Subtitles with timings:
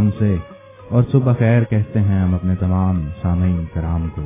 [0.00, 0.36] احترام سے
[0.88, 4.22] اور صبح خیر کہتے ہیں ہم اپنے تمام سامعین کرام کو۔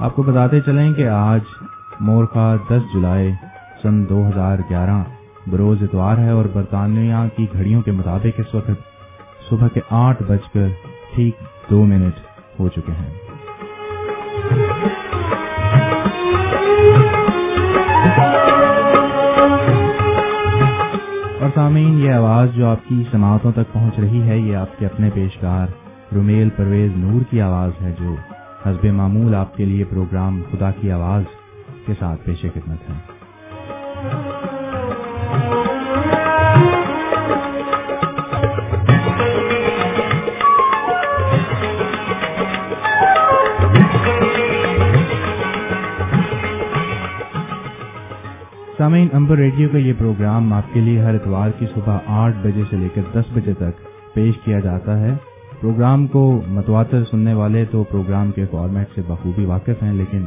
[0.00, 1.40] آپ کو بتاتے چلیں کہ آج
[2.00, 3.32] مورخا دس جولائی
[3.82, 5.02] سن دو ہزار گیارہ
[5.46, 8.70] بروز اتوار ہے اور برطانیہ کی گھڑیوں کے مطابق اس وقت
[9.50, 10.68] صبح کے آٹھ بج کر
[11.14, 11.34] ٹھیک
[11.70, 12.14] دو منٹ
[12.60, 13.23] ہو چکے ہیں۔
[21.54, 25.10] سامعین، یہ آواز جو آپ کی سماعتوں تک پہنچ رہی ہے، یہ آپ کے اپنے
[25.14, 25.66] پیشکار
[26.14, 28.14] رومیل پرویز نور کی آواز ہے، جو
[28.66, 31.22] حزب معمول آپ کے لیے پروگرام خدا کی آواز
[31.86, 33.13] کے ساتھ پیش خدمت ہے۔
[49.14, 52.76] امبر ریڈیو کا یہ پروگرام آپ کے لیے ہر اتوار کی صبح آٹھ بجے سے
[52.76, 53.82] لے کر دس بجے تک
[54.14, 55.14] پیش کیا جاتا ہے۔
[55.60, 60.24] پروگرام کو متواتر سننے والے تو پروگرام کے فارمیٹ سے بخوبی واقف ہیں، لیکن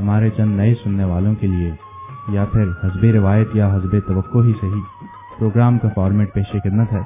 [0.00, 1.70] ہمارے چند نئے سننے والوں کے لیے
[2.28, 4.86] یا پھر حزب روایت یا حزب توقع ہی صحیح
[5.38, 7.02] پروگرام کا فارمیٹ پیش خدمت ہے۔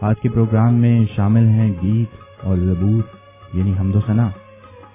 [0.00, 3.02] آج کے پروگرام میں شامل ہیں گیت اور زبور
[3.52, 4.28] یعنی حمد و ثنا۔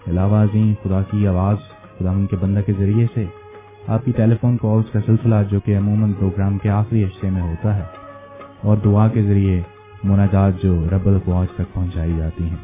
[0.07, 1.57] علاوہ ازیں خدا کی آواز
[1.99, 3.25] خدا ان کے بندہ کے ذریعے سے
[3.87, 7.41] آپ کی ٹیلی فون کالز کا سلسلہ جو کہ عموماً پروگرام کے آخری حصے میں
[7.41, 7.83] ہوتا ہے
[8.61, 9.61] اور دعا کے ذریعے
[10.03, 12.55] مناجات جو رب الفواج تک پہنچائی جاتی ہیں۔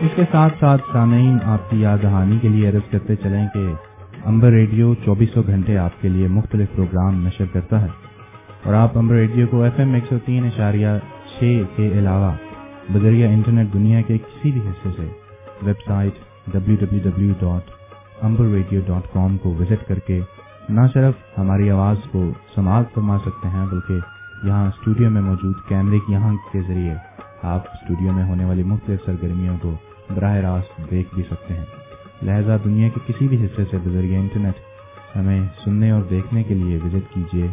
[0.00, 3.66] اس کے ساتھ ساتھ سامعین، آپ کی یاد دہانی کے لیے عرض کرتے چلیں کہ
[4.24, 7.88] امبر ریڈیو چوبیسوں گھنٹے آپ کے لیے مختلف پروگرام نشر کرتا ہے
[8.62, 10.88] اور آپ امبر ریڈیو کو ایف ایم ایک سو تین اشاریہ
[11.34, 12.32] چھ کے علاوہ
[12.92, 15.06] بذریعہ انٹرنیٹ دنیا کے کسی بھی حصے سے
[15.62, 16.12] web site
[16.46, 17.70] W W W dot
[18.24, 20.20] Amber Radio dot com کو وزٹ کر کے
[20.68, 23.98] نہ صرف ہماری آواز کو سماعت فرما سکتے ہیں بلکہ
[24.46, 26.94] یہاں اسٹوڈیو میں موجود کیمرے کی یہاں کے ذریعے
[27.42, 29.74] آپ اسٹوڈیو میں ہونے والی مختلف سرگرمیوں کو
[30.14, 31.83] براہ راست دیکھ بھی سکتے ہیں۔
[32.24, 34.60] لہذا دنیا کے کسی بھی حصے سے بزرگ انٹرنیٹ،
[35.16, 37.46] ہمیں سننے اور دیکھنے کے لیے وزٹ کیجیے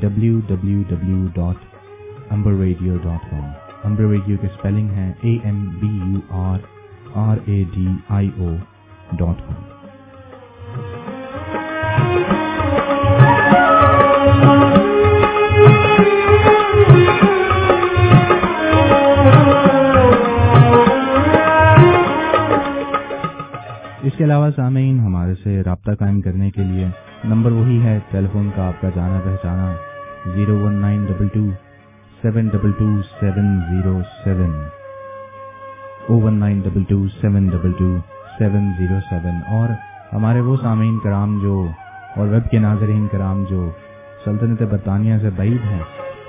[0.00, 1.64] W W W dot
[2.32, 3.50] Amber Radio dot com
[3.84, 6.58] Amber Radio کے اسپیلنگ ہیں A M B U R
[7.18, 8.54] R A D I O
[9.12, 9.71] dot com
[24.12, 26.86] اس کے علاوہ سامعین، ہمارے سے رابطہ قائم کرنے کے لیے
[27.24, 29.72] نمبر وہی ہے ٹیلی فون کا آپ کا جانا پہچانا
[30.34, 31.44] zero one nine double two
[32.22, 32.88] seven double two
[33.20, 34.52] seven zero seven
[36.08, 37.88] O one nine double two seven double two
[38.38, 39.68] seven zero seven اور
[40.12, 41.54] ہمارے وہ سامعین کرام جو
[42.16, 43.70] اور ویب کے ناظرین کرام جو
[44.24, 45.80] سلطنت برطانیہ سے بعید ہیں،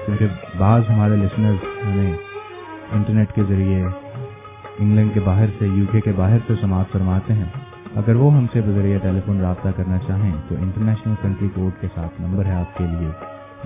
[0.05, 0.25] کیونکہ
[0.57, 6.53] بعض ہمارے لسنرز ہمیں انٹرنیٹ کے ذریعے انگلینڈ کے باہر سے، یو کے باہر سے
[6.61, 7.49] سماعت فرماتے ہیں۔
[7.95, 11.87] اگر وہ ہم سے بذریعہ ٹیلی فون رابطہ کرنا چاہیں تو انٹرنیشنل کنٹری کوڈ کے
[11.95, 13.09] ساتھ نمبر ہے آپ کے لیے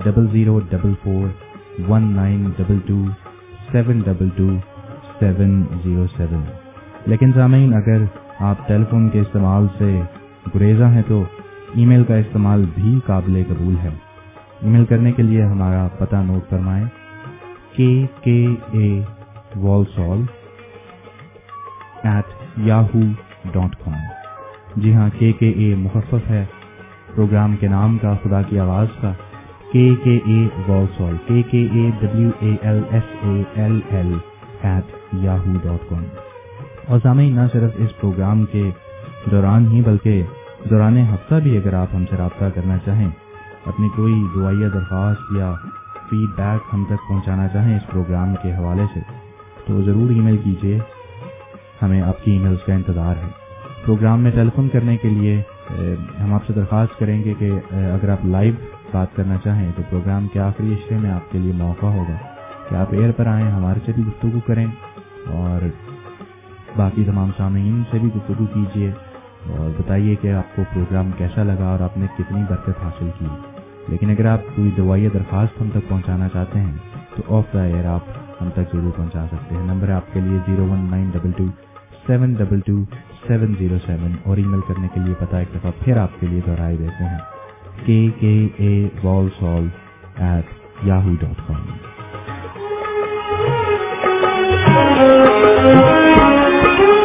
[0.04, 1.28] double zero double four
[1.90, 3.04] one nine double two
[3.72, 4.50] seven double two
[5.20, 6.44] seven zero seven
[7.06, 8.04] لیکن سامعین، اگر
[8.40, 10.02] آپ ٹیلی فون کے استعمال سے
[10.56, 11.24] گریزاں ہیں تو
[11.76, 13.90] ای میل کا استعمال بھی قابل قبول ہے۔
[14.62, 16.86] ای میل کرنے کے لیے ہمارا پتہ نوٹ فرمائیں۔
[17.76, 19.02] K K A
[19.56, 20.22] Walsall
[22.04, 23.02] at Yahoo
[23.52, 24.17] dot com
[24.78, 26.46] جی ہاں کے کے اے محفف ہے۔
[27.16, 29.14] پروگرام کے نام کا، خدا کی آواز کا۔
[29.74, 34.14] کے کے A Walsall K K A W A L S A L L
[34.62, 34.84] at
[35.14, 36.04] Yahoo dot com.
[36.88, 38.70] اور سامعین، نہ صرف اس پروگرام کے
[39.32, 40.24] دوران ہی، بلکہ
[40.70, 43.10] دوران ہفتہ بھی اگر آپ ہم سے رابطہ کرنا چاہیں،
[43.66, 45.54] اپنی کوئی دعائیا درخواست یا
[46.10, 49.00] فیڈ بیک ہم تک پہنچانا چاہیں اس پروگرام کے حوالے سے،
[49.66, 50.80] تو ضرور ای میل کیجیے
[51.82, 53.47] ہمیں آپ کی ای میلز کا انتظار ہے۔
[53.88, 55.42] پروگرام میں ٹیلیفون کرنے کے لیے
[56.24, 58.54] ہم آپ سے درخواست کریں گے کہ اگر آپ لائیو
[58.92, 62.16] بات کرنا چاہیں تو پروگرام کے آخری اشرے میں آپ کے لیے موقع ہوگا۔
[62.70, 64.66] کہ آپ ایئر پر آئیں، ہمارے سے بھی گفتگو کریں
[65.28, 65.66] اور
[66.78, 68.92] باقی تمام سامعین سے بھی گفتگو کیجیے
[69.50, 73.26] اور بتائیے کہ آپ کو پروگرام کیسا لگا اور آپ نے کتنی برکت حاصل کی۔
[73.88, 76.76] لیکن اگر آپ کوئی دوائی درخواست ہم تک پہنچانا چاہتے ہیں،
[77.16, 78.02] تو آف دا ایئر آپ
[78.42, 81.46] ہم تک ضرور پہنچا سکتے ہیں۔ نمبر آپ کے لیے zero one nine double two
[82.08, 82.84] seven double two
[83.28, 86.28] seven zero seven اور ای میل کرنے کے لیے پتا ایک دفعہ پھر آپ کے
[86.28, 87.20] لیے دہرائے دیتے ہیں
[87.86, 88.74] کے K A
[89.40, 89.68] Walsall
[90.22, 91.66] at Yahoo dot com
[95.60, 96.97] Thank you.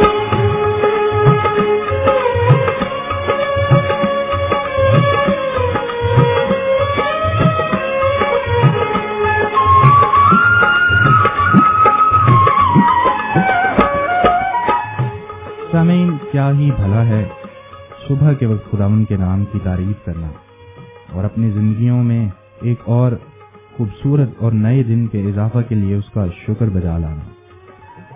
[15.83, 17.29] سامعین کیا ہی بھلا ہے۔
[18.09, 20.29] صبح کے وقت خداون کے نام کی تعریف کرنا۔
[21.13, 22.29] اور اپنی زندگیوں میں
[22.61, 23.13] ایک اور
[23.77, 27.21] خوبصورت اور نئے دن کے اضافہ کے لیے اس کا شکر بجا لانا۔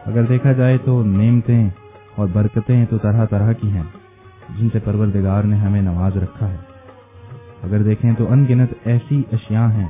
[0.06, 1.70] اگر دیکھا جائے تو نعمتیں
[2.14, 3.82] اور برکتیں تو طرح طرح کی ہیں،
[4.58, 6.56] جن سے پروردگار نے ہمیں نواز رکھا ہے۔
[7.62, 9.88] اگر دیکھیں تو ان گنت ایسی اشیاء ہیں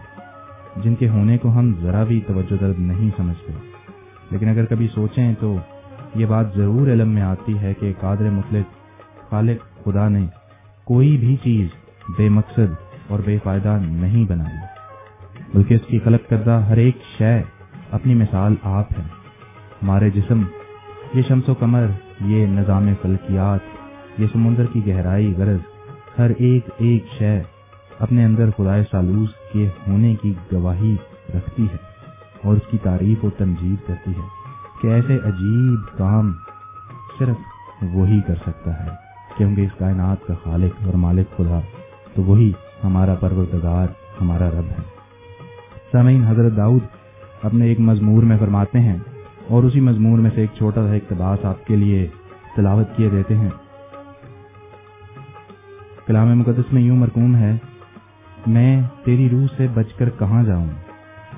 [0.76, 3.52] جن کے ہونے کو ہم ذرا بھی توجہ درد نہیں سمجھتے۔
[4.30, 5.56] لیکن اگر کبھی سوچیں تو
[6.16, 8.74] یہ بات ضرور علم میں آتی ہے کہ قادر مطلق
[9.30, 10.26] خالق خدا نے
[10.84, 11.66] کوئی بھی چیز
[12.18, 12.74] بے مقصد
[13.08, 14.56] اور بے فائدہ نہیں بنائی
[15.54, 17.42] بلکہ اس کی خلق کردہ ہر ایک شے
[17.90, 19.02] اپنی مثال آپ ہے۔
[19.82, 20.42] ہمارے جسم،
[21.14, 21.86] یہ شمس و کمر
[22.20, 23.60] یہ نظام فلکیات،
[24.20, 25.58] یہ سمندر کی گہرائی، غرض،
[26.18, 27.42] ہر ایک ایک شے
[27.98, 30.96] اپنے اندر خدائے سالوس کے ہونے کی گواہی
[31.34, 31.76] رکھتی ہے
[32.44, 34.35] اور اس کی تعریف و تنجید کرتی ہے۔
[34.82, 36.32] کہ ایسے عجیب کام
[37.18, 37.36] صرف
[37.82, 38.90] وہی کر سکتا ہے
[39.36, 41.60] کیونکہ اس کائنات کا خالق اور مالک خدا،
[42.14, 42.52] تو وہی
[42.84, 43.86] ہمارا پروردگار،
[44.20, 44.82] ہمارا رب ہے۔
[45.92, 46.80] سامعین، حضرت داؤد
[47.42, 48.96] اپنے ایک مضمور میں فرماتے ہیں
[49.48, 52.08] اور اسی مضمور میں سے ایک چھوٹا سا اقتباس آپ کے لیے
[52.56, 53.50] تلاوت کیے دیتے ہیں۔
[56.06, 57.56] کلام مقدس میں یوں مرکوم ہے،
[58.46, 60.66] میں تیری روح سے بچ کر کہاں جاؤں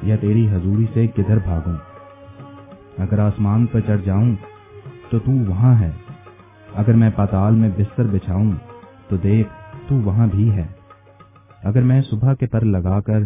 [0.02, 1.87] یا تیری حضوری سے کدھر بھاگوں؟
[2.98, 4.34] اگر آسمان پر چڑھ جاؤں
[5.10, 5.90] تو تو وہاں ہے۔
[6.74, 8.52] اگر میں پاتال میں بستر بچھاؤں
[9.08, 9.48] تو دیکھ
[9.88, 10.66] تو وہاں بھی ہے۔
[11.64, 13.20] اگر میں صبح کے پر لگا کر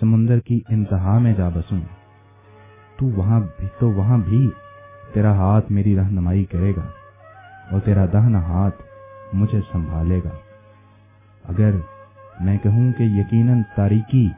[0.00, 1.80] سمندر کی انتہا میں جا بسوں
[2.96, 4.50] تو وہاں بھی تو وہاں بھی
[5.14, 6.86] تیرا ہاتھ میری رہنمائی کرے گا
[7.70, 8.82] اور تیرا دہنا ہاتھ
[9.32, 10.30] مجھے سنبھالے گا۔
[11.48, 11.70] اگر
[12.40, 14.28] میں کہوں کہ یقیناً تاریکی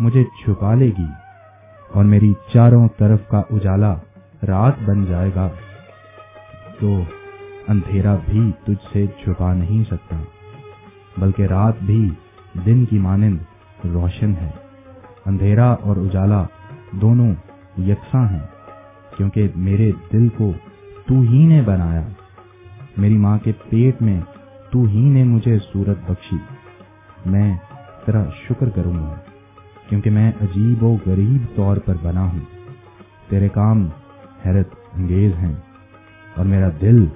[0.00, 1.06] مجھے چھپا لے گی
[1.92, 3.94] اور میری چاروں طرف کا اجالا
[4.48, 5.48] رات بن جائے گا
[6.80, 7.02] تو
[7.68, 10.16] اندھیرا بھی تجھ سے چھپا نہیں سکتا،
[11.18, 12.10] بلکہ رات بھی
[12.66, 13.38] دن کی مانند
[13.84, 14.50] روشن ہے۔
[15.26, 16.44] اندھیرا اور اجالا
[16.92, 17.34] دونوں
[17.78, 18.46] یکساں ہیں،
[19.16, 20.52] کیونکہ میرے دل کو
[21.06, 22.08] تو ہی نے بنایا۔
[22.96, 24.20] میری ماں کے پیٹ میں
[24.70, 26.36] تو ہی نے مجھے صورت بخشی۔
[27.26, 27.56] میں
[28.06, 29.14] تیرا شکر کروں گا،
[29.88, 32.44] کیونکہ میں عجیب و غریب طور پر بنا ہوں۔
[33.28, 33.88] تیرے کام
[34.46, 35.54] حیرت انگیز ہیں
[36.36, 37.06] اور میرا دل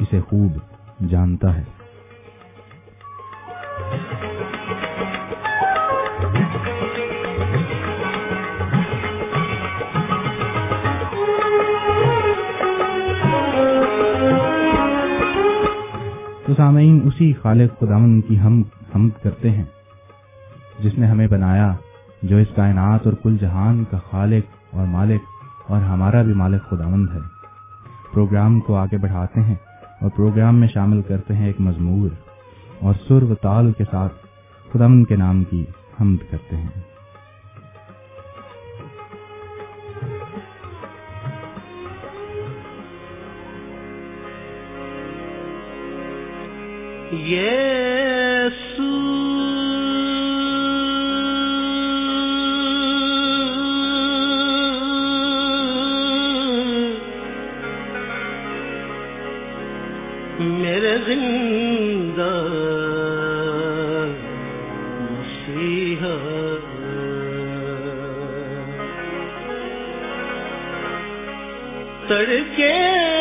[0.00, 0.58] اسے خوب
[1.08, 1.62] جانتا ہے۔
[16.46, 18.62] تو سامعین، اسی خالق خداون کی ہم
[18.94, 19.64] حمد کرتے ہیں،
[20.78, 21.72] جس نے ہمیں بنایا،
[22.22, 25.29] جو اس کائنات اور کل جہان کا خالق اور مالک
[25.70, 27.18] اور ہمارا بھی مالک خداوند ہے۔
[28.12, 29.54] پروگرام کو آگے بڑھاتے ہیں
[30.00, 32.10] اور پروگرام میں شامل کرتے ہیں ایک مضمور
[32.80, 34.12] اور سر و تال کے ساتھ
[34.72, 35.64] خداوند کے نام کی
[36.00, 36.80] حمد کرتے ہیں۔
[47.12, 49.09] یسو
[60.40, 62.30] میرے زندہ
[65.00, 66.14] مسیحا
[72.08, 73.19] تڑکے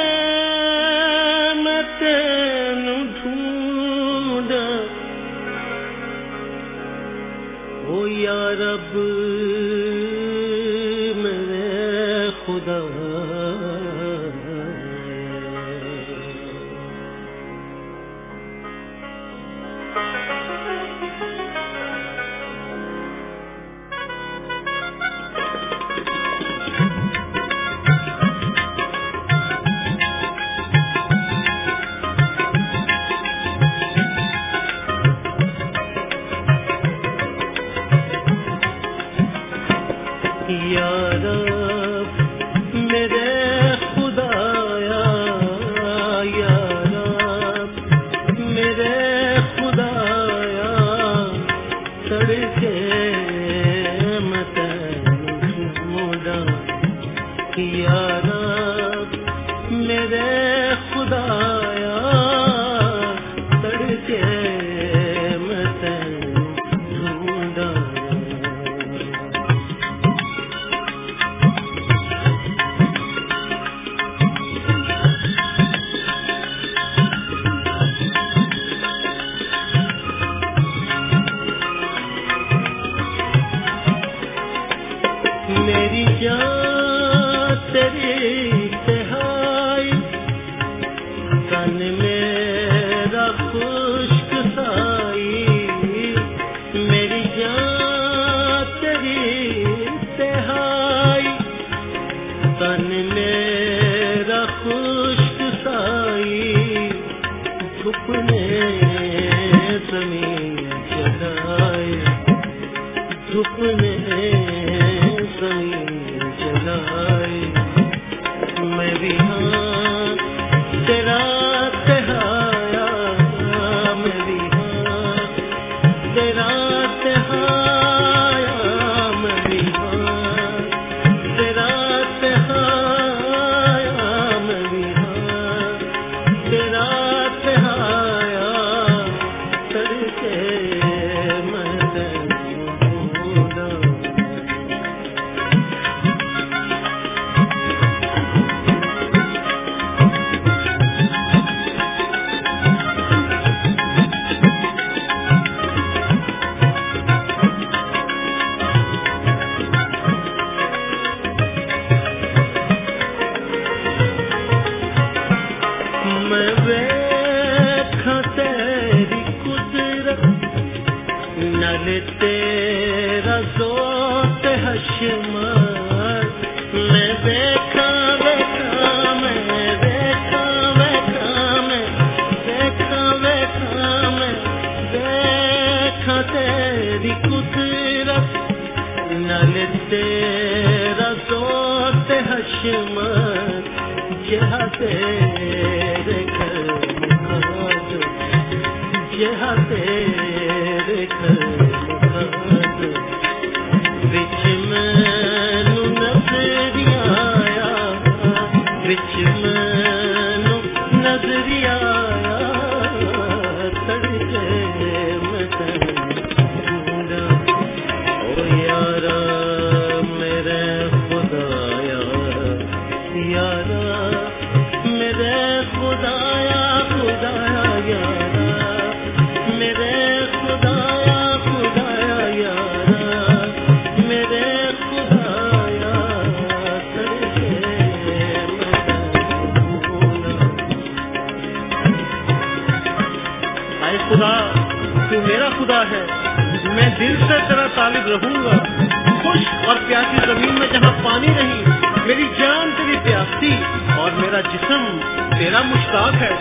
[254.79, 254.99] ہوں
[255.39, 256.33] تیرا مشتاق ہے۔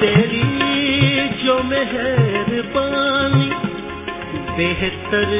[0.00, 3.50] تیری جو مہربانی
[4.56, 5.30] بہتر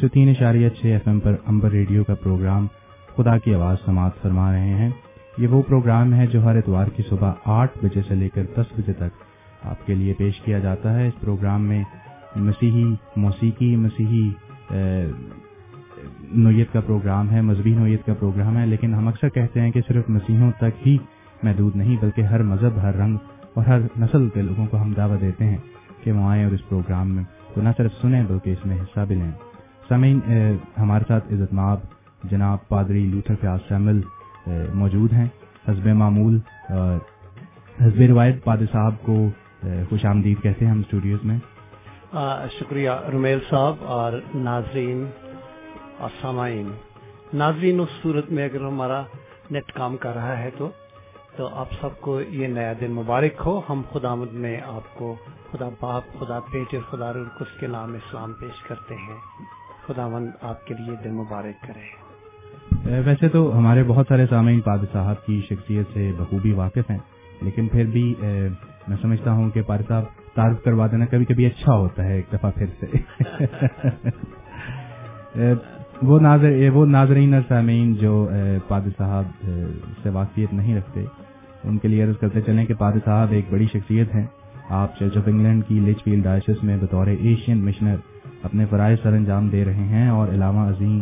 [0.00, 2.66] سو تین اشاریہ چھ ایف ایم پر امبر ریڈیو کا پروگرام
[3.16, 4.90] خدا کی آواز سماعت فرما رہے ہیں۔
[5.38, 8.78] یہ وہ پروگرام ہے جو ہر اتوار کی صبح آٹھ بجے سے لے کر دس
[8.78, 9.22] بجے تک
[9.62, 11.82] آپ کے لیے پیش کیا جاتا ہے۔ اس پروگرام میں
[12.36, 12.84] مسیحی،
[13.16, 14.28] موسیقی، مسیحی
[16.34, 19.80] نوعیت کا پروگرام ہے، مذہبی نوعیت کا پروگرام ہے، لیکن ہم اکثر کہتے ہیں کہ
[19.88, 20.96] صرف مسیحوں تک ہی
[21.42, 23.16] محدود نہیں، بلکہ ہر مذہب، ہر رنگ
[23.54, 25.58] اور ہر نسل کے لوگوں کو ہم دعوت دیتے ہیں
[26.04, 29.00] کہ وہ آئیں اور اس پروگرام میں تو نہ صرف سنیں بلکہ اس میں حصہ
[29.08, 29.47] بھی لیں۔
[29.88, 30.18] سمین
[30.78, 31.80] ہمارے ساتھ عزت ماب
[32.30, 34.00] جناب پادری لوتھر فیاض سیمل
[34.74, 35.26] موجود ہیں۔
[35.68, 36.38] حزب معمول
[37.80, 39.16] حزب روایت پاد صاحب کو
[39.88, 41.38] خوش آمدید کہتے ہیں ہم اسٹوڈیوز میں۔
[42.58, 45.04] شکریہ رومیل صاحب اور ناظرین،
[45.98, 46.70] اور سامعین۔
[47.34, 49.02] ناظرین، اس صورت میں اگر ہمارا
[49.50, 50.70] نیٹ کام کر رہا ہے تو
[51.36, 55.14] تو آپ سب کو یہ نیا دن مبارک ہو۔ ہم خدا مد میں آپ کو
[55.50, 59.18] خدا باپ خدا پیٹ اور خدا رس کے نام اسلام پیش کرتے ہیں۔
[59.88, 65.24] خداوند آپ کے لیے دن مبارک کرے۔ ویسے تو ہمارے بہت سارے سامعین پاد صاحب
[65.26, 66.98] کی شخصیت سے بخوبی واقف ہیں،
[67.42, 68.14] لیکن پھر بھی
[68.88, 72.32] میں سمجھتا ہوں کہ پاد صاحب تعارف کروا دینا کبھی کبھی اچھا ہوتا ہے ایک
[72.32, 72.86] دفعہ پھر سے۔
[76.02, 78.28] وہ ناظر وہ ناظرین اور سامعین جو
[78.68, 79.46] پاد صاحب
[80.02, 81.04] سے واقفیت نہیں رکھتے،
[81.64, 84.26] ان کے لیے عرض کرتے چلیں کہ پاد صاحب ایک بڑی شخصیت ہیں۔
[84.68, 87.96] آپ چرچ آف انگلینڈ کی لیچ فیلڈ ڈائسس میں بطور ایشین مشنر
[88.42, 91.00] اپنے فرائض سر انجام دے رہے ہیں اور علامہ عظیم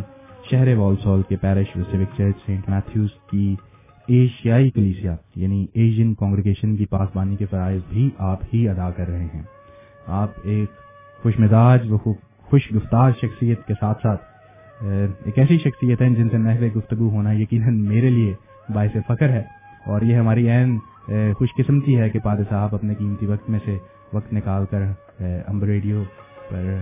[0.51, 3.55] شہر والسول کے پیرش وسیوک چرچ سینٹ میتھیوز کی
[4.07, 9.25] ایشیائی کلیسیا یعنی ایشین کانگریگیشن کی پاسبانی کے فرائض بھی آپ ہی ادا کر رہے
[9.25, 9.41] ہیں۔
[10.07, 10.69] آپ ایک
[11.23, 11.97] خوش مزاج و
[12.41, 14.21] خوش گفتار شخصیت کے ساتھ ساتھ
[15.25, 18.33] ایک ایسی شخصیت ہیں جن سے نحو گفتگو ہونا یقیناً میرے لیے
[18.73, 19.43] باعث فخر ہے
[19.85, 20.77] اور یہ ہماری عین
[21.33, 23.77] خوش قسمتی ہے کہ پاد صاحب اپنے قیمتی وقت میں سے
[24.13, 24.83] وقت نکال کر
[25.47, 26.03] امبر ریڈیو
[26.49, 26.79] پر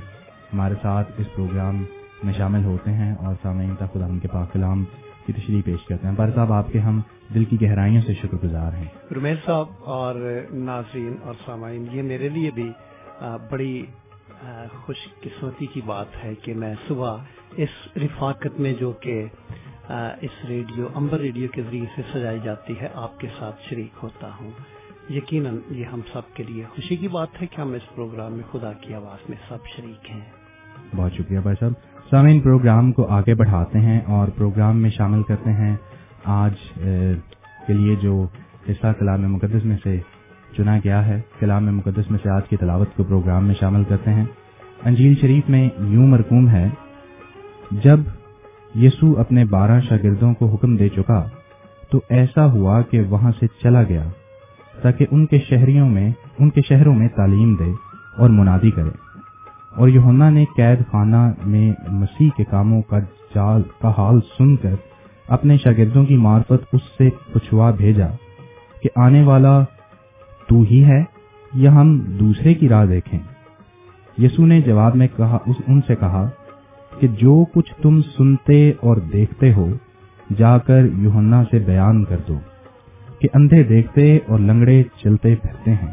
[0.56, 1.84] ہمارے ساتھ اس پروگرام
[2.24, 4.84] میں شامل ہوتے ہیں اور سامعین تک خدا کے پاک کلام
[5.26, 7.02] کی تشریح پیش کرتے ہیں۔ بار صاحب آپ کے ہم
[7.34, 10.16] دل کی گہرائیوں سے شکر گزار ہیں۔ رمیش صاحب اور
[10.52, 12.70] ناظرین اور سامعین، یہ میرے لیے بھی
[13.50, 13.86] بڑی
[14.76, 17.18] خوش قسمتی کی بات ہے کہ میں صبح
[17.58, 19.26] اس رفاقت میں جو کہ
[20.22, 24.30] اس ریڈیو، امبر ریڈیو کے ذریعے سے سجائی جاتی ہے، آپ کے ساتھ شریک ہوتا
[24.40, 24.52] ہوں۔
[25.10, 28.44] یقیناً یہ ہم سب کے لیے خوشی کی بات ہے کہ ہم اس پروگرام میں
[28.52, 30.26] خدا کی آواز میں سب شریک ہیں۔
[30.96, 31.72] بہت شکریہ بھائی صاحب۔
[32.10, 35.76] سامعین، پروگرام کو آگے بڑھاتے ہیں اور پروگرام میں شامل کرتے ہیں
[36.26, 36.54] آج
[37.68, 38.28] کے لیے جو
[38.70, 40.00] حصہ کلام مقدس میں سے
[40.58, 44.14] چنا گیا ہے۔ کلام مقدس میں سے آج کی تلاوت کو پروگرام میں شامل کرتے
[44.14, 44.26] ہیں۔
[44.86, 46.70] انجیل شریف میں یوں مرکوم ہے،
[47.72, 48.00] جب
[48.76, 51.24] یسو اپنے بارہ شاگردوں کو حکم دے چکا،
[51.92, 54.04] تو ایسا ہوا کہ وہاں سے چلا گیا
[54.82, 57.72] تاکہ ان کے شہریوں میں، ان کے شہروں میں تعلیم دے
[58.18, 59.05] اور منادی کرے۔
[59.76, 63.00] اور یونا نے قید خانہ میں مسیح کے کاموں کا
[63.36, 64.76] جال کا حال سن کر
[65.28, 68.08] اپنے شاگردوں کی معرفت اس سے پچھوا بھیجا
[68.82, 69.64] کہ آنے والا
[70.48, 71.04] تو ہی ہے
[71.54, 73.20] یا ہم دوسرے کی راہ دیکھیں۔
[74.18, 76.30] یسو نے جواب میں کہا، اس ان سے کہا
[77.00, 79.68] کہ جو کچھ تم سنتے اور دیکھتے ہو،
[80.38, 82.40] جا کر یوہنا سے بیان کر دو
[83.20, 85.92] کہ اندھے دیکھتے اور لنگڑے چلتے پہتے ہیں،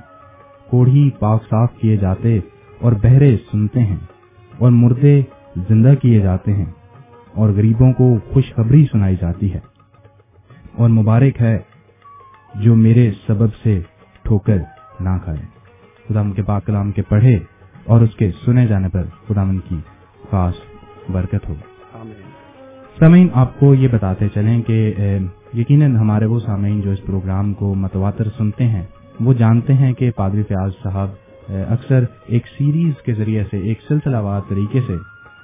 [0.70, 2.38] کوڑھی پاک صاف کیے جاتے
[2.82, 3.96] اور بہرے سنتے ہیں
[4.58, 5.22] اور مردے
[5.68, 6.64] زندہ کیے جاتے ہیں
[7.34, 9.60] اور غریبوں کو خوشخبری سنائی جاتی ہے۔
[10.72, 11.58] اور مبارک ہے
[12.54, 13.80] جو میرے سبب سے
[14.22, 14.56] ٹھوکر
[15.00, 15.42] نہ کھائے۔
[16.08, 17.38] خدا ان کے پاک کلام کے پڑھے
[17.84, 19.78] اور اس کے سنے جانے پر خدا ان کی
[20.30, 20.54] خاص
[21.10, 21.54] برکت ہو۔
[22.98, 24.94] سامعین آپ کو یہ بتاتے چلیں کہ
[25.54, 28.82] یقیناً ہمارے وہ سامعین جو اس پروگرام کو متواتر سنتے ہیں
[29.20, 31.08] وہ جانتے ہیں کہ پادری فیاض صاحب
[31.68, 34.96] اکثر ایک سیریز کے ذریعے سے، ایک سلسلہ وار طریقے سے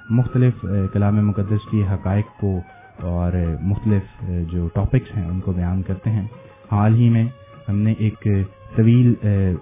[0.09, 2.59] مختلف کلام مقدس کی حقائق کو
[3.01, 6.27] اور مختلف جو ٹاپکس ہیں، ان کو بیان کرتے ہیں۔
[6.71, 7.25] حال ہی میں
[7.69, 8.27] ہم نے ایک
[8.75, 9.13] طویل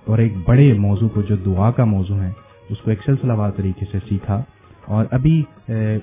[0.06, 2.32] اور ایک بڑے موضوع کو، جو دعا کا موضوع ہے،
[2.70, 4.42] اس کو ایک سلسلہ وار طریقے سے سیکھا۔
[4.86, 5.44] اور ابھی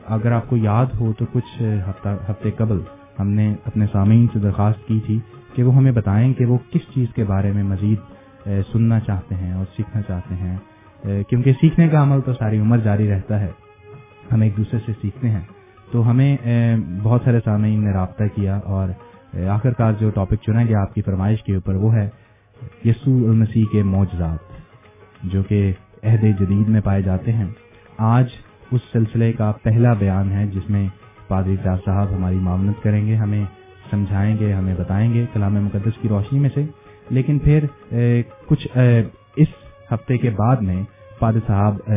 [0.07, 2.80] اگر آپ کو یاد ہو تو کچھ ہفتہ، ہفتے قبل
[3.18, 5.18] ہم نے اپنے سامعین سے درخواست کی تھی
[5.54, 8.13] کہ وہ ہمیں بتائیں کہ وہ کس چیز کے بارے میں مزید
[8.46, 10.57] سننا چاہتے ہیں اور سیکھنا چاہتے ہیں۔
[11.28, 13.50] کیونکہ سیکھنے کا عمل تو ساری عمر جاری رہتا ہے۔
[14.33, 15.40] ہم ایک دوسرے سے سیکھتے ہیں۔
[15.92, 16.37] تو ہمیں
[17.02, 18.88] بہت سارے سامعین نے رابطہ کیا اور
[19.48, 22.09] آخر کار جو ٹاپک چنا گیا آپ کی فرمائش کے اوپر، وہ ہے
[22.85, 24.38] یسوع المسیح کے معجزات،
[25.22, 27.46] جو کہ عہد جدید میں پائے جاتے ہیں۔
[27.98, 28.26] آج
[28.72, 30.88] اس سلسلے کا پہلا بیان ہے، جس میں
[31.28, 33.44] پادری صاحب ہماری معاونت کریں گے، ہمیں
[33.90, 36.64] سمجھائیں گے، ہمیں بتائیں گے کلام مقدس کی روشنی میں سے۔
[37.10, 37.64] لیکن پھر
[38.46, 38.66] کچھ
[39.36, 39.48] اس
[39.92, 40.82] ہفتے کے بعد میں
[41.18, 41.90] فادر صاحب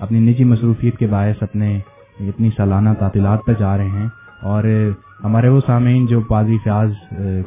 [0.00, 1.78] اپنی نجی مصروفیت کے باعث اپنے
[2.20, 4.06] اپنی سالانہ تعطیلات پر جا رہے ہیں
[4.42, 4.64] اور
[5.24, 6.90] ہمارے وہ سامعین جو پادری فیاض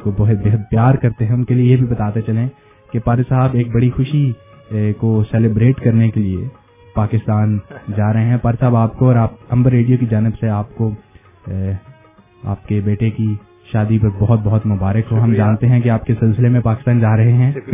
[0.02, 2.46] کو بہت بہت پیار کرتے ہیں، ان کے لیے یہ بھی بتاتے چلیں
[2.92, 4.30] کہ پادری صاحب ایک بڑی خوشی
[4.98, 6.48] کو سیلیبریٹ کرنے کے لیے
[6.94, 7.58] پاکستان
[7.96, 10.74] جا رہے ہیں۔ پر صاحب، آپ کو اور آپ امبر ریڈیو کی جانب سے آپ
[10.76, 10.90] کو
[12.44, 13.34] آپ کے بیٹے کی
[13.72, 17.00] شادی پر بہت بہت مبارک ہو۔ ہم جانتے ہیں کہ آپ کے سلسلے میں پاکستان
[17.00, 17.52] جا رہے ہیں۔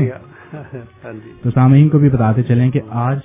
[0.55, 3.19] ہاں جی۔ تو سامعین کو بھی بتاتے چلیں کہ آج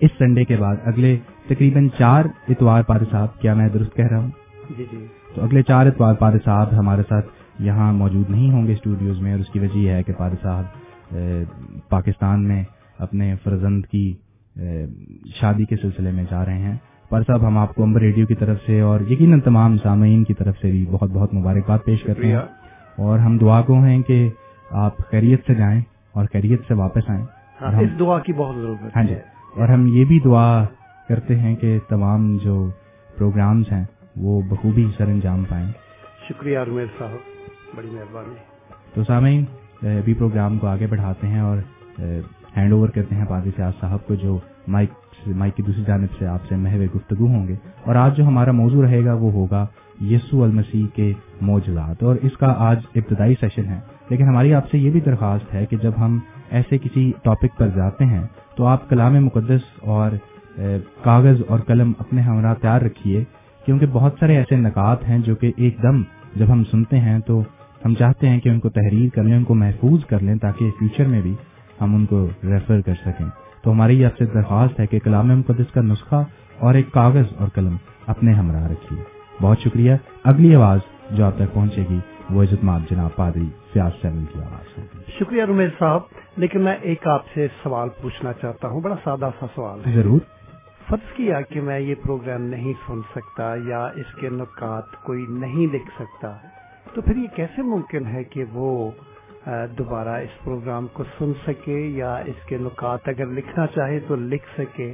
[0.00, 1.16] اس سنڈے کے بعد اگلے
[1.48, 4.30] تقریباً چار اتوار پار صاحب کیا میں درست کہہ رہا ہوں؟
[4.78, 7.26] جی، جی۔ تو اگلے چار اتوار پار صاحب ہمارے ساتھ
[7.58, 10.30] یہاں موجود نہیں ہوں گے اسٹوڈیوز میں اور اس کی وجہ یہ ہے کہ پار
[10.42, 11.14] صاحب
[11.88, 12.64] پاکستان میں
[12.98, 14.14] اپنے فرزند کی
[15.40, 16.76] شادی کے سلسلے میں جا رہے ہیں۔
[17.08, 20.34] پر صاحب ہم آپ کو امبر ریڈیو کی طرف سے اور یقیناً تمام سامعین کی
[20.34, 22.36] طرف سے بھی بہت بہت مبارکباد پیش کرتے ہیں
[22.96, 24.28] اور ہم دعا کو ہیں کہ
[24.70, 25.80] آپ خیریت سے جائیں
[26.12, 27.24] اور خیریت سے واپس آئیں۔
[27.60, 29.14] ہاں، اس دعا کی بہت ضرورت ہاں جی۔
[29.56, 30.64] اور ہم یہ بھی دعا
[31.08, 32.70] کرتے ہیں کہ تمام جو
[33.18, 33.84] پروگرامز ہیں
[34.16, 35.72] وہ بخوبی سر انجام پائیں۔
[36.28, 38.34] شکریہ رمیر صاحب بڑی مہربانی۔
[38.94, 39.44] تو سامعین
[39.82, 41.58] ابھی پروگرام کو آگے بڑھاتے ہیں اور
[42.56, 44.38] ہینڈ اوور کرتے ہیں پاکی سیاض صاحب کو جو
[44.68, 44.90] مائک
[45.32, 48.52] مائی کی دوسری جانب سے آپ سے محو گفتگو ہوں گے۔ اور آج جو ہمارا
[48.52, 49.66] موضوع رہے گا وہ ہوگا
[50.00, 54.78] یسو المسیح کے معجزات۔ اور اس کا آج ابتدائی سیشن ہے۔ لیکن ہماری آپ سے
[54.78, 56.18] یہ بھی درخواست ہے کہ جب ہم
[56.50, 58.22] ایسے کسی ٹاپک پر جاتے ہیں
[58.56, 60.10] تو آپ کلام مقدس اور
[61.02, 63.24] کاغذ اور قلم اپنے ہمراہ تیار رکھیے،
[63.66, 66.02] کیونکہ بہت سارے ایسے نکات ہیں جو کہ ایک دم
[66.36, 67.42] جب ہم سنتے ہیں تو
[67.84, 70.70] ہم چاہتے ہیں کہ ان کو تحریر کر لیں، ان کو محفوظ کر لیں تاکہ
[70.78, 71.34] فیوچر میں بھی
[71.80, 75.72] ہم ان کو ریفر کر سکیں۔ تو ہماری آپ سے درخواست ہے کہ کلام مقدس
[75.74, 76.24] کا نسخہ
[76.58, 77.76] اور ایک کاغذ اور قلم
[78.06, 79.02] اپنے ہمراہ رکھیے۔
[79.42, 80.78] بہت شکریہ۔ اگلی آواز
[81.10, 81.98] جو آپ تک پہنچے گی
[82.30, 86.00] وہ عزت ماب جناب پادری فیاض سیون کی آواز ہوگی۔ شکریہ رومیل صاحب
[86.36, 90.18] لیکن میں ایک آپ سے سوال پوچھنا چاہتا ہوں بڑا سادہ سا سوال ہے۔ ضرور۔
[90.88, 95.74] فرض کیا کہ میں یہ پروگرام نہیں سن سکتا یا اس کے نکات کوئی نہیں
[95.74, 96.36] لکھ سکتا
[96.94, 98.90] تو پھر یہ کیسے ممکن ہے کہ وہ
[99.78, 104.46] دوبارہ اس پروگرام کو سن سکے یا اس کے نکات اگر لکھنا چاہے تو لکھ
[104.58, 104.92] سکے۔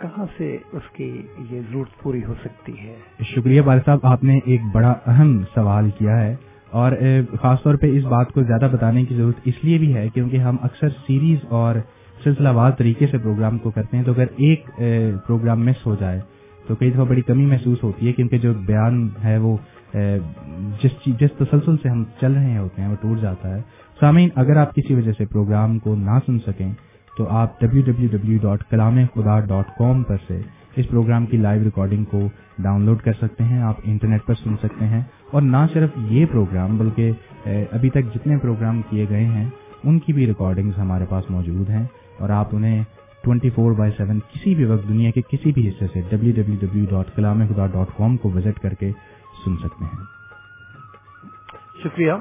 [0.00, 1.10] کہاں سے اس کی
[1.50, 2.94] یہ ضرورت پوری ہو سکتی ہے؟
[3.24, 6.34] شکریہ بال صاحب، آپ نے ایک بڑا اہم سوال کیا ہے
[6.70, 6.92] اور
[7.40, 10.36] خاص طور پہ اس بات کو زیادہ بتانے کی ضرورت اس لیے بھی ہے کیونکہ
[10.36, 11.74] ہم اکثر سیریز اور
[12.24, 14.66] سلسلہ وار طریقے سے پروگرام کو کرتے ہیں تو اگر ایک
[15.26, 16.20] پروگرام مس ہو جائے
[16.68, 19.56] تو کئی دفعہ بڑی کمی محسوس ہوتی ہے کیونکہ جو بیان ہے وہ
[20.82, 23.62] جس جس تسلسل سے ہم چل رہے ہوتے ہیں، وہ ٹوٹ جاتا ہے۔
[24.00, 26.72] سامعین اگر آپ کسی وجہ سے پروگرام کو نہ سن سکیں،
[27.16, 30.40] تو آپ ڈبلو ڈبلو ڈبلو ڈاٹ کلام خدا ڈاٹ کام پر سے
[30.76, 32.20] اس پروگرام کی لائیو ریکارڈنگ کو
[32.58, 36.26] ڈاؤن لوڈ کر سکتے ہیں۔ آپ انٹرنیٹ پر سن سکتے ہیں۔ اور نہ صرف یہ
[36.26, 37.10] پروگرام، بلکہ
[37.70, 39.48] ابھی تک جتنے پروگرام کیے گئے ہیں،
[39.84, 41.84] ان کی بھی ریکارڈنگز ہمارے پاس موجود ہیں۔
[42.18, 42.84] اور آپ انہیں
[43.22, 46.54] ٹوئنٹی فور بائی سیون کسی بھی وقت دنیا کے کسی بھی حصے سے ڈبلو ڈبلو
[46.60, 48.90] ڈبلو ڈاٹ کلام خدا ڈاٹ کام کو وزٹ کر کے
[49.44, 50.04] سن سکتے ہیں۔
[51.84, 52.12] شکریہ۔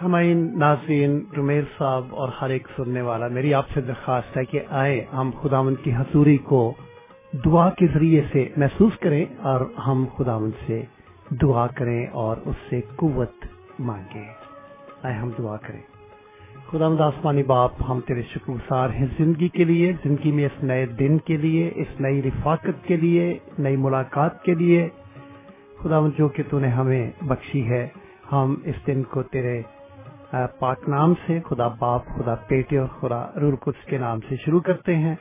[0.00, 4.60] سمعین ناظرین رمیر صاحب اور ہر ایک سننے والا، میری آپ سے درخواست ہے کہ
[4.70, 6.74] آئے ہم خداون کی حصوری کو
[7.44, 10.82] دعا کے ذریعے سے محسوس کریں اور ہم خداون سے
[11.30, 13.30] دعا کریں اور اس سے قوت
[13.78, 14.32] مانگیں۔
[15.02, 15.80] آئے ہم دعا کریں۔
[16.70, 20.86] خدا آسمانی باپ، ہم تیرے شکر گزار ہیں زندگی کے لیے، زندگی میں اس نئے
[20.86, 24.88] دن کے لیے، اس نئی رفاقت کے لیے، نئی ملاقات کے لیے۔
[25.84, 27.86] خدا جو کہ تو نے ہمیں بخشی ہے،
[28.32, 29.60] ہم اس دن کو تیرے
[30.58, 34.60] پاک نام سے خدا باپ، خدا پیٹے اور خدا رور کچھ کے نام سے شروع
[34.60, 35.14] کرتے ہیں۔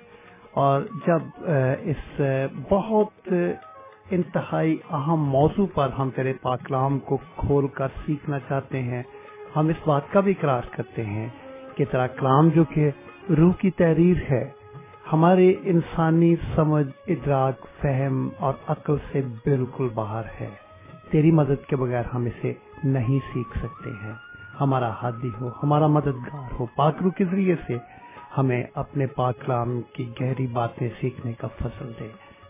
[0.62, 1.50] اور جب
[1.84, 2.22] اس
[2.70, 3.34] بہت
[4.12, 9.04] انتہائی اہم موضوع پر ہم تیرے پاکلام کو کھول کر سیکھنا چاہتے ہیں،
[9.56, 11.28] ہم اس بات کا بھی اقرار کرتے ہیں
[11.76, 12.90] کہ تیرا کلام جو کہ
[13.38, 14.44] روح کی تحریر ہے
[15.12, 20.50] ہمارے انسانی سمجھ، ادراک، فہم اور عقل سے بالکل باہر ہے۔
[21.12, 24.14] تیری مدد کے بغیر ہم اسے نہیں سیکھ سکتے ہیں۔
[24.62, 27.78] ہمارا ہادی ہو، ہمارا مددگار ہو۔ پاکرو کے ذریعے سے
[28.38, 32.08] ہمیں اپنے پاکلام کی گہری باتیں سیکھنے کا فصل دے۔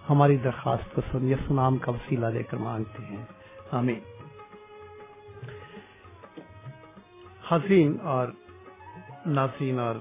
[0.10, 3.26] ہماری درخواست کو سن یا سنام کا وسیلہ دے کر مانگتے ہیں۔
[3.72, 4.00] آمین۔
[7.52, 8.28] حسین اور
[9.26, 9.96] ناظرین اور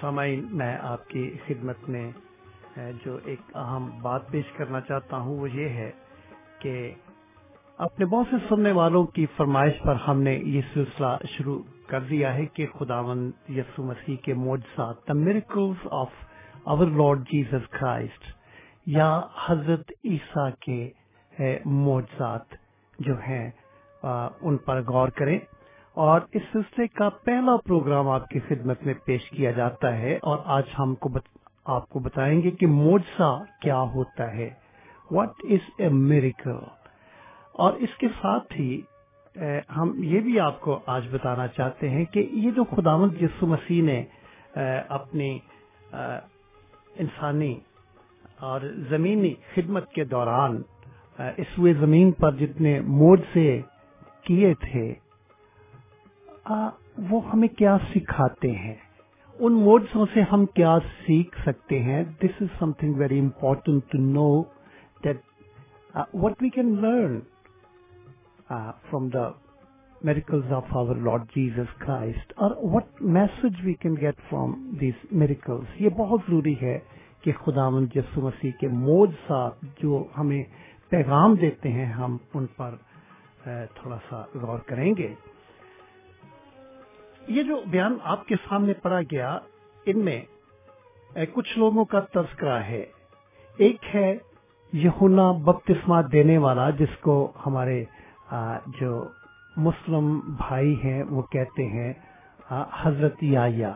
[0.00, 2.10] سامعین میں آپ کی خدمت میں
[3.04, 5.90] جو ایک اہم بات پیش کرنا چاہتا ہوں، وہ یہ ہے
[6.58, 6.74] کہ
[7.78, 11.58] اپنے بہت سے سننے والوں کی فرمائش پر ہم نے یہ سلسلہ شروع
[11.88, 16.12] کر دیا ہے کہ خداون یسو مسیح کے موجزات the miracles of
[16.64, 18.32] our Lord Jesus Christ
[18.86, 19.08] یا
[19.46, 20.90] حضرت عیسیٰ کے
[21.64, 22.54] موجزات
[22.98, 23.50] جو ہیں
[24.02, 25.38] ان پر غور کریں۔
[25.94, 30.38] اور اس سلسلے کا پہلا پروگرام آپ کی خدمت میں پیش کیا جاتا ہے اور
[30.44, 31.22] آج ہم کو بت...
[31.64, 34.50] آپ کو بتائیں گے کہ موجزہ کیا ہوتا ہے۔
[35.10, 36.56] واٹ از اے میریکل
[37.52, 38.80] اور اس کے ساتھ ہی
[39.76, 43.82] ہم یہ بھی آپ کو آج بتانا چاہتے ہیں کہ یہ جو خداوند یسو مسیح
[43.82, 44.04] نے
[44.88, 45.38] اپنی
[46.96, 47.60] انسانی
[48.40, 50.62] اور زمینی خدمت کے دوران
[51.18, 53.60] اس ہوئے زمین پر جتنے موڈ سے
[54.24, 54.94] کیے تھے
[56.46, 58.74] وہ ہمیں کیا سکھاتے ہیں؟
[59.36, 60.76] ان موڈسوں سے ہم کیا
[61.06, 64.42] سیکھ سکتے ہیں؟ This is something very important to know
[65.04, 65.20] that
[66.14, 67.18] what we can learn
[68.90, 69.28] from the
[70.02, 75.80] miracles of our Lord Jesus Christ اور what message we can get from these miracles
[75.80, 76.78] یہ بہت ضروری ہے
[77.22, 80.42] کہ خدا یسو مسیح کے موج ساتھ جو ہمیں
[80.88, 82.74] پیغام دیتے ہیں، ہم ان پر
[83.44, 85.14] تھوڑا سا غور کریں گے۔
[87.30, 89.38] یہ جو بیان آپ کے سامنے پڑا گیا،
[89.86, 90.20] ان میں
[91.34, 92.84] کچھ لوگوں کا تذکرہ ہے۔
[93.58, 94.08] ایک ہے
[94.72, 97.14] یہونا بپتسمہ دینے والا، جس کو
[97.46, 97.82] ہمارے
[98.80, 98.92] جو
[99.56, 101.92] مسلم بھائی ہیں، وہ کہتے ہیں
[102.82, 103.72] حضرت یا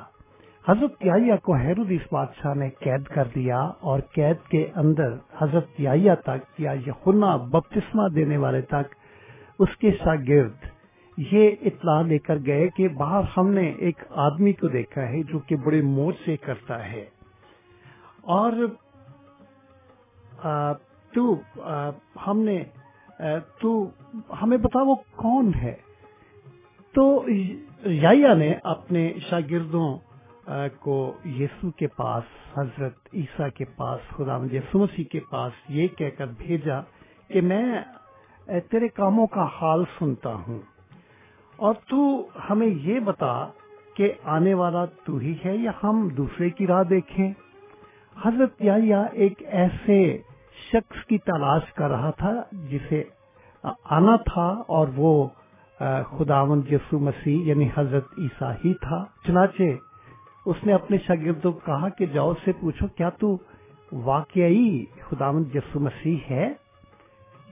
[0.64, 6.14] حضرت یا کو ہیرودیس بادشاہ نے قید کر دیا اور قید کے اندر حضرت یا
[6.24, 8.94] تک یا یہونا بپتسمہ دینے والے تک
[9.58, 10.73] اس کے شاگرد
[11.16, 15.38] یہ اطلاع لے کر گئے کہ باہر ہم نے ایک آدمی کو دیکھا ہے جو
[15.38, 17.04] کہ بڑے موج سے کرتا ہے۔
[18.20, 18.52] اور
[21.14, 21.40] تو
[22.26, 22.64] ہم نے
[23.60, 23.88] تو
[24.42, 25.74] ہمیں بتا وہ کون ہے؟
[26.94, 27.24] تو
[27.84, 29.98] یا نے اپنے شاگردوں
[30.78, 32.22] کو یسو کے پاس،
[32.58, 36.80] حضرت عیسیٰ کے پاس خدا یسو مسیح کے پاس یہ کہہ کر بھیجا
[37.28, 37.80] کہ میں
[38.46, 40.58] تیرے کاموں کا حال سنتا ہوں۔
[41.56, 43.46] اور تو ہمیں یہ بتا
[43.94, 47.32] کہ آنے والا تو ہی ہے یا ہم دوسرے کی راہ دیکھیں۔
[48.24, 50.18] حضرت یا ایک ایسے
[50.72, 53.02] شخص کی تلاش کر رہا تھا جسے
[53.84, 55.28] آنا تھا اور وہ
[56.18, 59.62] خداون یسو مسیح یعنی حضرت عیسیٰ ہی تھا۔ چنانچہ
[60.46, 63.36] اس نے اپنے شاگردوں کو کہا کہ جاؤ سے پوچھو، کیا تو
[63.92, 66.52] واقعی خداون یسو مسیح ہے؟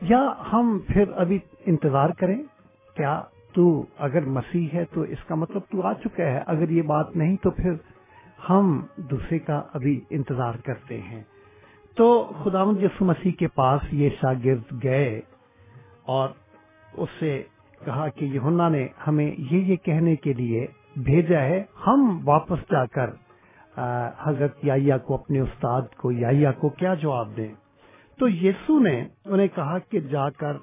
[0.03, 2.43] یا ہم پھر ابھی انتظار کریں،
[2.97, 3.23] کیا
[3.55, 7.17] تو اگر مسیح ہے تو اس کا مطلب تو آ چکا ہے۔ اگر یہ بات
[7.17, 7.73] نہیں تو پھر
[8.49, 11.23] ہم دوسرے کا ابھی انتظار کرتے ہیں۔
[11.97, 15.21] تو خدا یسو مسیح کے پاس یہ شاگرد گئے
[16.03, 16.29] اور
[16.93, 17.43] اس سے
[17.85, 22.85] کہا کہ یونا نے ہمیں یہ یہ کہنے کے لیے بھیجا ہے، ہم واپس جا
[22.87, 23.11] کر
[24.21, 27.53] حضرت یا کو، اپنے استاد کو یا کو کیا جواب دیں؟
[28.19, 30.55] تو یسو نے انہیں کہا کہ جا کر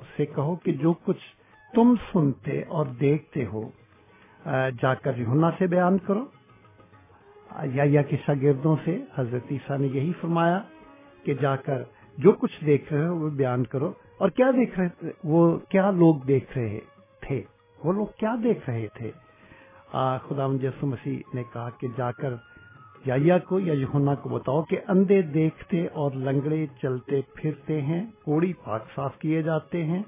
[0.00, 1.24] اسے کہو کہ جو کچھ
[1.76, 3.70] تم سنتے اور دیکھتے ہو۔
[4.82, 6.24] جا کر یونا سے بیان کرو۔
[7.62, 10.62] یا کے شاگردوں سے حضرت عیسیٰ نے یہی فرمایا
[11.24, 11.82] کہ جا کر
[12.18, 15.90] جو کچھ دیکھ رہے ہو وہ بیان کرو۔ اور کیا دیکھ رہے تھے؟ وہ کیا
[15.90, 16.80] لوگ دیکھ رہے
[17.20, 17.42] تھے؟
[17.84, 19.10] وہ لوگ کیا دیکھ رہے تھے؟
[20.28, 22.34] خدا یسو مسیح نے کہا کہ جا کر
[23.04, 28.52] یا کو یا یونا کو بتاؤ کہ اندھے دیکھتے اور لنگڑے چلتے پھرتے ہیں، کوڑی
[28.52, 30.02] پاک صاف کیے جاتے ہیں۔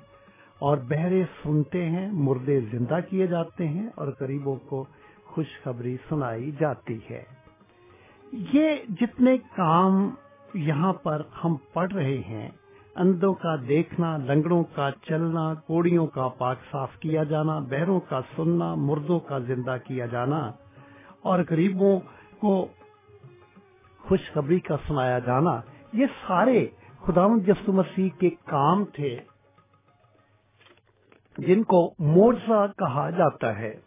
[0.58, 4.84] اور بہرے سنتے ہیں، مردے زندہ کیے جاتے ہیں اور غریبوں کو
[5.24, 7.22] خوشخبری سنائی جاتی ہے۔
[8.32, 10.10] یہ جتنے کام
[10.54, 12.48] یہاں پر ہم پڑھ رہے ہیں
[12.96, 18.74] اندوں کا دیکھنا، لنگڑوں کا چلنا، کوڑیوں کا پاک صاف کیا جانا، بہروں کا سننا،
[18.74, 20.50] مردوں کا زندہ کیا جانا،
[21.22, 22.00] اور غریبوں
[22.40, 22.66] کو
[24.04, 25.60] خوشخبری کا سنایا جانا،
[25.92, 26.66] یہ سارے
[27.00, 29.16] خدا یسو مسیح کے کام تھے۔
[31.38, 33.80] جن کو موجزہ کہا جاتا ہے۔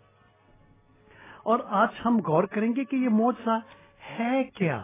[1.43, 3.59] اور آج ہم غور کریں گے کہ یہ موجزہ
[4.19, 4.83] ہے کیا۔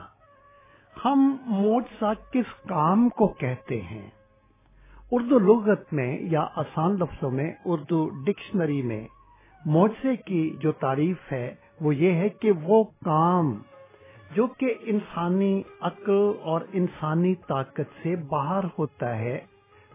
[1.05, 4.09] ہم موجزہ کس کام کو کہتے ہیں؟
[5.11, 9.07] اردو لغت میں یا آسان لفظوں میں، اردو ڈکشنری میں
[9.65, 13.61] موجے کی جو تعریف ہے، وہ یہ ہے کہ وہ کام
[14.35, 19.39] جو کہ انسانی عقل اور انسانی طاقت سے باہر ہوتا ہے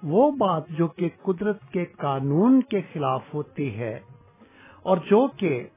[0.02, 4.00] وہ بات جو کہ قدرت کے قانون کے خلاف ہوتی ہے
[4.82, 5.68] اور جو کہ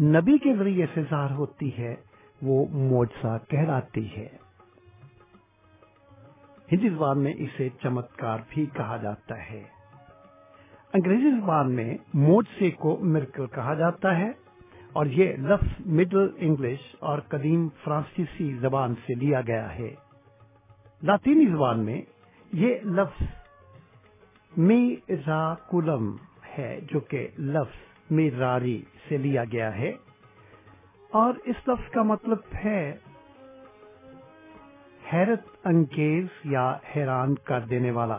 [0.00, 1.94] نبی کے ذریعے سے ظاہر ہوتی ہے،
[2.42, 4.28] وہ موجزہ کہلاتی ہے۔
[6.72, 9.62] ہندی زبان میں اسے چمتکار بھی کہا جاتا ہے۔
[10.92, 14.30] انگریزی زبان میں موجے کو مرکل کہا جاتا ہے
[14.92, 19.94] اور یہ لفظ مڈل انگلش اور قدیم فرانسیسی زبان سے لیا گیا ہے۔
[21.02, 22.02] لاطینی زبان میں
[22.52, 23.41] یہ لفظ
[24.56, 26.16] میراکولم
[26.58, 27.76] ہے، جو کہ لفظ
[28.10, 29.92] میراری سے لیا گیا ہے۔
[31.10, 32.96] اور اس لفظ کا مطلب ہے
[35.12, 38.18] حیرت انگیز یا حیران کر دینے والا۔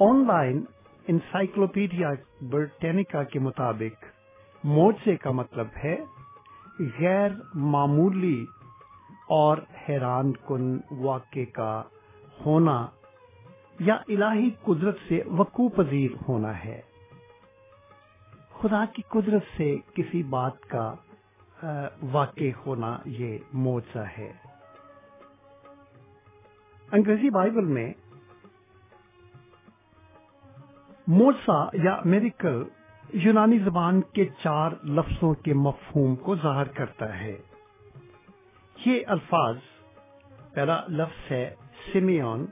[0.00, 0.64] آن لائن
[1.08, 4.04] انسائکلوپیڈیا برٹینکا کے مطابق
[4.64, 5.96] موجے کا مطلب ہے
[7.00, 8.44] غیر معمولی
[9.28, 11.82] اور حیران کن واقع کا
[12.46, 12.86] ہونا۔
[13.82, 16.80] یا الہی قدرت سے وقوع پذیر ہونا ہے۔
[18.60, 20.94] خدا کی قدرت سے کسی بات کا
[22.02, 24.32] واقع ہونا یہ موجہ ہے۔
[26.92, 27.92] انگریزی بائبل میں
[31.06, 32.64] موسا یا میریکل
[33.12, 37.38] یونانی زبان کے چار لفظوں کے مفہوم کو ظاہر کرتا ہے۔
[38.86, 39.56] یہ الفاظ،
[40.54, 41.54] پہلا لفظ ہے
[41.92, 42.46] سمیون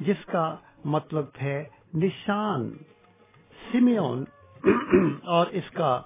[0.00, 1.64] جس کا مطلب ہے
[1.94, 2.70] نشان
[3.72, 4.24] سمیون
[5.24, 6.02] اور اس کا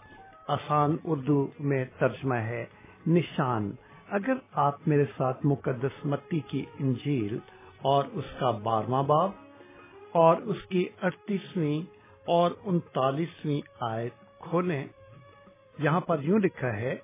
[0.49, 2.64] آسان اردو میں ترجمہ ہے
[3.07, 3.73] نشان۔
[4.09, 7.39] اگر آپ میرے ساتھ مقدس متی کی انجیل
[7.83, 9.31] اور اس کا بارہواں باب
[10.12, 11.81] اور اس کی اڑتیسویں
[12.27, 14.87] اور انتالیسویں آیت کھولیں،
[15.79, 16.97] یہاں پر یوں لکھا ہے،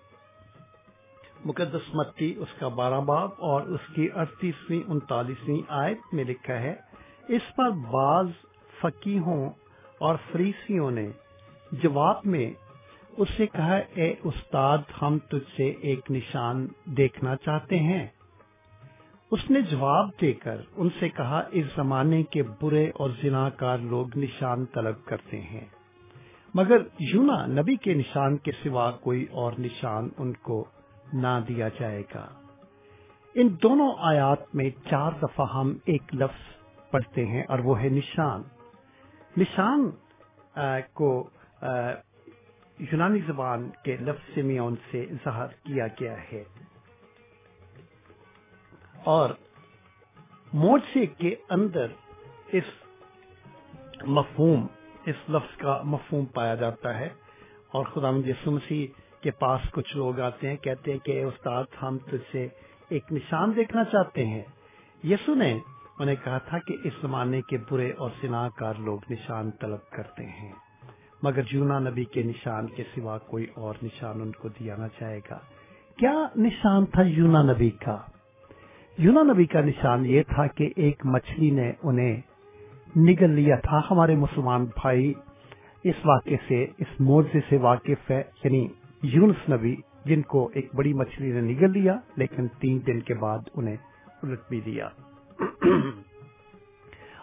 [1.44, 6.74] مقدس متی اس کا بارہ باب اور اس کی اڑتیسویں، انتالیسویں آیت میں لکھا ہے
[7.28, 8.26] اس پر بعض
[8.80, 9.50] فقیحوں
[9.98, 11.08] اور فریسیوں نے
[11.72, 12.50] جواب میں
[13.16, 18.06] اس سے کہا، اے استاد، ہم تجھ سے ایک نشان دیکھنا چاہتے ہیں۔
[19.30, 23.78] اس نے جواب دے کر ان سے کہا، اس زمانے کے برے اور زنا کار
[23.78, 25.66] لوگ نشان طلب کرتے ہیں۔
[26.54, 30.64] مگر یونا نبی کے نشان کے سوا کوئی اور نشان ان کو
[31.12, 32.26] نہ دیا جائے گا۔
[33.34, 36.57] ان دونوں آیات میں چار دفعہ ہم ایک لفظ
[36.90, 38.42] پڑھتے ہیں اور وہ ہے نشان۔
[39.36, 39.90] نشان
[40.92, 41.30] کو
[42.78, 46.44] یونانی زبان کے لفظ سمیون سے ظاہر کیا گیا ہے۔
[49.04, 49.30] اور
[50.52, 51.86] موچے کے اندر
[52.52, 52.64] اس
[54.02, 54.66] مفہوم،
[55.06, 57.08] اس لفظ کا مفہوم پایا جاتا ہے۔
[57.68, 58.86] اور خدا یسو مسیح
[59.20, 62.48] کے پاس کچھ لوگ آتے ہیں، کہتے ہیں کہ استاد، ہم تجھ سے
[62.88, 64.42] ایک نشان دیکھنا چاہتے ہیں۔
[65.04, 65.58] یسو نے
[65.98, 70.26] انہیں کہا تھا کہ اس زمانے کے برے اور سنا کار لوگ نشان طلب کرتے
[70.26, 70.52] ہیں،
[71.22, 75.20] مگر جونا نبی کے نشان کے سوا کوئی اور نشان ان کو دیا نہ چاہے
[75.30, 75.38] گا۔
[75.96, 77.96] کیا نشان تھا یونا نبی کا؟
[78.98, 82.20] یونا نبی کا نشان یہ تھا کہ ایک مچھلی نے انہیں
[82.96, 85.12] نگل لیا تھا۔ ہمارے مسلمان بھائی،
[85.84, 88.68] اس واقعے سے، اس موضے سے واقف ہے یعنی
[89.02, 93.38] یونس نبی، جن کو ایک بڑی مچھلی نے نگل لیا، لیکن تین دن کے بعد
[93.54, 93.76] انہیں
[94.22, 94.88] الٹ بھی دیا۔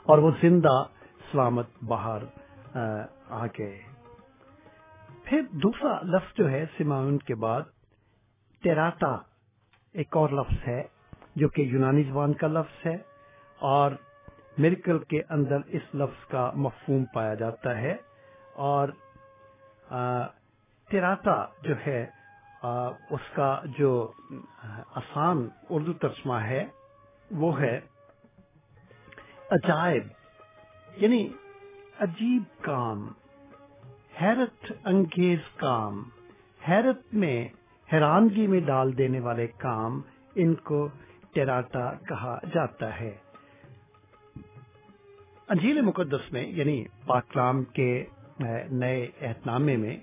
[0.05, 0.75] اور وہ زندہ
[1.31, 2.23] سلامت باہر
[3.29, 3.77] آ گئے
[5.25, 7.61] پھر دوسرا لفظ جو ہے سماون کے بعد،
[8.63, 9.11] تیراتا،
[9.95, 10.81] ایک اور لفظ ہے
[11.35, 12.95] جو کہ یونانی زبان کا لفظ ہے
[13.59, 13.91] اور
[14.57, 17.95] میرکل کے اندر اس لفظ کا مفہوم پایا جاتا ہے
[18.61, 18.89] اور
[20.89, 22.05] تیراتا جو ہے
[23.09, 23.91] اس کا جو
[24.95, 26.65] آسان اردو ترجمہ ہے
[27.31, 27.79] وہ ہے
[29.51, 30.03] عجائب
[30.97, 31.27] یعنی
[31.99, 33.07] عجیب کام،
[34.21, 36.03] حیرت انگیز کام،
[36.69, 37.47] حیرت میں
[37.93, 40.01] حیرانگی میں ڈال دینے والے کام
[40.35, 40.87] ان کو
[41.33, 43.11] ٹیراٹا کہا جاتا ہے۔
[45.49, 48.05] انجیل مقدس میں یعنی پاکلام کے
[48.71, 49.97] نئے اہتنامے میں،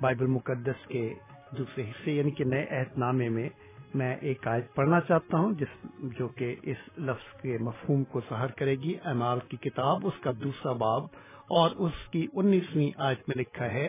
[0.00, 1.14] بائبل مقدس کے
[1.58, 3.48] دوسرے حصے یعنی کہ نئے اہتنامے میں
[3.94, 5.72] میں ایک آیت پڑھنا چاہتا ہوں، جس
[6.18, 10.30] جو کہ اس لفظ کے مفہوم کو سہر کرے گی امال کی کتاب، اس کا
[10.44, 11.06] دوسرا باب،
[11.48, 13.86] اور اس کی انیسویں آیت میں لکھا ہے،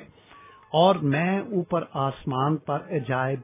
[0.74, 3.40] اور میں اوپر آسمان پر عجائب،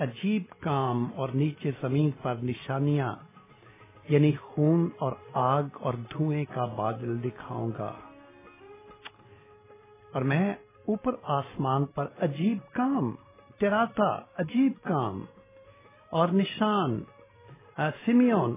[0.00, 3.14] عجیب کام اور نیچے زمین پر نشانیاں
[4.08, 7.92] یعنی خون اور آگ اور دھوئے کا بادل دکھاؤں گا۔
[10.12, 10.52] اور میں
[10.88, 13.10] اوپر آسمان پر عجیب کام
[13.60, 15.24] ڈراتا عجیب کام
[16.10, 17.00] اور نشان
[17.76, 18.56] سیمیون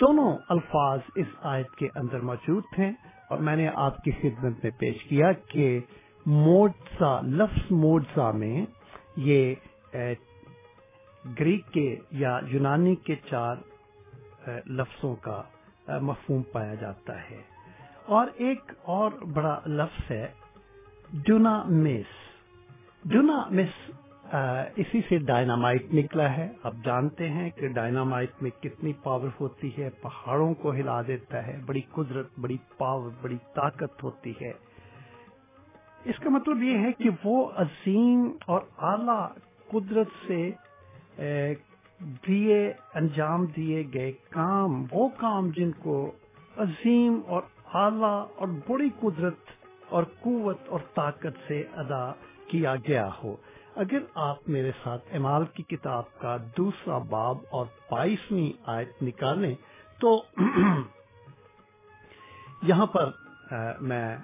[0.00, 2.90] دونوں الفاظ اس آیت کے اندر موجود تھے
[3.28, 5.80] اور میں نے آپ کی خدمت میں پیش کیا کہ
[6.26, 8.66] موڈسا لفظ موڈسا میں
[9.16, 9.54] یہ
[11.40, 13.56] گریک کے یا یونانی کے چار
[14.66, 15.42] لفظوں کا
[16.00, 17.42] مفہوم پایا جاتا ہے۔
[18.06, 20.28] اور ایک اور بڑا لفظ ہے،
[21.12, 22.12] ڈونامس۔
[23.04, 23.90] ڈونامس
[24.76, 29.88] اسی سے ڈائنامائٹ نکلا ہے۔ آپ جانتے ہیں کہ ڈائنامائٹ میں کتنی پاور ہوتی ہے،
[30.02, 34.52] پہاڑوں کو ہلا دیتا ہے، بڑی قدرت، بڑی پاور، بڑی طاقت ہوتی ہے۔
[36.04, 39.20] اس کا مطلب یہ ہے کہ وہ عظیم اور اعلی
[39.68, 40.50] قدرت سے
[42.28, 46.12] دیے، انجام دیے گئے کام، وہ کام جن کو
[46.56, 47.42] عظیم اور
[47.74, 49.38] اعلی اور بڑی قدرت
[49.88, 52.12] اور قوت اور طاقت سے ادا
[52.48, 53.36] کیا گیا ہو۔
[53.80, 59.54] اگر آپ میرے ساتھ امال کی کتاب کا دوسرا باب اور بائیسویں آیت نکالیں
[60.00, 60.22] تو
[62.62, 63.10] یہاں پر
[63.80, 64.16] میں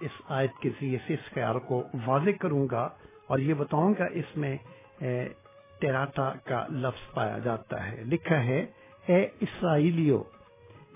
[0.00, 2.88] اس آیت کے ذریعے سے اس خیال کو واضح کروں گا
[3.26, 4.56] اور یہ بتاؤں گا اس میں
[5.80, 8.66] تیراٹا کا لفظ پایا جاتا ہے۔ لکھا ہے،
[9.06, 10.22] اے اسرائیلیو،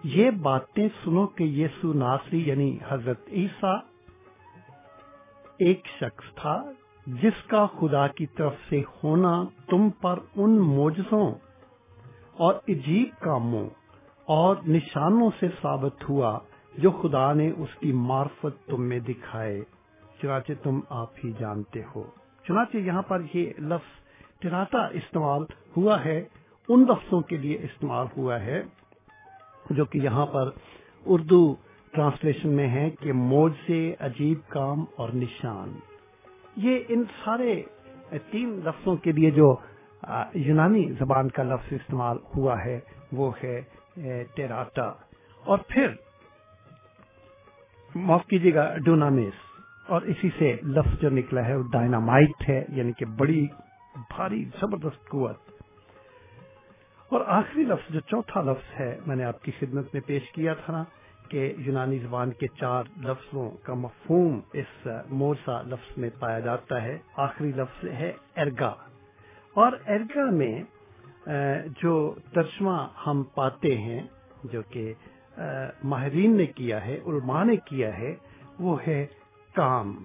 [0.05, 3.79] یہ باتیں سنو کہ یسو ناصری یعنی حضرت عیسیٰ
[5.59, 6.63] ایک شخص تھا
[7.07, 11.35] جس کا خدا کی طرف سے ہونا تم پر ان موجزوں
[12.33, 13.69] اور عجیب کاموں
[14.25, 16.39] اور نشانوں سے ثابت ہوا
[16.79, 19.61] جو خدا نے اس کی معرفت تم میں دکھائے۔
[20.23, 22.03] چنانچہ تم آپ ہی جانتے ہو۔
[22.49, 24.05] چنانچہ یہاں پر یہ لفظ
[24.39, 25.43] ٹراٹا استعمال
[25.77, 26.25] ہوا ہے،
[26.69, 28.63] ان لفظوں کے لیے استعمال ہوا ہے
[29.71, 30.51] جو کہ یہاں پر
[31.07, 31.55] اردو
[31.91, 35.94] ٹرانسلیشن میں ہے کہ موج سے عجیب کام اور نشان۔
[36.57, 37.63] یہ ان سارے
[38.31, 39.57] تین لفظوں کے لیے جو
[40.35, 42.81] یونانی زبان کا لفظ استعمال ہوا ہے،
[43.13, 43.63] وہ ہے
[44.35, 44.93] ٹیراٹا۔
[45.45, 45.89] اور پھر،
[47.95, 52.93] معاف کیجیے گا، ڈونامس۔ اور اسی سے لفظ جو نکلا ہے، وہ ڈائنامائٹ ہے یعنی
[52.93, 53.47] کہ بڑی
[53.95, 55.37] بھاری زبردست قوت۔
[57.09, 60.55] اور آخری لفظ، جو چوتھا لفظ ہے، میں نے آپ کی خدمت میں پیش کیا
[60.55, 60.85] تھا نا
[61.29, 66.97] کہ یونانی زبان کے چار لفظوں کا مفہوم اس مورسا لفظ میں پایا جاتا ہے۔
[67.17, 68.75] آخری لفظ ہے ارگا
[69.55, 70.55] اور ارگا میں
[71.83, 71.95] جو
[72.35, 74.03] ترجمہ ہم پاتے ہیں،
[74.45, 74.93] جو کہ
[75.85, 78.15] ماہرین نے کیا ہے، علماء نے کیا ہے،
[78.61, 79.07] وہ ہے
[79.55, 79.97] کام۔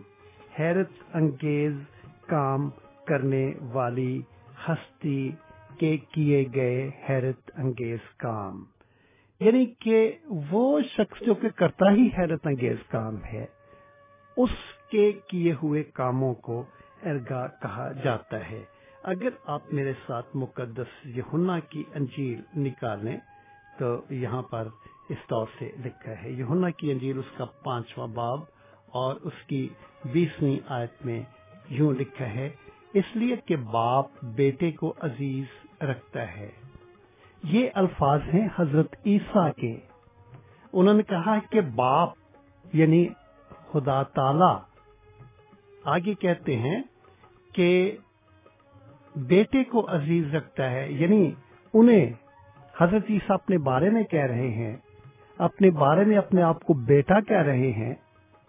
[0.59, 1.73] حیرت انگیز
[2.27, 2.69] کام
[3.07, 4.21] کرنے والی
[4.67, 5.31] ہستی
[5.79, 8.63] کے کیے گئے حیرت انگیز کام۔
[9.39, 10.15] یعنی کہ
[10.51, 13.45] وہ شخص جو کہ کرتا ہی حیرت انگیز کام ہے،
[14.37, 14.49] اس
[14.91, 16.63] کے کیے ہوئے کاموں کو
[17.05, 18.63] ارگا کہا جاتا ہے۔
[19.03, 23.17] اگر آپ میرے ساتھ مقدس یہنا کی انجیل نکالیں،
[23.79, 24.67] تو یہاں پر
[25.09, 28.39] اس طور سے لکھا ہے یہنا کی انجیل اس کا پانچواں باب
[28.87, 29.67] اور اس کی
[30.13, 31.21] بیسویں آیت میں
[31.69, 32.49] یوں لکھا ہے،
[32.93, 35.45] اس لیے کہ باپ بیٹے کو عزیز
[35.81, 36.49] رکھتا ہے۔
[37.43, 39.77] یہ الفاظ ہیں حضرت عیسیٰ کے۔
[40.73, 42.09] انہوں نے کہا کہ باپ
[42.73, 43.07] یعنی
[43.71, 44.57] خدا تعالی۔
[45.83, 46.81] آگے کہتے ہیں
[47.53, 47.97] کہ
[49.15, 51.31] بیٹے کو عزیز رکھتا ہے یعنی
[51.73, 52.13] انہیں
[52.77, 54.77] حضرت عیسیٰ اپنے بارے میں کہہ رہے ہیں۔
[55.37, 57.93] اپنے بارے میں اپنے آپ کو بیٹا کہہ رہے ہیں۔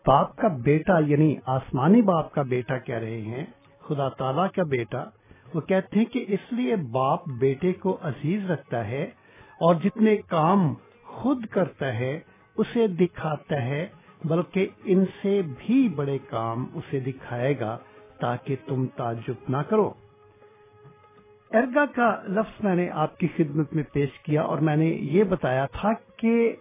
[0.07, 3.45] باپ کا بیٹا یعنی آسمانی باپ کا بیٹا کہہ رہے ہیں،
[3.81, 5.05] خدا تعالی کا بیٹا۔
[5.55, 9.05] وہ کہتے ہیں کہ اس لیے باپ بیٹے کو عزیز رکھتا ہے
[9.61, 10.75] اور جتنے کام
[11.05, 12.21] خود کرتا ہے،
[12.57, 13.87] اسے دکھاتا ہے،
[14.25, 17.79] بلکہ ان سے بھی بڑے کام اسے دکھائے گا
[18.21, 19.93] تاکہ تم تعجب نہ کرو۔
[21.51, 25.25] ارگا کا لفظ میں نے آپ کی خدمت میں پیش کیا اور میں نے یہ
[25.25, 26.57] بتایا تھا کہ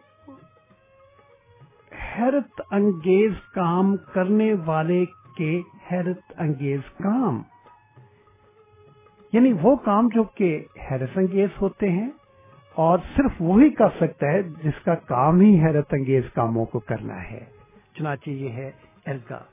[1.92, 5.06] حیرت انگیز کام کرنے والے
[5.38, 5.62] کے
[5.92, 7.42] حیرت انگیز کام۔
[9.34, 12.10] یعنی وہ کام جو کہ حیرت انگیز ہوتے ہیں
[12.76, 17.24] اور صرف وہی کر سکتا ہے جس کا کام ہی حیرت انگیز کاموں کو کرنا
[17.24, 17.46] ہے۔
[17.98, 18.72] چنانچہ یہ ہے
[19.06, 19.44] ایلگا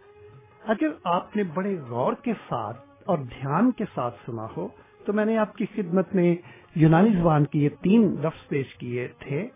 [0.67, 4.69] اگر آپ نے بڑے غور کے ساتھ اور دھیان کے ساتھ سنا ہو،
[5.05, 6.37] تو میں نے آپ کی خدمت میں
[6.75, 9.49] یونانی زبان کی یہ تین لفظ پیش کیے تھے۔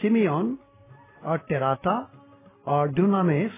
[0.00, 0.54] سیمیون
[1.22, 2.00] اور ٹیراٹا
[2.64, 3.50] اور ڈونامس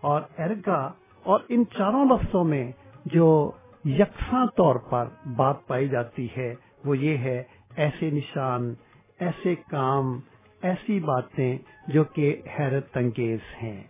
[0.00, 0.92] اور ایرگا
[1.22, 2.72] اور ان چاروں لفظوں میں
[3.04, 3.50] جو
[3.84, 6.54] یکساں طور پر بات پائی جاتی ہے،
[6.84, 7.42] وہ یہ ہے،
[7.76, 8.74] ایسے نشان،
[9.18, 10.20] ایسے کام،
[10.62, 13.84] ایسی باتیں جو کہ حیرت انگیز ہیں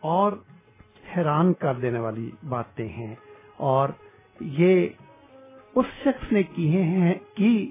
[0.00, 0.32] اور
[1.16, 3.14] حیران کر دینے والی باتیں ہیں
[3.56, 3.88] اور
[4.40, 4.88] یہ
[5.74, 7.70] اس شخص نے کیے ہیں کی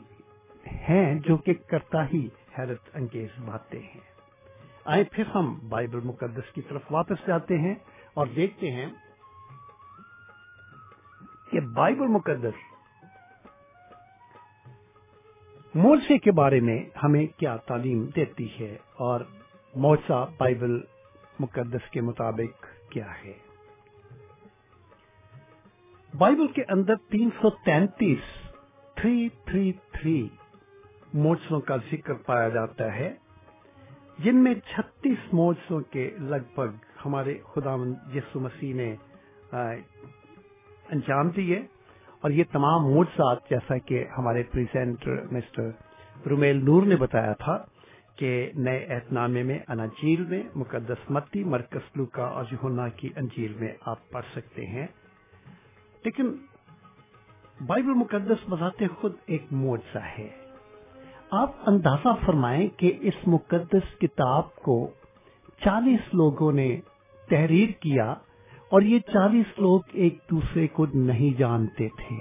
[0.90, 2.28] ہیں جو کہ کرتا ہی
[2.60, 4.02] حیرت انگیز باتیں ہیں۔
[4.86, 7.76] آئے پھر ہم بائبل مقدس کی طرف واپس جاتے ہیں
[8.14, 8.86] اور دیکھتے ہیں
[11.54, 12.62] کہ بائبل مقدس
[15.76, 19.22] مورسے کے بارے میں ہمیں کیا تعلیم دیتی ہے اور
[19.76, 20.80] مورسا بائبل
[21.40, 23.34] مقدس کے مطابق کیا ہے؟
[26.18, 28.24] بائبل کے اندر تین سو تینتیس
[28.96, 30.28] تھری تھری تھری
[31.14, 33.14] موجوں کا ذکر پایا جاتا ہے،
[34.20, 36.76] جن میں چھتیس موجوں کے لگ بھگ
[37.06, 37.76] ہمارے خدا
[38.14, 38.96] یسو مسیح نے
[40.90, 41.60] انجام دیے
[42.22, 45.70] اور یہ تمام موجات جیسا کہ ہمارے پریزینٹر مسٹر
[46.30, 47.66] رومیل نور نے بتایا تھا
[48.16, 53.74] کہ نئے اہتنامے میں اناجیل میں مقدس متی مرکز لوکا اور یونا کی انجیل میں
[53.86, 54.88] آپ پڑھ سکتے ہیں۔
[56.06, 56.32] لیکن
[57.68, 60.30] بائبل مقدس بذات خود ایک معجزہ ہے۔
[61.32, 64.92] آپ اندازہ فرمائیں کہ اس مقدس کتاب کو
[65.62, 66.80] چالیس لوگوں نے
[67.30, 68.16] تحریر کیا
[68.74, 72.16] اور یہ چالیس لوگ ایک دوسرے کو نہیں جانتے تھے۔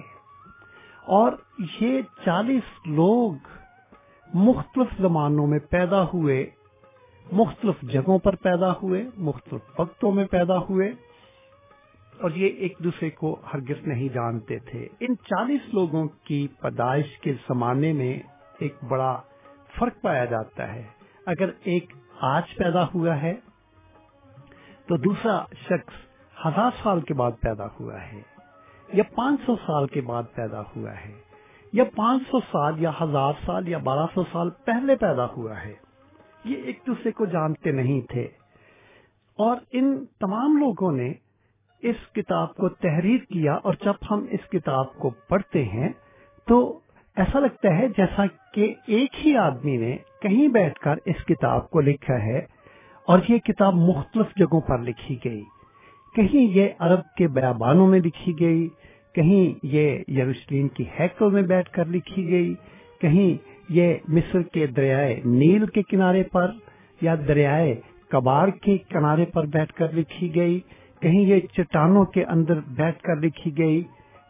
[1.06, 1.32] اور
[1.80, 3.32] یہ چالیس لوگ
[4.34, 6.50] مختلف زمانوں میں پیدا ہوئے،
[7.32, 10.92] مختلف جگہوں پر پیدا ہوئے، مختلف وقتوں میں پیدا ہوئے،
[12.20, 17.32] اور یہ ایک دوسرے کو ہرگز نہیں جانتے تھے۔ ان چالیس لوگوں کی پیدائش کے
[17.32, 18.18] زمانے میں
[18.58, 19.20] ایک بڑا
[19.78, 20.84] فرق پایا جاتا ہے۔
[21.26, 23.34] اگر ایک آج پیدا ہوا ہے
[24.86, 26.11] تو دوسرا شخص
[26.44, 28.20] ہزار سال کے بعد پیدا ہوا ہے،
[28.92, 31.12] یا پانچ سو سال کے بعد پیدا ہوا ہے،
[31.72, 35.74] یا پانچ سو سال، یا ہزار سال، یا بارہ سو سال پہلے پیدا ہوا ہے۔
[36.44, 38.26] یہ ایک دوسرے کو جانتے نہیں تھے۔
[39.38, 41.12] اور ان تمام لوگوں نے
[41.82, 45.88] اس کتاب کو تحریر کیا، اور جب ہم اس کتاب کو پڑھتے ہیں،
[46.46, 46.58] تو
[47.16, 51.80] ایسا لگتا ہے جیسا کہ ایک ہی آدمی نے کہیں بیٹھ کر اس کتاب کو
[51.80, 52.38] لکھا ہے،
[53.08, 55.42] اور یہ کتاب مختلف جگہوں پر لکھی گئی۔
[56.14, 58.68] کہیں یہ عرب کے بیابانوں میں لکھی گئی،
[59.14, 62.54] کہیں یہ یروشلیم کی ہیکل میں بیٹھ کر لکھی گئی،
[63.00, 63.36] کہیں
[63.68, 66.50] یہ مصر کے دریائے نیل کے کنارے پر
[67.00, 67.74] یا دریائے
[68.10, 70.60] کباڑ کے کنارے پر بیٹھ کر لکھی گئی،
[71.02, 73.82] کہیں یہ چٹانوں کے اندر بیٹھ کر لکھی گئی،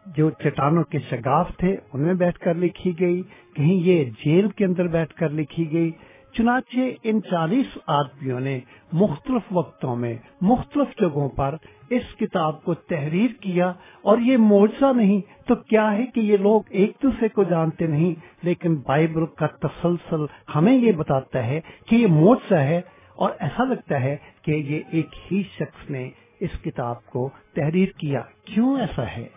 [0.07, 3.23] جو چٹانوں کے شگاف تھے، ان میں بیٹھ کر لکھی گئی،
[3.57, 5.91] کہیں یہ جیل کے اندر بیٹھ کر لکھی گئی
[6.33, 8.61] چنانچہ ان چالیس آدمیوں نے
[8.93, 11.55] مختلف وقتوں میں مختلف جگہوں پر
[11.91, 13.73] اس کتاب کو تحریر کیا
[14.03, 18.15] اور یہ معجزہ نہیں تو کیا ہے کہ یہ لوگ ایک دوسرے کو جانتے نہیں
[18.43, 20.25] لیکن بائبل کا تسلسل
[20.55, 22.81] ہمیں یہ بتاتا ہے کہ یہ معجزہ ہے
[23.17, 26.11] اور ایسا لگتا ہے کہ یہ ایک ہی شخص نے
[26.41, 29.29] اس کتاب کو تحریر کیا۔ کیوں ایسا ہے؟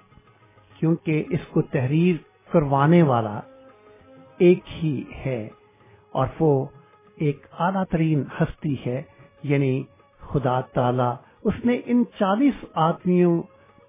[0.79, 2.15] کیونکہ اس کو تحریر
[2.51, 3.39] کروانے والا
[4.37, 5.47] ایک ہی ہے
[6.11, 6.65] اور وہ
[7.17, 9.01] ایک اعلیٰ ترین ہستی ہے
[9.43, 9.83] یعنی
[10.19, 11.09] خدا تعالی۔
[11.43, 13.41] اس نے ان چالیس آدمیوں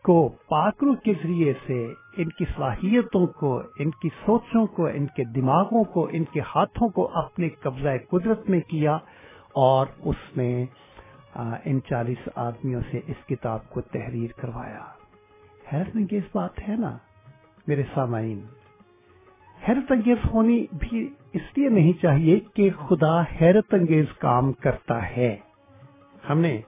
[0.05, 5.25] کو پاکرو کے ذریعے سے ان کی صلاحیتوں کو، ان کی سوچوں کو، ان کے
[5.25, 8.99] دماغوں کو، ان کے ہاتھوں کو اپنے قبضہ قدرت میں کیا
[9.53, 10.65] اور اس نے
[11.65, 14.85] ان چالیس آدمیوں سے اس کتاب کو تحریر کروایا۔
[15.73, 16.99] حیرت انگیز بات ہے نا،
[17.67, 18.41] میرے سامعین۔
[19.69, 25.37] حیرت انگیز ہونی بھی اس لیے نہیں چاہیے کہ خدا حیرت انگیز کام کرتا ہے۔
[26.31, 26.61] ہم نے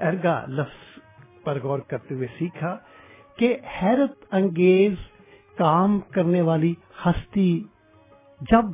[0.00, 0.98] ارگا لفظ
[1.44, 2.78] پر غور کرتے ہوئے سیکھا
[3.38, 4.92] کہ حیرت انگیز
[5.58, 6.74] کام کرنے والی
[7.06, 7.64] ہستی
[8.40, 8.64] جب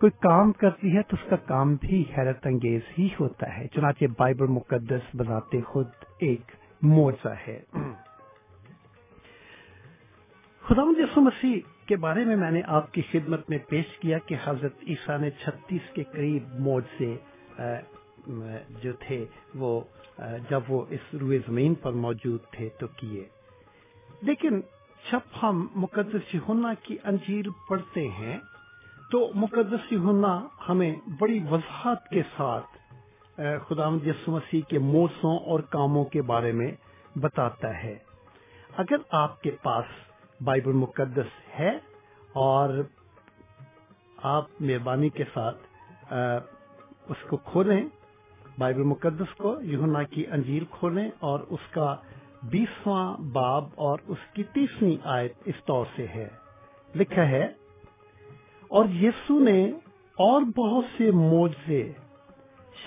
[0.00, 4.04] کوئی کام کرتی ہے تو اس کا کام بھی حیرت انگیز ہی ہوتا ہے۔ چنانچہ
[4.18, 5.88] بائبل مقدس بناتے خود
[6.18, 6.52] ایک
[6.82, 7.62] موزہ ہے۔
[10.62, 14.36] خدا یسو مسیح کے بارے میں میں نے آپ کی خدمت میں پیش کیا کہ
[14.44, 17.16] حضرت عیسیٰ نے چھتیس کے قریب موج سے
[18.82, 19.24] جو تھے،
[19.54, 19.80] وہ
[20.50, 23.24] جب وہ اس روئے زمین پر موجود تھے تو کیے۔
[24.22, 24.60] لیکن
[25.12, 28.38] جب ہم مقدس یونا کی انجیل پڑھتے ہیں،
[29.10, 32.66] تو مقدس یونا ہمیں بڑی وضاحت کے ساتھ
[33.36, 36.72] خدا یسو مسیح کے موسوں اور کاموں کے بارے میں
[37.18, 37.98] بتاتا ہے۔
[38.76, 39.84] اگر آپ کے پاس
[40.44, 41.70] بائبل مقدس ہے
[42.34, 42.82] اور
[44.28, 46.12] آپ مہربانی کے ساتھ
[47.08, 47.82] اس کو کھولیں،
[48.58, 51.94] بائبل مقدس کو یونا کی انجیل کھولیں اور اس کا
[52.42, 56.28] بیسواں باب اور اس کی تیسری آیت اس طور سے ہے۔
[56.94, 57.44] لکھا ہے،
[58.70, 59.60] اور یسو نے
[60.18, 61.82] اور بہت سے موجے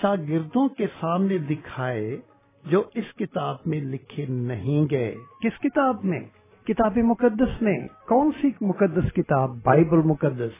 [0.00, 2.16] شاگردوں کے سامنے دکھائے
[2.64, 6.20] جو اس کتاب میں لکھے نہیں گئے۔ کس کتاب میں؟
[6.68, 10.50] کتاب مقدس میں کون سی مقدس کتاب؟ بائبل مقدس۔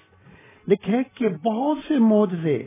[0.68, 2.66] لکھے کہ بہت سے معجزے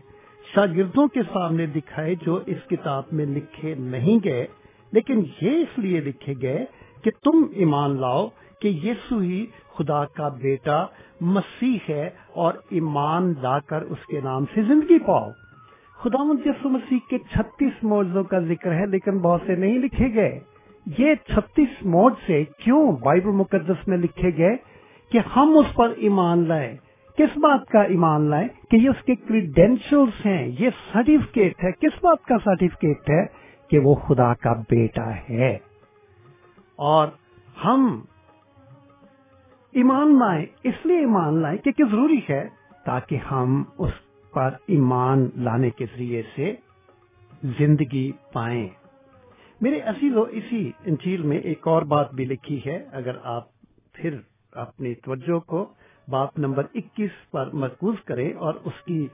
[0.55, 4.47] شاگردوں کے سامنے دکھائے جو اس کتاب میں لکھے نہیں گئے،
[4.91, 6.65] لیکن یہ اس لیے لکھے گئے
[7.03, 8.27] کہ تم ایمان لاؤ
[8.61, 9.45] کہ یسو ہی
[9.77, 10.85] خدا کا بیٹا
[11.21, 15.29] مسیح ہے اور ایمان لا کر اس کے نام سے زندگی پاؤ۔
[15.97, 20.39] خدا یسو مسیح کے چھتیس موضوع کا ذکر ہے، لیکن بہت سے نہیں لکھے گئے۔
[20.85, 24.55] یہ چھتیس موج سے کیوں بائبل مقدس میں لکھے گئے
[25.11, 26.77] کہ ہم اس پر ایمان لائیں؟
[27.17, 32.03] کس بات کا ایمان لائیں؟ کہ یہ اس کے کریڈینشلس ہیں، یہ سرٹیفکیٹ ہے۔ کس
[32.03, 33.25] بات کا سرٹیفکیٹ ہے؟
[33.67, 35.57] کہ وہ خدا کا بیٹا ہے۔
[36.75, 37.07] اور
[37.65, 38.01] ہم
[39.71, 42.47] ایمان لائیں، اس لیے ایمان لائیں کہ ضروری ہے؟
[42.85, 43.91] تاکہ ہم اس
[44.33, 46.55] پر ایمان لانے کے ذریعے سے
[47.43, 48.80] زندگی پائیں۔
[49.61, 53.47] میرے عزیزو اسی انجیل میں ایک اور بات بھی لکھی ہے۔ اگر آپ
[53.93, 54.15] پھر
[54.53, 55.65] اپنی توجہ کو
[56.07, 59.05] باپ نمبر اکیس پر مرکوز کریں اور اس کی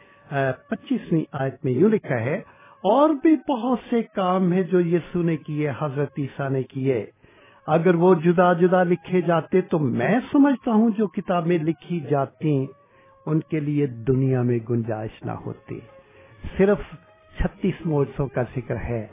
[0.70, 2.38] پچیسویں آیت میں یوں لکھا ہے،
[2.84, 7.06] اور بھی بہت سے کام ہیں جو یسو نے کیے، حضرت عیسیٰ نے کیے۔
[7.68, 12.56] اگر وہ جدا جدا لکھے جاتے تو میں سمجھتا ہوں جو کتابیں لکھی جاتی،
[13.26, 15.80] ان کے لیے دنیا میں گنجائش نہ ہوتی۔
[16.58, 16.80] صرف
[17.38, 19.06] چھتیس موجوں کا ذکر ہے۔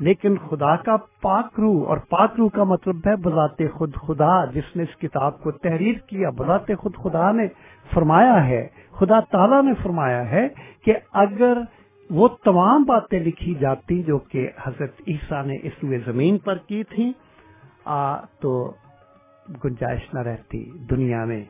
[0.00, 4.96] لیکن خدا کا پاکرو اور پاکرو کا مطلب ہے بذات خود خدا، جس نے اس
[4.96, 7.46] کتاب کو تحریر کیا، بذات خود خدا نے
[7.94, 10.46] فرمایا ہے، خدا تعالیٰ نے فرمایا ہے
[10.84, 11.58] کہ اگر
[12.10, 16.82] وہ تمام باتیں لکھی جاتی جو کہ حضرت عیسیٰ نے اس لیے زمین پر کی
[16.84, 17.12] تھی
[18.40, 18.72] تو
[19.64, 21.44] گنجائش نہ رہتی دنیا میں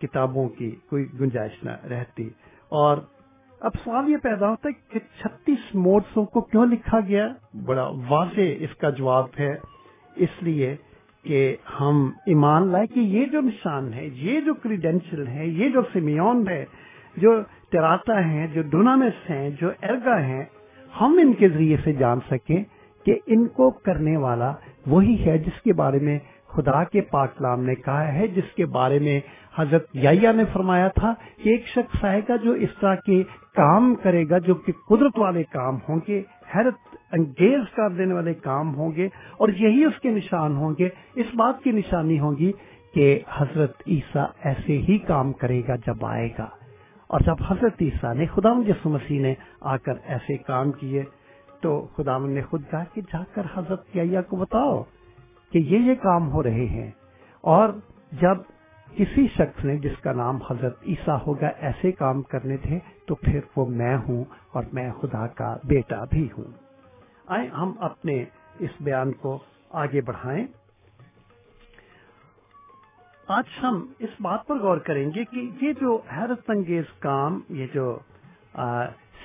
[0.00, 2.28] کتابوں کی کوئی گنجائش نہ رہتی۔
[2.68, 2.96] اور
[3.60, 7.26] اب سوال یہ پیدا ہوتا ہے کہ چھتیس موڈسوں کو کیوں لکھا گیا؟
[7.66, 9.52] بڑا واضح اس کا جواب ہے
[10.16, 10.76] اس لیے
[11.24, 15.82] کہ ہم ایمان لائے کہ یہ جو نشان ہے، یہ جو کریڈینشل ہے، یہ جو
[15.92, 16.64] سیمیون ہے،
[17.16, 17.40] جو
[17.70, 20.44] تراتا ہیں، جو ڈونامس ہیں، جو ارگا ہیں،
[21.00, 22.64] ہم ان کے ذریعے سے جان سکیں
[23.06, 24.52] کہ ان کو کرنے والا
[24.86, 26.18] وہی ہے جس کے بارے میں
[26.52, 29.20] خدا کے پاک لام نے کہا ہے، جس کے بارے میں
[29.58, 33.22] حضرت یا نے فرمایا تھا کہ ایک شخص آئے گا جو اس طرح کے
[33.54, 36.22] کام کرے گا، جو کہ قدرت والے کام ہوں گے،
[36.56, 40.88] حیرت انگیز کر دینے والے کام ہوں گے اور یہی اس کے نشان ہوں گے۔
[41.14, 42.52] اس بات کی نشانی ہوگی
[42.94, 46.48] کہ حضرت عیسیٰ ایسے ہی کام کرے گا جب آئے گا۔
[47.06, 51.02] اور جب حضرت عیسیٰ نے خدا یسو مسیح نے آ کر ایسے کام کیے
[51.62, 54.82] تو خدا نے خود کہا کہ جا کر حضرت یا کو بتاؤ۔
[55.52, 56.90] کہ یہ یہ کام ہو رہے ہیں۔
[57.40, 57.68] اور
[58.12, 58.36] جب
[58.96, 63.40] کسی شخص نے جس کا نام حضرت عیسیٰ ہوگا ایسے کام کرنے تھے، تو پھر
[63.56, 66.44] وہ میں ہوں اور میں خدا کا بیٹا بھی ہوں۔
[67.26, 68.24] آئے ہم اپنے
[68.58, 69.38] اس بیان کو
[69.70, 70.46] آگے بڑھائیں۔
[73.28, 77.66] آج ہم اس بات پر غور کریں گے کہ یہ جو حیرت انگیز کام، یہ
[77.74, 77.98] جو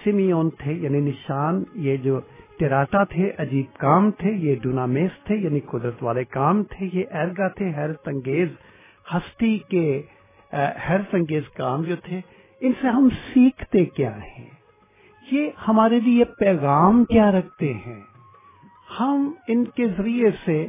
[0.04, 2.20] سیمیون تھے یعنی نشان، یہ جو
[2.60, 7.48] ٹراٹا تھے، عجیب کام تھے، یہ ڈونامیس تھے یعنی قدرت والے کام تھے، یہ ایرگا
[7.48, 8.50] تھے حیرت انگیز
[9.14, 10.02] ہستی کے
[10.90, 12.20] حیرت انگیز کام جو تھے،
[12.62, 14.50] ان سے ہم سیکھتے کیا ہیں؟
[15.32, 18.02] یہ ہمارے لیے پیغام کیا رکھتے ہیں؟
[19.00, 20.66] ہم ان کے ذریعے سے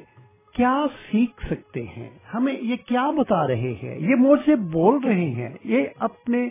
[0.55, 0.75] کیا
[1.11, 5.51] سیکھ سکتے ہیں؟ ہمیں یہ کیا بتا رہے ہیں؟ یہ مجھ سے بول رہے ہیں؟
[5.65, 6.49] یہ اپنے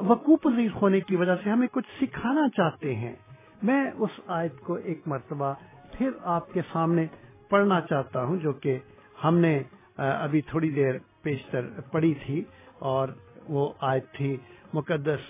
[0.00, 3.14] وقوع پذیر ہونے کی وجہ سے ہمیں کچھ سکھانا چاہتے ہیں؟
[3.62, 5.52] میں اس آیت کو ایک مرتبہ
[5.92, 7.06] پھر آپ کے سامنے
[7.48, 8.78] پڑھنا چاہتا ہوں جو کہ
[9.24, 9.58] ہم نے
[9.96, 12.42] ابھی تھوڑی دیر پیشتر پڑھی تھی
[12.90, 13.08] اور
[13.48, 14.36] وہ آیت تھی
[14.74, 15.28] مقدس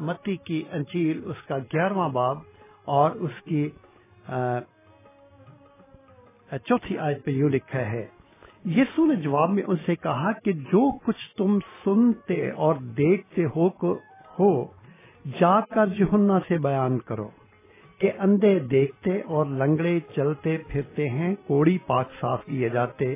[0.00, 2.38] متی کی انچیل اس کا گیارہواں باب
[2.96, 3.68] اور اس کی
[6.66, 8.04] چوتھی آیت پہ یوں لکھا ہے،
[8.76, 13.68] یسو نے جواب میں ان سے کہا کہ جو کچھ تم سنتے اور دیکھتے ہو
[13.70, 13.92] کو،
[14.38, 14.50] ہو
[15.24, 17.28] جا کر جہنا سے بیان کرو
[17.98, 23.12] کہ اندھے دیکھتے اور لنگڑے چلتے پھرتے ہیں، کوڑی پاک صاف کیے جاتے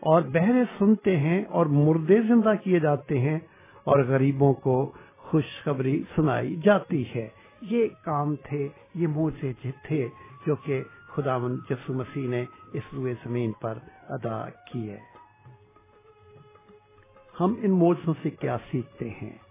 [0.00, 3.38] اور بہرے سنتے ہیں اور مردے زندہ کیے جاتے ہیں
[3.84, 7.28] اور غریبوں کو خوشخبری سنائی جاتی ہے۔
[7.62, 9.52] یہ کام تھے، یہ موزے
[9.86, 10.08] تھے
[10.46, 11.36] جو کہ خدا
[11.70, 13.78] یسو مسیح نے اس روئے زمین پر
[14.08, 14.96] ادا کیے۔
[17.40, 19.45] ہم ان موضوع سے کیا سیکھتے ہیں؟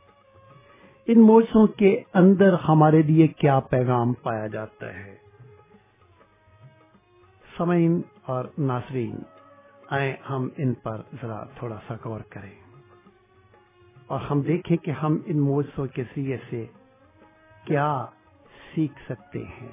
[1.08, 5.18] ان موضوع کے اندر ہمارے لیے کیا پیغام پایا جاتا ہے؟
[7.58, 9.16] سمعین اور ناظرین
[9.90, 12.82] آئے ہم ان پر ذرا تھوڑا سا غور کریں۔
[14.08, 16.66] اور ہم دیکھیں کہ ہم ان موضوع کے ذریعے سے
[17.66, 18.06] کیا
[18.76, 19.72] سیکھ سکتے ہیں۔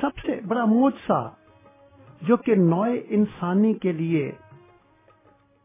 [0.00, 1.30] سب سے بڑا موجہ
[2.22, 4.32] جو کہ نوئے انسانی کے لیے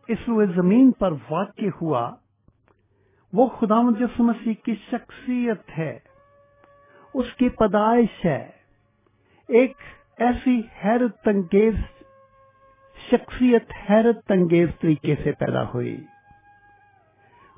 [0.07, 2.15] اس روئے زمین پر واقع ہوا
[3.34, 5.99] وہ خدا مجسم مسیح کی شخصیت ہے،
[7.13, 8.49] اس کی پیدائش ہے۔
[9.47, 9.73] ایک
[10.17, 11.73] ایسی حیرت انگیز
[13.11, 15.97] شخصیت حیرت انگیز طریقے سے پیدا ہوئی۔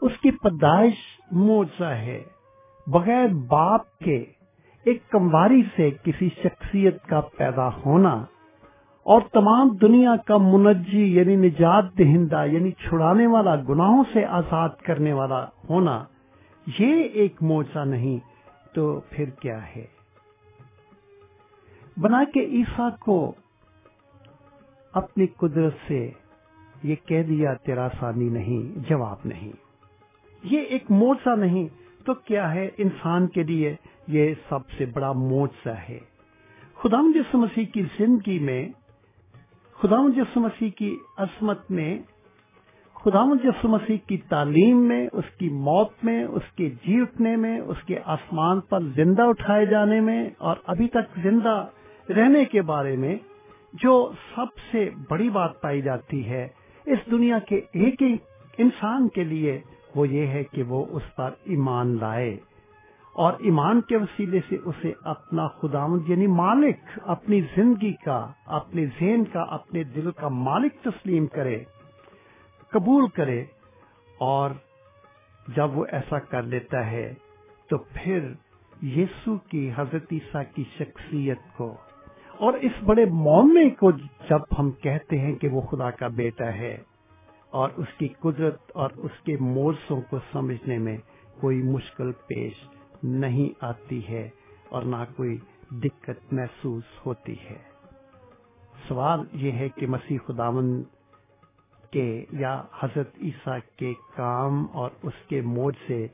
[0.02, 0.96] اس کی پیدائش
[1.32, 2.24] موجہ ہے۔
[2.88, 4.26] بغیر باپ کے،
[4.84, 8.26] ایک کمواری سے کسی شخصیت کا پیدا ہونا
[9.04, 15.14] اور تمام دنیا کا منجی یعنی نجات دہندہ یعنی چھڑانے والا گناہوں سے آزاد کرنے
[15.14, 16.04] والا ہونا،
[16.80, 18.20] یہ ایک موجہ نہیں،
[18.74, 19.86] تو پھر کیا ہے؟
[21.98, 23.34] بنا کے عیسا کو
[24.94, 26.12] اپنی قدرت سے
[26.84, 29.52] یہ کہہ دیا، تیرا ثانی نہیں، جواب نہیں۔
[30.44, 31.68] یہ ایک موجہ نہیں،
[32.06, 33.76] تو کیا ہے انسان کے لیے
[34.08, 36.00] یہ سب سے بڑا موجہ ہے؟
[36.76, 38.68] خدا مجس مسیح کی زندگی میں
[39.82, 42.00] خدا مجس مسیح کی عصمت میں
[42.96, 47.60] خدا مجس مسیح کی تعلیم میں، اس کی موت میں، اس کے جی اٹھنے میں،
[47.60, 51.66] اس کے آسمان پر زندہ اٹھائے جانے میں اور ابھی تک زندہ
[52.10, 53.16] رہنے کے بارے میں
[53.74, 56.48] جو سب سے بڑی بات پائی جاتی ہے،
[56.86, 58.16] اس دنیا کے ایک ہی
[58.58, 59.60] انسان کے لیے
[59.96, 62.38] وہ یہ ہے کہ وہ اس پر ایمان لائے۔
[63.20, 68.20] اور ایمان کے وسیلے سے اسے اپنا خدا یعنی مالک، اپنی زندگی کا،
[68.58, 71.58] اپنے ذہن کا، اپنے دل کا مالک تسلیم کرے،
[72.74, 73.40] قبول کرے
[74.22, 74.52] اور
[75.56, 77.12] جب وہ ایسا کر لیتا ہے
[77.70, 78.32] تو پھر
[78.96, 81.74] یسو کی حضرت عیسیٰ کی شخصیت کو
[82.40, 83.92] اور اس بڑے معاملے کو
[84.30, 86.78] جب ہم کہتے ہیں کہ وہ خدا کا بیٹا ہے
[87.52, 90.98] اور اس کی قدرت اور اس کے مورسوں کو سمجھنے میں
[91.42, 92.68] کوئی مشکل پیش
[93.04, 94.30] نہیں آتی ہے
[94.70, 95.38] اور نہ کوئی
[95.70, 97.58] دقت محسوس ہوتی ہے۔
[98.88, 100.84] سوال یہ ہے کہ مسیح خداون
[101.92, 106.08] کے یا حضرت عیسیٰ کے کام اور اس کے موج سے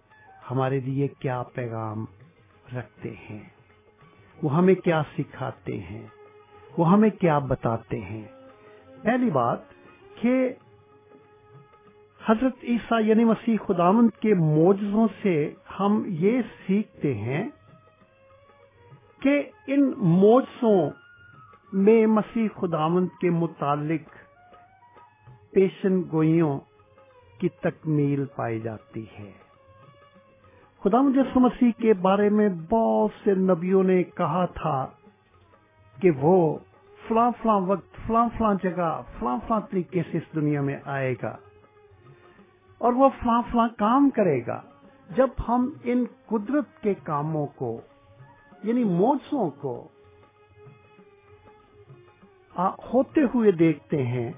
[0.51, 2.05] ہمارے لیے کیا پیغام
[2.77, 3.49] رکھتے ہیں؟
[4.43, 6.07] وہ ہمیں کیا سکھاتے ہیں؟
[6.77, 8.27] وہ ہمیں کیا بتاتے ہیں؟
[9.01, 9.59] پہلی بات
[10.21, 10.53] کہ
[12.30, 17.49] حضرت عیسیٰ یعنی مسیح خداوند کے موجزوں سے ہم یہ سیکھتے ہیں
[19.19, 20.89] کہ ان موجزوں
[21.73, 24.09] میں مسیح خداوند کے متعلق
[25.51, 26.59] پیشن گوئیوں
[27.39, 29.32] کی تکمیل پائی جاتی ہے۔
[30.84, 34.88] خدا مجسم مسیح کے بارے میں بہت سے نبیوں نے کہا تھا
[36.01, 36.57] کہ وہ
[37.07, 41.38] فلاں فلاں وقت، فلاں فلاں جگہ، فلاں فلاں طریقے سے اس دنیا میں آئے گا۔
[42.86, 44.61] اور وہ فلاں فلاں کام کرے گا۔
[45.15, 47.81] جب ہم ان قدرت کے کاموں کو
[48.63, 49.88] یعنی موسوں کو
[52.93, 54.31] ہوتے ہوئے دیکھتے ہیں،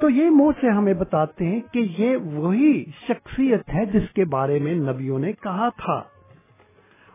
[0.00, 4.74] تو یہ منہ ہمیں بتاتے ہیں کہ یہ وہی شخصیت ہے جس کے بارے میں
[4.74, 6.02] نبیوں نے کہا تھا۔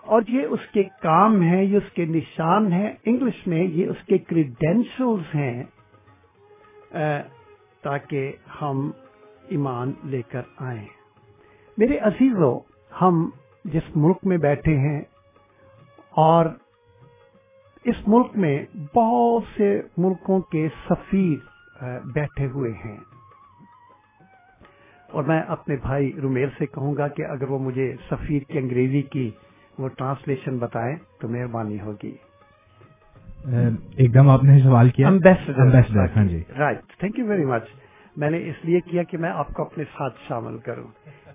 [0.03, 4.05] اور یہ اس کے کام ہے یہ اس کے نشان ہے انگلش میں یہ اس
[4.05, 5.63] کے کریڈینشلز ہیں
[7.81, 8.91] تاکہ ہم
[9.47, 10.85] ایمان لے کر آئیں۔
[11.77, 12.59] میرے عزیزوں
[13.01, 13.29] ہم
[13.65, 15.01] جس ملک میں بیٹھے ہیں
[16.11, 16.45] اور
[17.83, 18.65] اس ملک میں
[18.95, 21.53] بہت سے ملکوں کے سفیر
[22.05, 22.97] بیٹھے ہوئے ہیں۔
[25.11, 29.01] اور میں اپنے بھائی رومیل سے کہوں گا کہ اگر وہ مجھے سفیر کی انگریزی
[29.01, 29.31] کی
[29.79, 32.15] وہ ٹرانسلیشن بتائیں تو مہربانی ہوگی۔
[33.97, 35.07] ایک دم آپ نے سوال کیا۔
[36.15, 37.82] ہاں جی۔ Right thank you very much.
[38.15, 40.87] میں نے اس لیے کیا کہ میں آپ کو اپنے ساتھ شامل کروں۔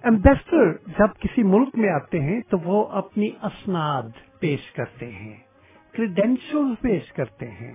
[0.03, 4.03] امبیسڈر جب کسی ملک میں آتے ہیں تو وہ اپنی اسناد
[4.41, 5.37] پیش کرتے ہیں
[5.93, 7.74] کریڈینشل پیش کرتے ہیں۔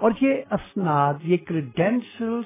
[0.00, 2.40] اور یہ اسناد، یہ کریڈینشل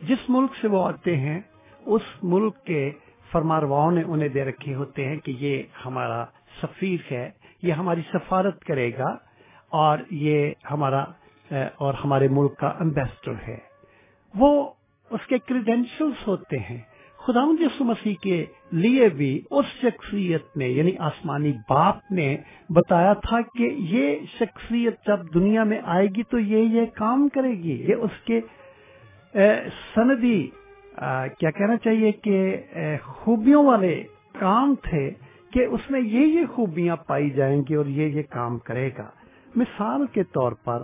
[0.00, 1.40] جس ملک سے وہ آتے ہیں،
[1.86, 2.90] اس ملک کے
[3.32, 6.24] فرمارواؤں نے انہیں دے رکھے ہوتے ہیں کہ یہ ہمارا
[6.62, 7.30] سفیر ہے،
[7.62, 9.16] یہ ہماری سفارت کرے گا
[9.68, 11.04] اور یہ ہمارا،
[11.76, 13.58] اور ہمارے ملک کا امبیسڈر ہے۔
[14.34, 14.70] وہ
[15.10, 16.80] اس کے کریڈینشلس ہوتے ہیں۔
[17.20, 22.36] خدا یسو مسیح کے لیے بھی اس شخصیت نے یعنی آسمانی باپ نے
[22.70, 27.52] بتایا تھا کہ یہ شخصیت جب دنیا میں آئے گی تو یہ یہ کام کرے
[27.52, 28.40] گی۔ یہ اس کے
[29.94, 30.40] سندی
[31.38, 32.56] کیا کہنا چاہیے کہ
[33.04, 34.02] خوبیوں والے
[34.38, 35.10] کام تھے
[35.52, 39.08] کہ اس میں یہ یہ خوبیاں پائی جائیں گی اور یہ یہ کام کرے گا۔
[39.56, 40.82] مثال کے طور پر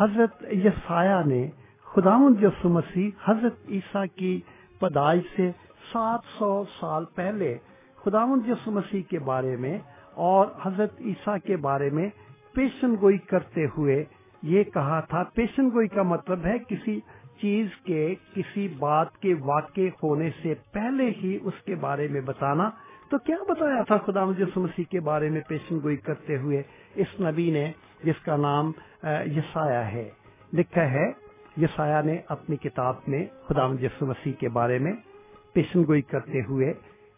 [0.00, 1.48] حضرت یسایہ نے
[1.94, 4.40] خدا یسو مسیح حضرت عیسیٰ کی
[4.80, 5.50] پیدائش سے
[5.92, 7.56] سات سو سال پہلے
[8.04, 9.78] خدا یسو مسیح کے بارے میں
[10.28, 12.08] اور حضرت عیسیٰ کے بارے میں
[12.54, 14.04] پیشن گوئی کرتے ہوئے
[14.42, 16.98] یہ کہا تھا۔ پیشن گوئی کا مطلب ہے کسی
[17.40, 22.70] چیز کے، کسی بات کے واقع ہونے سے پہلے ہی اس کے بارے میں بتانا۔
[23.10, 26.62] تو کیا بتایا تھا خدا یسو مسیح کے بارے میں پیشن گوئی کرتے ہوئے؟
[26.94, 27.70] اس نبی نے
[28.04, 28.72] جس کا نام
[29.36, 30.08] یسایہ ہے،
[30.52, 31.23] لکھا ہے
[31.56, 34.92] یسایہ نے اپنی کتاب میں خدا یسو مسیح کے بارے میں
[35.52, 36.72] پیشن گوئی کرتے ہوئے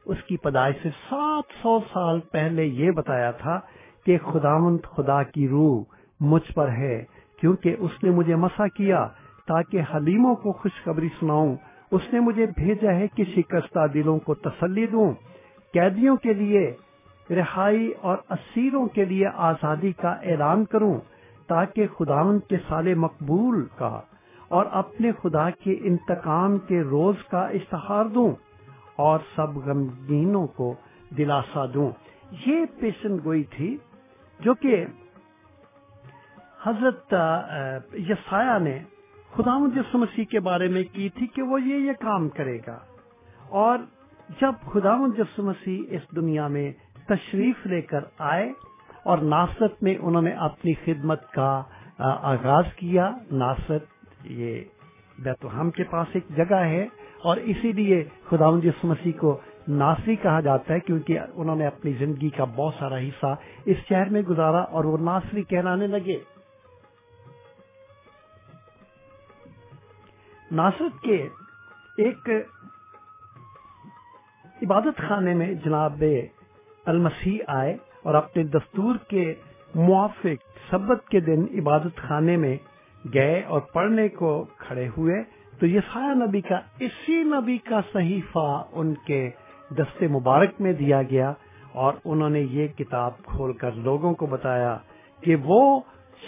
[0.04, 3.60] اس کی پیدائش سے سات سو سال پہلے یہ بتایا تھا
[4.06, 5.82] کہ خداوند خدا کی روح
[6.20, 7.04] مجھ پر ہے،
[7.40, 9.08] کیونکہ اس نے مجھے مسا کیا
[9.46, 11.56] تاکہ حلیموں کو خوشخبری سناؤں۔
[11.90, 15.12] اس نے مجھے بھیجا ہے کہ شکستہ دلوں کو تسلی دوں۔
[15.72, 16.72] قیدیوں کے لیے،
[17.30, 21.00] رہائی اور اسیروں کے لیے آزادی کا اعلان کروں
[21.46, 24.00] تاکہ خداون کے سال مقبول کا
[24.48, 28.32] اور اپنے خدا کے انتقام کے روز کا اشتہار دوں
[28.96, 30.74] اور سب غمگینوں کو
[31.16, 31.90] دلاسا دوں۔
[32.46, 33.76] یہ پیشن گوئی تھی
[34.40, 34.84] جو کہ
[36.62, 37.14] حضرت
[37.94, 38.78] یسایہ نے
[39.34, 42.78] خدا یسو مسیح کے بارے میں کی تھی کہ وہ یہ یہ کام کرے گا۔
[43.48, 43.78] اور
[44.40, 46.72] جب خدا یسو مسیح اس دنیا میں
[47.06, 48.52] تشریف لے کر آئے
[49.04, 51.62] اور ناصرت میں انہوں نے اپنی خدمت کا
[51.98, 53.95] آغاز کیا، ناصرت
[54.30, 54.60] یہ
[55.18, 56.86] بیت الحم کے پاس ایک جگہ ہے
[57.22, 61.92] اور اسی لیے خدا یسو مسیح کو ناصری کہا جاتا ہے کیونکہ انہوں نے اپنی
[61.92, 66.18] زندگی کا بہت سارا حصہ اس شہر میں گزارا اور وہ ناصری کہلانے لگے۔
[70.52, 71.28] ناصرت کے
[71.98, 72.30] ایک
[74.62, 76.02] عبادت خانے میں جناب
[76.86, 79.34] المسیح آئے اور اپنے دستور کے
[79.74, 82.56] موافق سبت کے دن عبادت خانے میں
[83.14, 85.22] گئے اور پڑھنے کو کھڑے ہوئے،
[85.58, 89.30] تو یہ سایہ نبی کا، اسی نبی کا صحیفہ ان کے
[89.70, 91.32] دستے مبارک میں دیا گیا
[91.72, 94.78] اور انہوں نے یہ کتاب کھول کر لوگوں کو بتایا
[95.20, 95.80] کہ وہ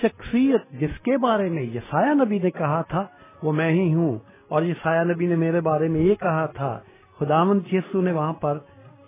[0.03, 3.05] شخصیت جس کے بارے میں یسایہ نبی نے کہا تھا،
[3.43, 6.81] وہ میں ہی ہوں۔ اور یسایہ نبی نے میرے بارے میں یہ کہا تھا
[7.19, 8.59] خداون یسو نے وہاں پر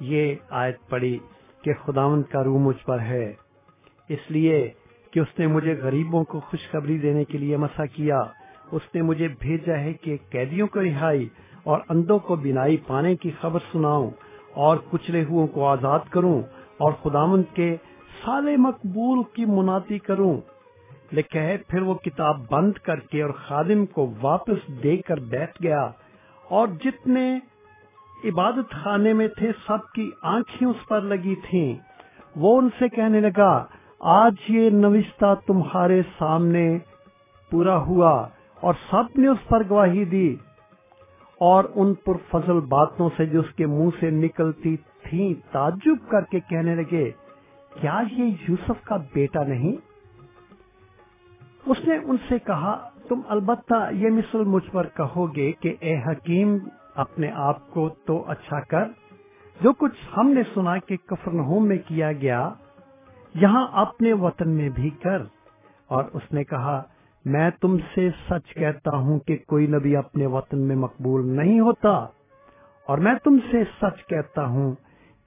[0.01, 1.19] یہ آیت پڑھی
[1.63, 3.33] کہ خداون کا روح مجھ پر ہے۔
[4.09, 4.71] اس لیے
[5.11, 8.23] کہ اس نے مجھے غریبوں کو خوشخبری دینے کے لیے مسا کیا۔
[8.73, 11.29] اس نے مجھے بھیجا ہے کہ قیدیوں کو رہائی
[11.63, 14.11] اور اندوں کو بینائی پانے کی خبر سناؤں
[14.55, 16.43] اور کچلے ہو کو آزاد کروں
[16.77, 17.77] اور خداون کے
[18.25, 20.41] سال مقبول کی مناتی کروں۔
[21.13, 25.63] لکھا ہے، پھر وہ کتاب بند کر کے اور خادم کو واپس دے کر بیٹھ
[25.63, 25.91] گیا
[26.49, 27.39] اور جتنے
[28.25, 31.75] عبادت خانے میں تھے، سب کی آنکھیں اس پر لگی تھیں۔
[32.37, 33.67] وہ ان سے کہنے لگا
[34.01, 36.79] آج یہ نوشتہ تمہارے سامنے
[37.53, 38.13] پورا ہوا
[38.61, 40.37] اور سب نے اس پر گواہی دی
[41.41, 46.25] اور ان پر فضل باتوں سے جو اس کے منہ سے نکلتی تھیں تعجب کر
[46.31, 47.11] کے کہنے لگے،
[47.73, 49.77] کیا یہ یوسف کا بیٹا نہیں؟
[51.67, 52.75] اس نے ان سے کہا،
[53.09, 56.57] تم البتہ یہ مثل مجھ پر کہو گے کہ اے حکیم،
[56.95, 58.89] اپنے آپ کو تو اچھا کر،
[59.57, 62.49] جو کچھ ہم نے سنا کہ کفرنہوم میں کیا گیا
[63.35, 65.23] یہاں اپنے وطن میں بھی کر۔
[65.87, 66.83] اور اس نے کہا،
[67.25, 72.07] میں تم سے سچ کہتا ہوں کہ کوئی نبی اپنے وطن میں مقبول نہیں ہوتا۔
[72.87, 74.75] اور میں تم سے سچ کہتا ہوں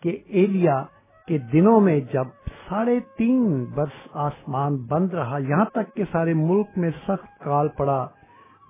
[0.04, 0.86] کہ ایلیا
[1.28, 2.24] کے دنوں میں جب
[2.70, 8.08] ساڑھے تین برس آسمان بند رہا، یہاں تک کہ سارے ملک میں سخت کال پڑا۔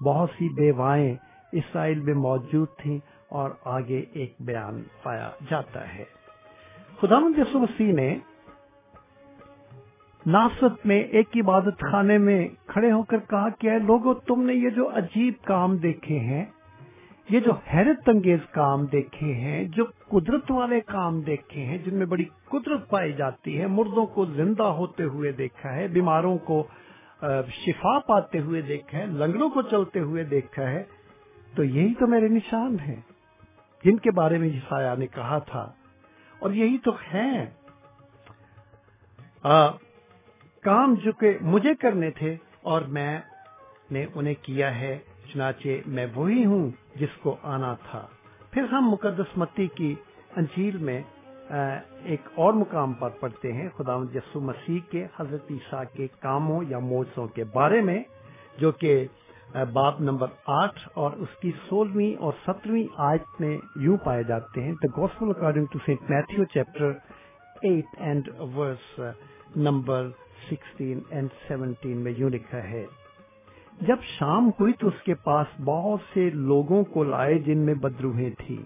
[0.03, 1.15] بہت سی بیوائیں
[1.51, 2.97] اسرائیل میں موجود تھیں
[3.29, 6.03] اور آگے ایک بیان پایا جاتا ہے۔
[7.01, 8.17] خدا یسو مسیح نے
[10.25, 14.69] ناصرت میں ایک عبادت خانے میں کھڑے ہو کر کہا کہ لوگوں تم نے یہ
[14.69, 16.45] جو عجیب کام دیکھے ہیں،
[17.29, 22.05] یہ جو حیرت انگیز کام دیکھے ہیں، جو قدرت والے کام دیکھے ہیں، جن میں
[22.05, 26.67] بڑی قدرت پائی جاتی ہے، مردوں کو زندہ ہوتے ہوئے دیکھا ہے، بیماروں کو
[27.49, 30.83] شفا پاتے ہوئے دیکھا ہے، لنگڑوں کو چلتے ہوئے دیکھا ہے،
[31.55, 33.01] تو یہی تو میرے نشان ہیں۔
[33.83, 35.71] جن کے بارے میں سایہ نے کہا تھا۔
[36.39, 36.91] اور یہی تو
[40.63, 42.35] کام جو کہ مجھے کرنے تھے
[42.71, 43.19] اور میں
[43.91, 44.97] نے انہیں کیا ہے،
[45.31, 48.05] چنانچہ میں وہی ہوں جس کو آنا تھا۔
[48.51, 49.93] پھر ہم مقدس متی کی
[50.35, 51.01] انجیل میں
[52.03, 56.79] ایک اور مقام پر پڑھتے ہیں۔ خدا یسو مسیح کے حضرت عیسیٰ کے کاموں یا
[56.79, 58.01] موجوں کے بارے میں،
[58.57, 58.93] جو کہ
[59.73, 64.73] باب نمبر آٹھ اور اس کی سولہویں اور سترویں آیت میں یوں پائے جاتے ہیں۔
[64.73, 66.91] The gospel according to Saint Matthew chapter
[67.61, 68.99] eight and verse
[69.55, 70.09] number
[70.49, 72.85] sixteen and seventeen میں یوں لکھا ہے،
[73.81, 78.29] جب شام ہوئی تو اس کے پاس بہت سے لوگوں کو لائے جن میں بدروہیں
[78.37, 78.63] تھی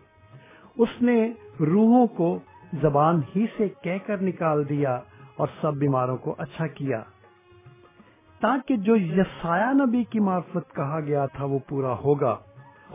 [0.78, 2.40] اس نے روحوں کو
[2.82, 5.00] زبان ہی سے کہہ کر نکال دیا
[5.36, 7.04] اور سب بیماروں کو اچھا کیا۔
[8.40, 12.38] تاکہ جو یسایا نبی کی معرفت کہا گیا تھا وہ پورا ہوگا۔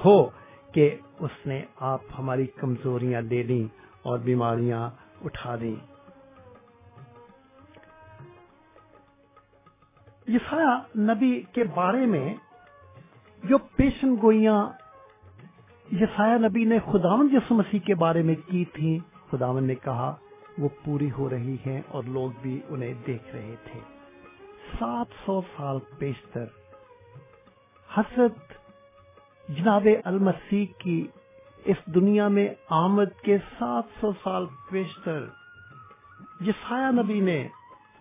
[0.05, 0.29] ہو
[0.73, 3.65] کہ اس نے آپ ہماری کمزوریاں دے دیں
[4.03, 4.91] اور بیماریاں
[5.25, 5.92] اٹھا دیں۔
[10.29, 12.35] عیسیٰ نبی کے بارے میں
[13.45, 14.69] جو پیشن گوئیاں
[15.93, 18.99] یسایہ نبی نے خداون یسو مسیح کے بارے میں کی تھیں
[19.31, 20.15] خداون نے کہا،
[20.59, 23.81] وہ پوری ہو رہی ہیں اور لوگ بھی انہیں دیکھ رہے تھے۔
[24.79, 26.45] سات سو سال پیشتر
[27.99, 28.53] حسد
[29.49, 31.07] جناب المسیح کی
[31.65, 35.27] اس دنیا میں آمد کے سات سو سال پیشتر،
[36.41, 37.49] یسایہ نبی نے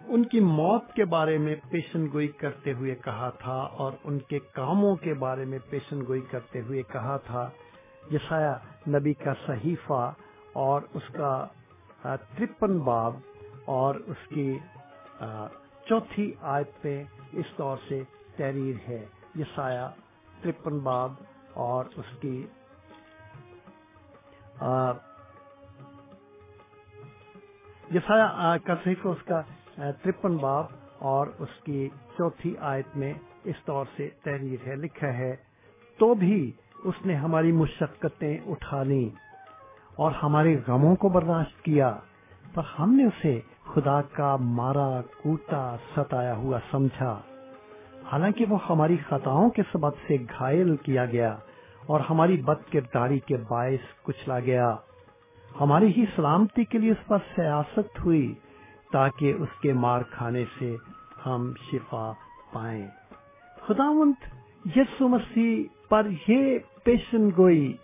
[0.08, 4.40] ان کی موت کے بارے میں پیشن گوئی کرتے ہوئے کہا تھا اور ان کے
[4.40, 7.50] کاموں کے بارے میں پیشن گوئی کرتے ہوئے کہا تھا۔
[8.12, 8.54] یسایہ
[8.98, 10.12] نبی کا صحیفہ
[10.54, 11.46] اور اس کا
[12.38, 13.16] ترپن باب
[13.66, 14.58] اور اس کی
[15.90, 18.02] چوتھی آیت پہ اس طور سے
[18.36, 19.88] تحریر ہے۔ یسایہ
[20.42, 21.14] ترپن باب
[21.54, 22.46] اور اس کی
[27.94, 29.42] یسایہ کا صحیفہ اس کا
[29.76, 30.66] ترپن باب
[31.00, 33.14] اور اس کی چوتھی آیت میں
[33.44, 35.36] اس طور سے تحریر ہے، لکھا ہے،
[36.00, 36.52] تو بھی
[36.84, 39.10] اس نے ہماری مشقتیں اٹھا لی
[39.96, 41.98] اور ہمارے غموں کو برداشت کیا،
[42.54, 47.22] پر ہم نے اسے خدا کا مارا کوٹا ستایا ہوا سمجھا۔
[48.12, 51.36] حالانکہ وہ ہماری خطاؤں کے سبب سے گھائل کیا گیا
[51.86, 54.76] اور ہماری بد کرداری کے باعث کچلا گیا۔
[55.62, 58.34] ہماری ہی سلامتی کے لیے اس پر سیاست ہوئی
[58.92, 60.76] تاکہ اس کے مار کھانے سے
[61.26, 62.12] ہم شفا
[62.54, 62.88] پائیں۔
[63.68, 64.14] خداوند
[64.76, 67.78] یسو مسیح پر یہ پیشن گوئی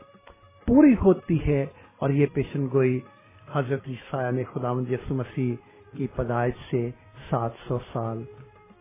[0.66, 1.66] پوری ہوتی ہے
[1.98, 3.00] اور یہ پیشن گوئی
[3.54, 5.56] حضرت عیسیٰ نے خداوند یسو مسیح
[5.98, 6.92] کی پیدائش سے
[7.30, 8.24] سات سو سال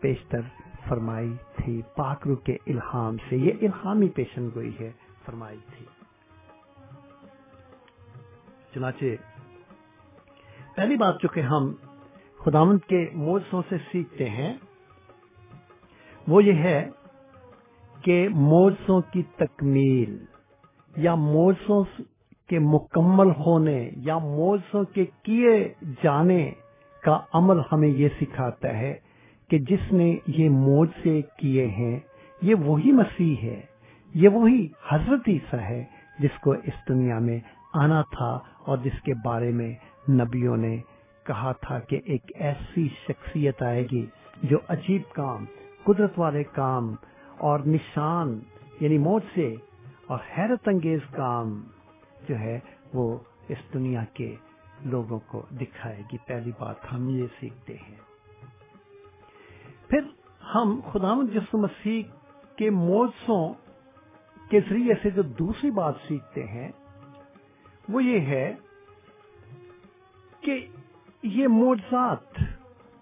[0.01, 0.41] پیشتر
[0.89, 4.93] فرمائی تھی۔ پاکرو کے الہام سے یہ الہامی پیشن گوئی ہے،
[5.25, 5.87] فرمائی تھی۔
[8.75, 9.05] چنانچہ
[10.77, 11.75] پہلی بات چونکہ ہم
[12.47, 14.55] خداوند کے موسوں سے سیکھتے ہیں۔
[16.29, 16.91] وہ یہ ہے
[18.05, 20.25] کہ موسوں کی تکمیل
[20.97, 21.85] یا موسوں
[22.49, 25.69] کے مکمل ہونے یا موسوں کے کیے
[26.03, 26.51] جانے
[27.03, 28.95] کا عمل ہمیں یہ سکھاتا ہے
[29.51, 32.01] کہ جس نے یہ موج سے کیے ہیں،
[32.43, 33.61] یہ وہی مسیح ہے،
[34.15, 35.85] یہ وہی حضرت عیسیٰ ہے
[36.19, 37.41] جس کو اس دنیا میں
[37.75, 39.75] آنا تھا اور جس کے بارے میں
[40.11, 40.77] نبیوں نے
[41.27, 44.07] کہا تھا کہ ایک ایسی شخصیت آئے گی
[44.43, 45.45] جو عجیب کام،
[45.85, 46.95] قدرت والے کام
[47.39, 48.41] اور نشان
[48.81, 49.55] یعنی موت سے
[50.07, 51.63] اور حیرت انگیز کام
[52.29, 52.61] جو ہے
[52.95, 53.19] وہ
[53.49, 54.37] اس دنیا کے
[54.85, 57.97] لوگوں کو دکھائے گی۔ پہلی بات ہم یہ سیکھتے ہیں۔
[59.89, 60.01] پھر
[60.55, 62.03] ہم خدا جس مسیح
[62.57, 63.55] کے موجوں
[64.51, 66.69] کے ذریعے سے جو دوسری بات سیکھتے ہیں
[67.89, 68.55] وہ یہ ہے
[70.41, 70.67] کہ
[71.27, 72.41] یہ موجات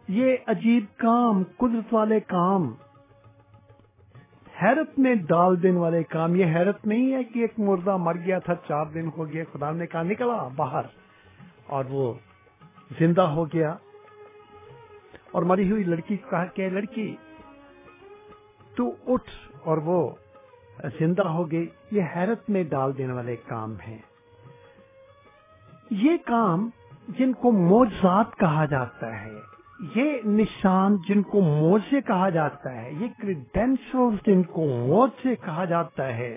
[0.08, 2.74] یہ عجیب کام، قدرت والے کام۔
[4.62, 8.38] حیرت میں ڈال دینے والے کام۔ یہ حیرت نہیں ہے کہ ایک مردہ مر گیا
[8.38, 10.82] تھا، چار دن ہو گیا خدا نے کہا نکلا باہر
[11.66, 12.14] اور وہ
[12.98, 13.76] زندہ ہو گیا۔
[15.32, 17.16] اور مری ہوئی لڑکی کو کہا کہ لڑکی،
[18.76, 19.30] تو اٹھ
[19.62, 20.10] اور وہ
[20.98, 23.98] زندہ ہو گئی۔ یہ حیرت میں ڈال دینے والے کام ہیں۔
[25.90, 26.70] یہ کام
[27.08, 29.40] جن کو موزات کہا جاتا ہے،
[29.96, 36.06] یہ نشان جن کو موزے کہا جاتا ہے، یہ کریڈینشل جن کو موزے کہا جاتا
[36.06, 36.36] ہے۔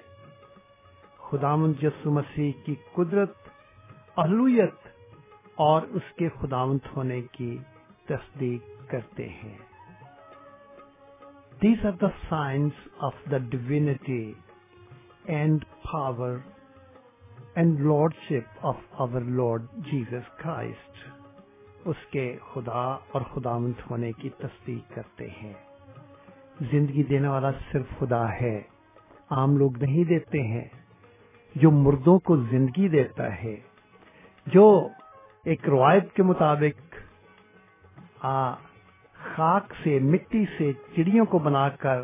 [1.17, 3.33] خدا یسو مسیح کی قدرت
[4.17, 4.75] اہلویت
[5.55, 7.57] اور اس کے خداوند ہونے کی
[8.05, 9.57] تصدیق کرتے ہیں۔
[11.61, 14.33] These are the signs of the divinity
[15.25, 16.35] and power
[17.57, 17.79] and
[18.13, 21.09] lordship of our Lord Jesus Christ
[21.85, 25.53] اس کے خدا اور خداوند ہونے کی تصدیق کرتے ہیں۔
[26.71, 28.61] زندگی دینے والا صرف خدا ہے،
[29.29, 30.65] عام لوگ نہیں دیتے ہیں۔
[31.55, 33.55] جو مردوں کو زندگی دیتا ہے،
[34.45, 34.89] جو
[35.45, 36.95] ایک روایت کے مطابق
[38.25, 38.53] آ
[39.13, 42.01] خاک سے، مٹی سے، چڑیوں کو بنا کر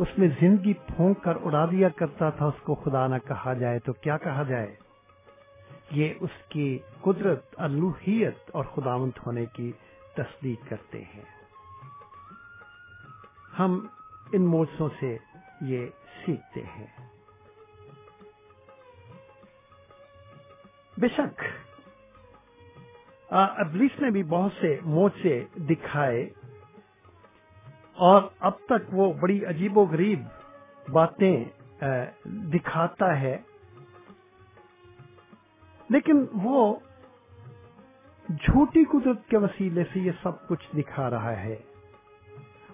[0.00, 3.78] اس میں زندگی پھونک کر اڑا دیا کرتا تھا، اس کو خدا نہ کہا جائے
[3.78, 4.76] تو کیا کہا جائے؟
[5.90, 9.72] یہ اس کی قدرت، الوحیت اور خداونت ہونے کی
[10.14, 11.24] تصدیق کرتے ہیں۔
[13.58, 13.86] ہم
[14.32, 15.18] ان موجوں سے
[15.60, 15.86] یہ
[16.26, 16.86] سیکھتے ہیں۔
[20.98, 21.42] بے شک
[23.30, 26.30] ابلیس نے بھی بہت سے موچے دکھائے۔
[28.00, 30.20] اور اب تک وہ بڑی عجیب و غریب
[30.92, 31.44] باتیں
[32.24, 33.38] دکھاتا ہے۔
[35.90, 36.76] لیکن وہ
[38.28, 41.56] جھوٹی قدرت کے وسیلے سے یہ سب کچھ دکھا رہا ہے۔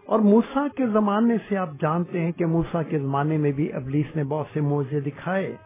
[0.07, 4.17] اور موسا کے زمانے سے آپ جانتے ہیں کہ موسا کے زمانے میں بھی ابلیس
[4.17, 5.57] نے بہت سے موزے دکھائے۔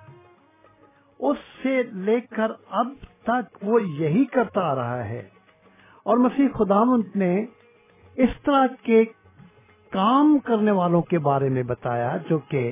[1.19, 2.89] اس سے لے کر اب
[3.23, 5.29] تک وہ یہی کرتا آ رہا ہے۔
[6.03, 7.45] اور مسیح خدامت نے
[8.17, 9.05] اس طرح کے
[9.93, 12.71] کام کرنے والوں کے بارے میں بتایا جو کہ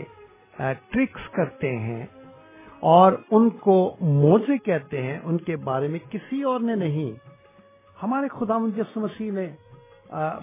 [0.56, 2.04] ٹرکس کرتے ہیں
[2.82, 7.10] اور ان کو موزے کہتے ہیں، ان کے بارے میں کسی اور نے نہیں۔
[8.02, 9.46] ہمارے خدا یسو مسیح نے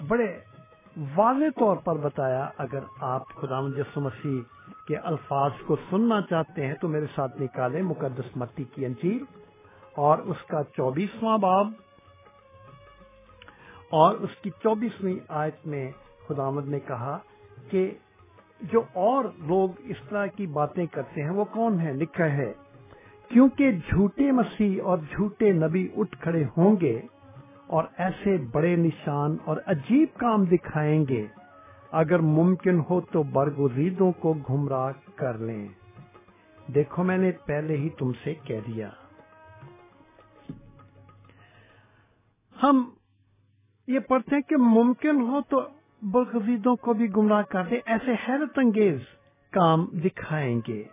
[0.08, 0.26] بڑے
[1.16, 4.40] واضح طور پر بتایا، اگر آپ خدا یسو مسیح
[4.88, 9.22] کے الفاظ کو سننا چاہتے ہیں تو میرے ساتھ نکالیں مقدس متی کی انجیل
[9.96, 11.70] اور اس کا چوبیسواں باب
[13.92, 15.90] اور اس کی چوبیسویں آیت میں
[16.28, 17.18] خدامد نے کہا
[17.70, 17.90] کہ
[18.60, 22.52] جو اور لوگ اس طرح کی باتیں کرتے ہیں وہ کون ہیں؟ لکھا ہے،
[23.28, 27.00] کیونکہ جھوٹے مسیح اور جھوٹے نبی اٹھ کھڑے ہوں گے
[27.66, 31.26] اور ایسے بڑے نشان اور عجیب کام دکھائیں گے۔
[31.90, 35.68] اگر ممکن ہو تو برگزیدوں کو گمراہ کر لیں۔
[36.74, 38.90] دیکھو، میں نے پہلے ہی تم سے کہہ دیا۔
[42.62, 42.90] ہم
[43.86, 45.60] یہ پڑھتے ہیں کہ ممکن ہو تو
[46.02, 48.98] برگزیدوں کو بھی گمراہ کر ایسے حیرت انگیز
[49.52, 50.84] کام دکھائیں گے۔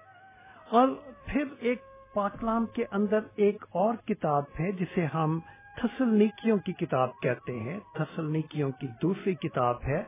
[0.69, 0.87] اور
[1.25, 1.81] پھر ایک
[2.13, 5.39] پاکلام کے اندر ایک اور کتاب ہے جسے ہم
[5.81, 10.03] تھسل نیکیوں کی کتاب کہتے ہیں۔ تھسل نیکیوں کی دوسری کتاب ہے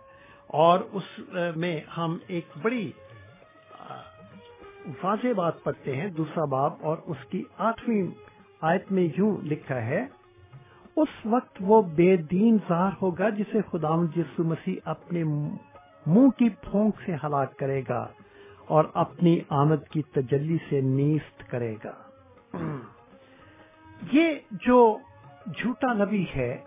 [0.48, 1.20] اور اس
[1.56, 2.92] میں ہم ایک بڑی
[5.04, 8.08] واضح بات پڑھتے ہیں۔ دوسرا باب اور اس کی آٹھویں
[8.62, 10.06] آیت میں یوں لکھا ہے۔
[10.98, 17.02] اس وقت وہ بے دین ظاہر ہوگا جسے خدا یسو مسیح اپنے منہ کی پھونک
[17.06, 18.08] سے ہلاک کرے گا
[18.68, 21.94] اور اپنی آمد کی تجلی سے نیست کرے گا۔
[24.12, 24.34] یہ
[24.66, 24.98] جو
[25.46, 26.58] جھوٹا نبی ہے،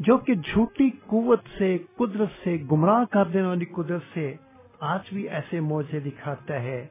[0.00, 4.34] جو کہ جھوٹی قوت سے، قدرت سے گمراہ کر دینے والی قدرت سے
[4.80, 6.86] آج بھی ایسے موجے دکھاتا ہے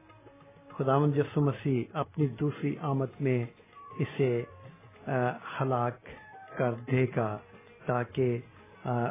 [0.68, 3.44] خدا یسو مسیح اپنی دوسری آمد میں
[3.98, 4.42] اسے
[5.60, 6.08] ہلاک
[6.56, 7.36] کر دے گا
[7.86, 8.38] تاکہ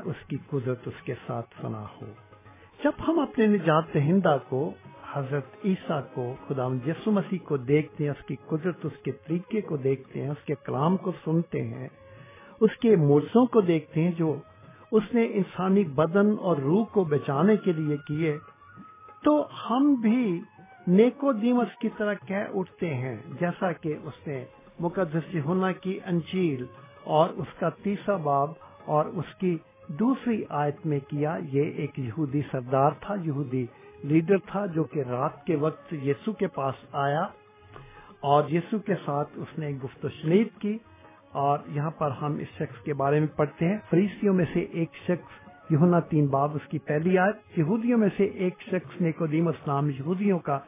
[0.05, 2.11] اس کی قدرت اس کے ساتھ فنا ہو۔
[2.83, 4.61] جب ہم اپنے نجات دہندہ کو،
[5.13, 9.61] حضرت عیسیٰ کو، خدا یسو مسیح کو دیکھتے ہیں، اس کی قدرت، اس کے طریقے
[9.61, 11.87] کو دیکھتے ہیں، اس کے کلام کو سنتے ہیں،
[12.61, 14.35] اس کے مورسوں کو دیکھتے ہیں، جو
[14.91, 18.37] اس نے انسانی بدن اور روح کو بچانے کے لیے کیے،
[19.23, 20.39] تو ہم بھی
[20.87, 24.43] نیکو دیمس کی طرح کہہ اٹھتے ہیں، جیسا کہ اس نے
[24.79, 26.65] مقدس ہونا کی انجیل
[27.03, 28.49] اور اس کا تیسرا باب
[28.85, 29.57] اور اس کی
[29.87, 33.65] دوسری آیت میں کیا یہ ایک یہودی سردار تھا، یہودی
[34.03, 37.21] لیڈر تھا جو کہ رات کے وقت یسو کے پاس آیا
[38.19, 40.77] اور یسو کے ساتھ اس نے گفت و شنید کی
[41.31, 44.89] اور یہاں پر ہم اس شخص کے بارے میں پڑھتے ہیں۔ فریسیوں میں سے ایک
[44.93, 49.89] شخص یہونا تین باب، اس کی پہلی آیت۔ یہودیوں میں سے ایک شخص نیکودیم اسلام
[49.89, 50.59] یہودیوں کا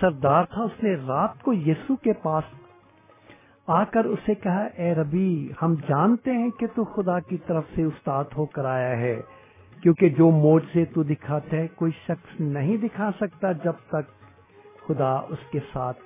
[0.00, 2.44] سردار تھا۔ اس نے رات کو یسو کے پاس
[3.66, 7.82] آ کر اسے کہا، اے ربی، ہم جانتے ہیں کہ تو خدا کی طرف سے
[7.82, 9.20] استاد ہو کر آیا ہے،
[9.82, 14.10] کیونکہ جو موج سے تو دکھاتا ہے، کوئی شخص نہیں دکھا سکتا جب تک
[14.86, 15.98] خدا اس کے ساتھ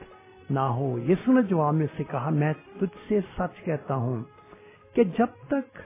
[0.51, 0.99] نہ ہو.
[0.99, 4.23] یسو نے جواب میں سے کہا، میں تجھ سے سچ کہتا ہوں
[4.95, 5.79] کہ جب تک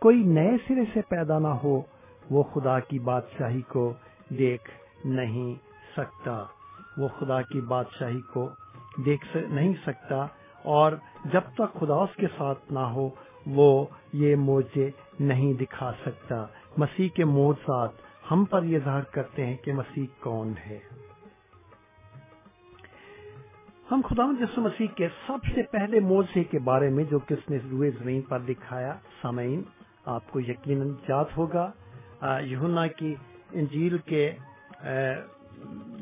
[0.00, 1.82] کوئی نئے سرے سے پیدا نہ ہو،
[2.30, 3.92] وہ خدا کی بادشاہی کو
[4.38, 4.70] دیکھ
[5.04, 5.54] نہیں
[5.96, 6.44] سکتا۔
[6.98, 8.48] وہ خدا کی بادشاہی کو
[9.06, 10.26] دیکھ نہیں سکتا۔
[10.64, 10.92] اور
[11.24, 13.08] جب تک خدا اس کے ساتھ نہ ہو،
[13.46, 14.90] وہ یہ موجے
[15.20, 16.44] نہیں دکھا سکتا۔
[16.76, 17.90] مسیح کے موجات
[18.30, 20.78] ہم پر یہ ظاہر کرتے ہیں کہ مسیح کون ہے۔
[23.90, 27.58] ہم خدا یسو مسیح کے سب سے پہلے موضے کے بارے میں جو کس نے
[27.70, 29.62] روئے زمین پر دکھایا، سامعین،
[30.04, 31.70] آپ کو یقیناً یاد ہوگا
[32.40, 33.14] یونا کی
[33.52, 34.30] انجیل کے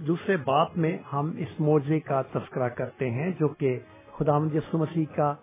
[0.07, 3.79] دوسرے بات میں ہم اس موضے کا تذکرہ کرتے ہیں جو کہ
[4.21, 5.35] خدا یسو مسیح کا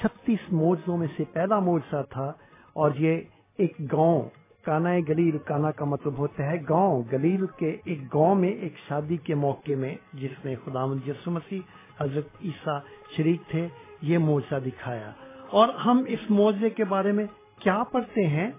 [0.00, 2.32] چھتیس موضوع میں سے پہلا معجزہ تھا
[2.72, 3.20] اور یہ
[3.58, 4.22] ایک گاؤں،
[4.64, 9.16] کانا گلیل، کانا کا مطلب ہوتا ہے گاؤں۔ گلیل کے ایک گاؤں میں ایک شادی
[9.16, 11.60] کے موقع میں جس میں خدا یسو مسیح،
[12.00, 12.78] حضرت عیسیٰ
[13.16, 13.68] شریک تھے،
[14.02, 15.10] یہ معاوضہ دکھایا۔
[15.50, 17.26] اور ہم اس معاوضے کے بارے میں
[17.58, 18.50] کیا پڑھتے ہیں؟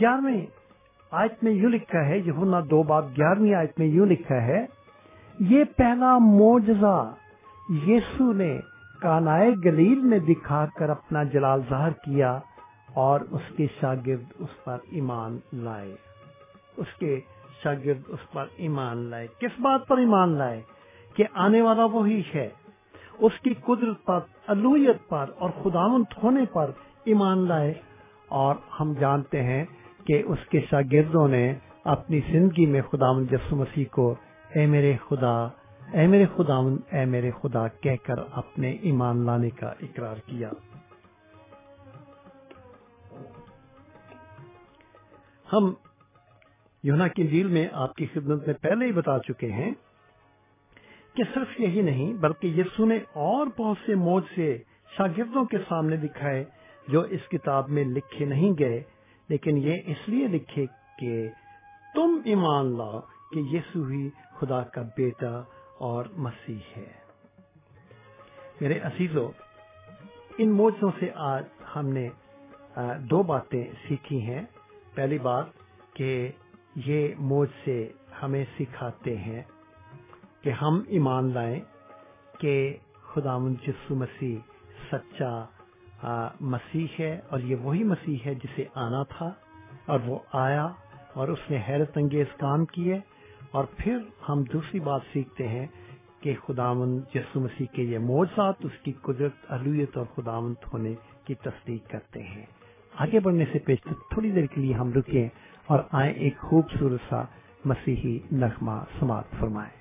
[0.00, 0.46] گیارہویں
[1.10, 2.32] آیت میں یوں لکھا ہے یہ
[2.70, 4.66] دو بات گیارہویں آیت میں یوں لکھا ہے،
[5.40, 7.14] یہ پہلا معجزہ
[7.68, 8.60] یسو نے
[9.00, 12.38] کانائے گلیل میں دکھا کر اپنا جلال ظاہر کیا
[12.94, 15.94] اور اس کے شاگرد اس پر ایمان لائے۔
[16.76, 17.20] اس کے
[17.62, 20.62] شاگرد اس پر ایمان لائے۔ کس بات پر ایمان لائے؟
[21.14, 22.48] کہ آنے والا وہی ہے۔
[23.18, 26.70] اس کی قدرت پر الویت پر اور خداونت ہونے پر
[27.04, 27.74] ایمان لائے۔
[28.28, 29.64] اور ہم جانتے ہیں
[30.06, 31.54] کہ اس کے شاگردوں نے
[31.84, 34.14] اپنی زندگی میں خدا جسو مسیح کو،
[34.54, 35.48] اے میرے خدا
[35.86, 36.56] اے میرے خدا
[36.92, 40.50] اے میرے خدا، کہہ کر اپنے ایمان لانے کا اقرار کیا۔
[45.46, 45.72] ہم
[46.84, 49.70] یونا کی جیل میں آپ کی خدمت میں پہلے ہی بتا چکے ہیں
[51.14, 54.56] کہ صرف یہی نہیں، بلکہ یسو نے اور بہت سے موج سے
[54.96, 56.44] شاگردوں کے سامنے دکھائے
[56.88, 58.82] جو اس کتاب میں لکھے نہیں گئے،
[59.28, 60.66] لیکن یہ اس لیے لکھے
[60.98, 61.28] کہ
[61.94, 63.00] تم ایمان لاؤ
[63.32, 64.08] کہ یسو ہی
[64.40, 65.40] خدا کا بیٹا
[65.78, 66.92] اور مسیح ہے۔
[68.60, 69.30] میرے عزیزوں
[70.38, 71.44] ان موجوں سے آج
[71.76, 72.08] ہم نے
[72.98, 74.42] دو باتیں سیکھی ہیں۔
[74.94, 75.44] پہلی بات
[75.94, 76.30] کہ
[76.76, 77.92] یہ موج سے
[78.22, 79.42] ہمیں سکھاتے ہیں
[80.40, 81.60] کہ ہم ایمان لائیں
[82.38, 84.36] کہ خدا جسو مسیح
[84.92, 85.44] سچا
[86.40, 89.32] مسیح ہے اور یہ وہی مسیح ہے جسے آنا تھا
[89.86, 90.68] اور وہ آیا
[91.14, 93.00] اور اس نے حیرت انگیز کام کیے۔
[93.56, 95.66] اور پھر ہم دوسری بات سیکھتے ہیں
[96.20, 101.34] کہ خداون یسو مسیح کے یہ موجات اس کی قدرت علویت اور خداونت ہونے کی
[101.34, 102.46] تصدیق کرتے ہیں۔
[102.94, 105.28] آگے بڑھنے سے پیش تھوڑی دیر کے لیے ہم رکیں
[105.66, 107.22] اور آئیں ایک خوبصورت سا
[107.64, 109.75] مسیحی نغمہ سماعت فرمائیں۔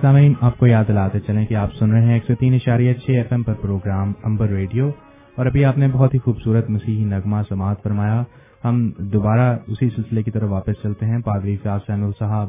[0.00, 2.92] سامعین، آپ کو یاد دلاتے چلیں کہ آپ سن رہے ہیں ایک سو تین اشاریہ
[2.92, 4.90] چھ ایف ایم پر پروگرام امبر ریڈیو۔
[5.34, 8.22] اور ابھی آپ نے بہت ہی خوبصورت مسیحی نغمہ سماعت فرمایا۔
[8.64, 12.48] ہم دوبارہ اسی سلسلے کی طرف واپس چلتے ہیں۔ پادری فیاض سین صاحب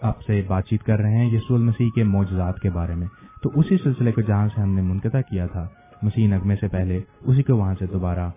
[0.00, 3.06] آپ سے بات چیت کر رہے ہیں یسول مسیح کے معجزات کے بارے میں۔
[3.42, 5.68] تو اسی سلسلے کو جہاں سے ہم نے منقطع کیا تھا
[6.02, 8.30] مسیح نغمے سے پہلے، اسی کو وہاں سے دوبارہ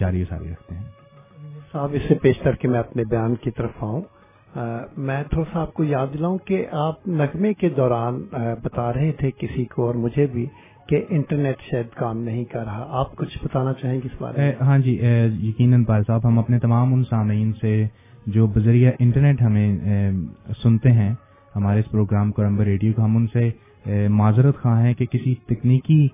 [0.00, 0.84] جاری ساری رکھتے ہیں۔
[1.72, 4.00] صاحب، اس سے پیشتر کے میں اپنے بیان کی طرف آؤں۔
[4.54, 8.20] میں تھوڑا سا آپ کو یاد دلاؤں کہ آپ نغمے کے دوران
[8.62, 10.46] بتا رہے تھے کسی کو اور مجھے بھی
[10.88, 14.52] کہ انٹرنیٹ شاید کام نہیں کر رہا۔ آپ کچھ بتانا چاہیں گے اس بارے میں؟
[14.60, 14.98] ہاں جی
[15.40, 17.84] یقیناً پار صاحب، ہم اپنے تمام ان سامعین سے
[18.26, 19.68] جو بذریعہ انٹرنیٹ ہمیں
[20.62, 21.12] سنتے ہیں،
[21.54, 25.34] ہمارے اس پروگرام کو رمبر ریڈیو کو ہم ان سے معذرت خواہ ہیں کہ کسی
[25.46, 26.06] تکنیکی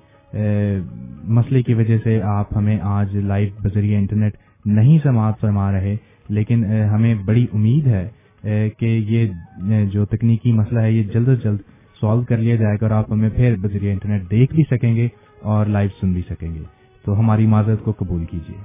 [1.30, 4.36] مسئلے کی وجہ سے آپ ہمیں آج لائیو بذریعہ انٹرنیٹ
[4.66, 5.96] نہیں سماعت فرما رہے،
[6.28, 8.06] لیکن ہمیں بڑی امید ہے
[8.78, 9.28] کہ یہ
[9.84, 11.58] جو تکنیکی مسئلہ ہے، یہ جلد از جلد
[12.00, 15.08] سالو کر لیا جائے گا اور آپ ہمیں پھر بذریعہ انٹرنیٹ دیکھ بھی سکیں گے
[15.40, 16.62] اور لائیو سن بھی سکیں گے۔
[17.04, 18.56] تو ہماری معذرت کو قبول کیجیے۔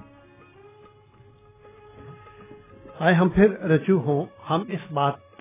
[2.99, 5.31] آئے، ہم پھر رجوع ہوں۔ ہم اس بات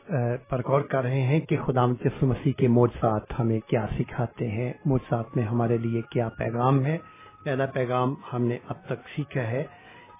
[0.48, 4.72] پر غور کر رہے ہیں کہ خدا مجسم مسیح کے موجزات ہمیں کیا سکھاتے ہیں۔
[4.84, 6.98] موجزات میں ہمارے لیے کیا پیغام ہے؟
[7.44, 9.64] پہلا پیغام ہم نے اب تک سیکھا ہے۔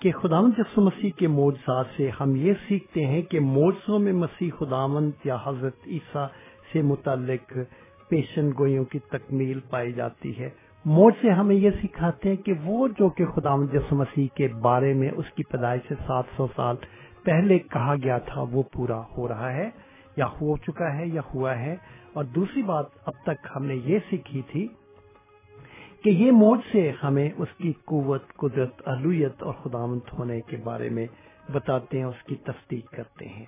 [0.01, 4.51] کہ خداون یسو مسیح کے معجزات سے ہم یہ سیکھتے ہیں کہ معجزوں میں مسیح
[4.59, 6.27] خداون یا حضرت عیسیٰ
[6.73, 7.53] سے متعلق
[8.09, 10.51] پیشن گوئیوں کی تکمیل پائی جاتی ہے۔
[10.85, 15.11] معجزے ہمیں یہ سکھاتے ہیں کہ وہ جو کہ خدا یسو مسیح کے بارے میں
[15.17, 16.77] اس کی پیدائش سے سات سو سال
[17.25, 19.71] پہلے کہا گیا تھا وہ پورا ہو رہا ہے،
[20.17, 21.77] یا ہو چکا ہے یا ہوا ہے۔
[22.13, 24.69] اور دوسری بات اب تک ہم نے یہ سیکھی تھی
[26.05, 30.89] کہ یہ موج سے ہمیں اس کی قوت، قدرت اہلیت اور خدامت ہونے کے بارے
[30.89, 31.07] میں
[31.53, 33.45] بتاتے ہیں، اس کی تصدیق کرتے ہیں۔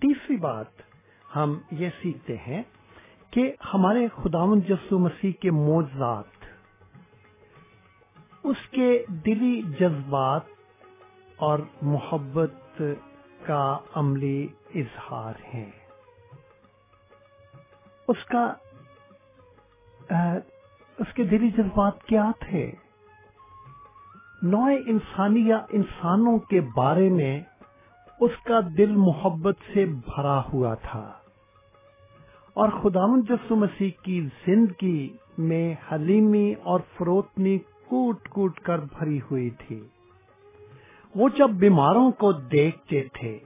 [0.00, 0.66] تیسری بات،
[1.36, 2.62] ہم یہ سیکھتے ہیں
[3.30, 6.44] کہ ہمارے خداوند جسو مسیح کے موزات
[8.44, 10.42] اس کے دلی جذبات
[11.36, 12.82] اور محبت
[13.46, 15.70] کا عملی اظہار ہے
[18.08, 18.54] اس کا
[20.98, 22.72] اس کے دلی جذبات کیا تھے؟
[24.42, 27.40] نو انسانی یا انسانوں کے بارے میں
[28.20, 31.12] اس کا دل محبت سے بھرا ہوا تھا۔
[32.54, 39.50] اور خداون جسو مسیح کی زندگی میں حلیمی اور فروتنی کوٹ کوٹ کر بھری ہوئی
[39.50, 39.86] تھی۔
[41.14, 43.38] وہ جب بیماروں کو دیکھتے تھے،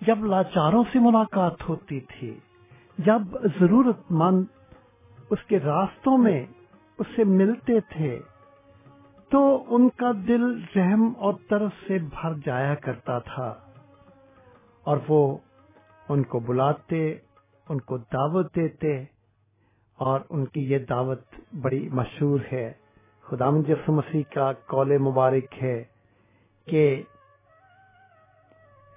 [0.00, 2.38] جب لاچاروں سے ملاقات ہوتی تھی،
[2.98, 3.22] جب
[3.60, 4.44] ضرورت مند
[5.30, 6.46] اس کے راستوں میں
[7.02, 8.18] اس سے ملتے تھے
[9.30, 10.44] تو ان کا دل
[10.76, 13.54] رحم اور طرف سے بھر جایا کرتا تھا
[14.84, 15.36] اور وہ
[16.08, 17.14] ان کو بلاتے،
[17.68, 19.04] ان کو دعوت دیتے
[19.98, 21.20] اور ان کی یہ دعوت
[21.62, 22.72] بڑی مشہور ہے۔
[23.22, 25.84] خدا مجس مسیح کا کال مبارک ہے
[26.66, 27.02] کہ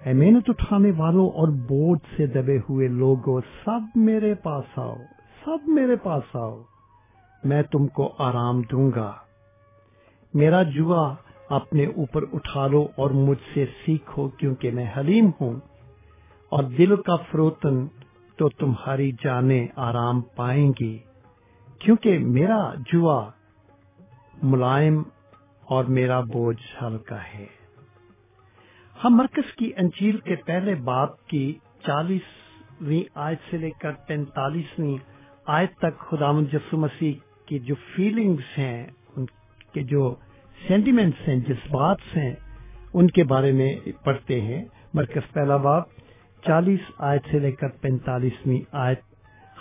[0.04, 4.96] اے محنت اٹھانے والوں اور بوجھ سے دبے ہوئے لوگوں، سب میرے پاس آؤ،
[5.44, 6.62] سب میرے پاس آؤ۔
[7.44, 9.12] میں تم کو آرام دوں گا۔
[10.34, 11.14] میرا جوا
[11.48, 15.52] اپنے اوپر اٹھا لو اور مجھ سے سیکھو کیونکہ میں حلیم ہوں۔
[16.48, 17.86] اور دل کا فروتن
[18.36, 20.98] تو تمہاری جانیں آرام پائیں گی۔
[21.78, 23.30] کیونکہ میرا جوا
[24.42, 25.02] ملائم
[25.64, 27.46] اور میرا بوجھ ہلکا ہے۔
[29.04, 31.54] ہم مرکز کی انجیل کے پہلے باپ کی
[31.86, 34.96] چالیسویں آیت سے لے کر پینتالیسویں
[35.46, 37.12] آیت تک خدا مجسو مسیح
[37.46, 38.86] کی جو فیلنگز ہیں
[39.16, 39.26] ان
[39.72, 40.14] کے جو
[40.68, 42.34] سینٹیمنٹس ہیں جذبات ہیں
[42.94, 43.74] ان کے بارے میں
[44.04, 44.64] پڑھتے ہیں۔
[44.94, 45.82] مرکز پہلا باب
[46.46, 49.00] چالیس آیت سے لے کر پینتالیسویں آیت۔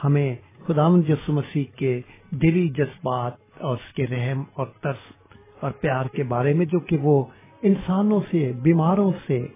[0.03, 0.36] ہمیں
[0.68, 2.02] خدا جسو مسیح کے
[2.32, 5.14] دلی جذبات اور اس کے رحم اور ترس
[5.60, 7.26] اور پیار کے بارے میں جو کہ وہ
[7.62, 9.48] انسانوں سے بیماروں سے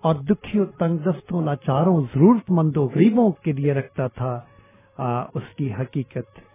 [0.00, 4.40] اور دکھیوں تنگ دستوں لاچاروں ضرورت مندوں غریبوں کے لیے رکھتا تھا
[4.98, 6.49] آ, اس کی حقیقت۔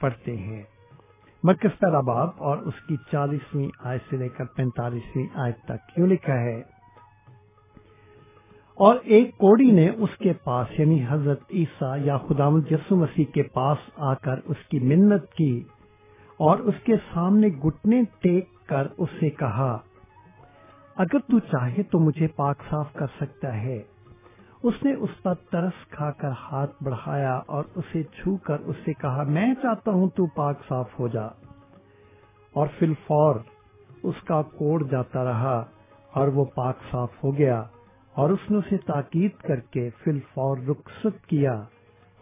[0.00, 0.62] پڑھتے ہیں۔
[1.42, 6.06] مرکز پہلا رباب اور اس کی چالیسویں آیت سے لے کر پینتالیسویں آیت تک یوں
[6.06, 6.62] لکھا ہے۔
[8.74, 13.42] اور ایک کوڑی نے اس کے پاس یعنی حضرت عیسیٰ یا خدا یسو مسیح کے
[13.42, 15.62] پاس آ کر اس کی منت کی
[16.36, 19.78] اور اس کے سامنے گٹنے ٹیک کر اس سے کہا،
[20.96, 23.82] اگر تو چاہے تو مجھے پاک صاف کر سکتا ہے۔
[24.62, 28.92] اس نے اس پر ترس کھا کر ہاتھ بڑھایا اور اسے چھو کر اس سے
[28.92, 31.26] کہا، میں چاہتا ہوں تو پاک صاف ہو جا.
[32.54, 33.34] اور فل فور
[34.02, 35.64] اس کا کوڑ جاتا رہا
[36.12, 37.62] اور وہ پاک صاف ہو گیا
[38.14, 41.62] اور اس نے اسے تاکید کر کے فل فور رخصت کیا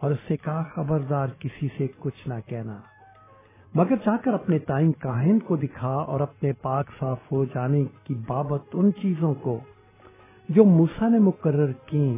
[0.00, 2.78] اور اسے کہا، خبردار کسی سے کچھ نہ کہنا.
[3.74, 8.14] مگر جا کر اپنے تائن کاہن کو دکھا اور اپنے پاک صاف ہو جانے کی
[8.26, 9.58] بابت ان چیزوں کو
[10.48, 12.16] جو موسا نے مقرر کی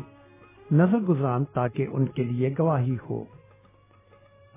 [0.73, 3.25] نظر گزران تاکہ ان کے لیے گواہی ہو۔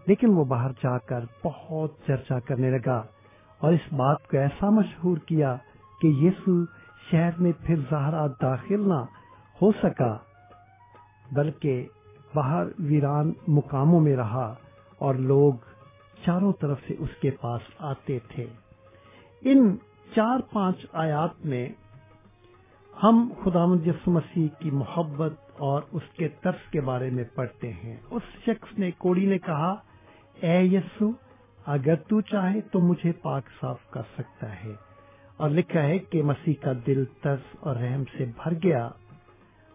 [0.08, 3.04] لیکن وہ باہر جا کر بہت چرچا کرنے لگا
[3.58, 5.56] اور اس بات کو ایسا مشہور کیا
[6.02, 6.66] کہ یسو
[7.12, 9.02] شہر میں پھر زہرا داخل نہ
[9.62, 10.18] ہو سکا،
[11.32, 11.88] بلکہ
[12.36, 14.56] باہر ویران مقاموں میں رہا
[14.98, 15.54] اور لوگ
[16.26, 18.46] چاروں طرف سے اس کے پاس آتے تھے۔
[19.42, 19.76] ان
[20.16, 21.70] چار پانچ آیات میں
[23.04, 27.98] ہم خدا یسو مسیح کی محبت اور اس کے طرز کے بارے میں پڑھتے ہیں۔
[28.11, 29.76] اس شخص نے کوڑی نے کہا،
[30.41, 31.10] اے یسو،
[31.65, 34.73] اگر تو چاہے تو مجھے پاک صاف کر سکتا ہے۔
[35.38, 38.90] اور لکھا ہے کہ مسیح کا دل ترس اور رحم سے بھر گیا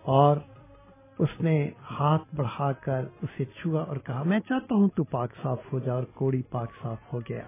[0.03, 0.37] اور
[1.19, 5.59] اس نے ہاتھ بڑھا کر اسے چھوا اور کہا، میں چاہتا ہوں تو پاک صاف
[5.73, 7.47] ہو جا اور کوڑی پاک صاف ہو گیا۔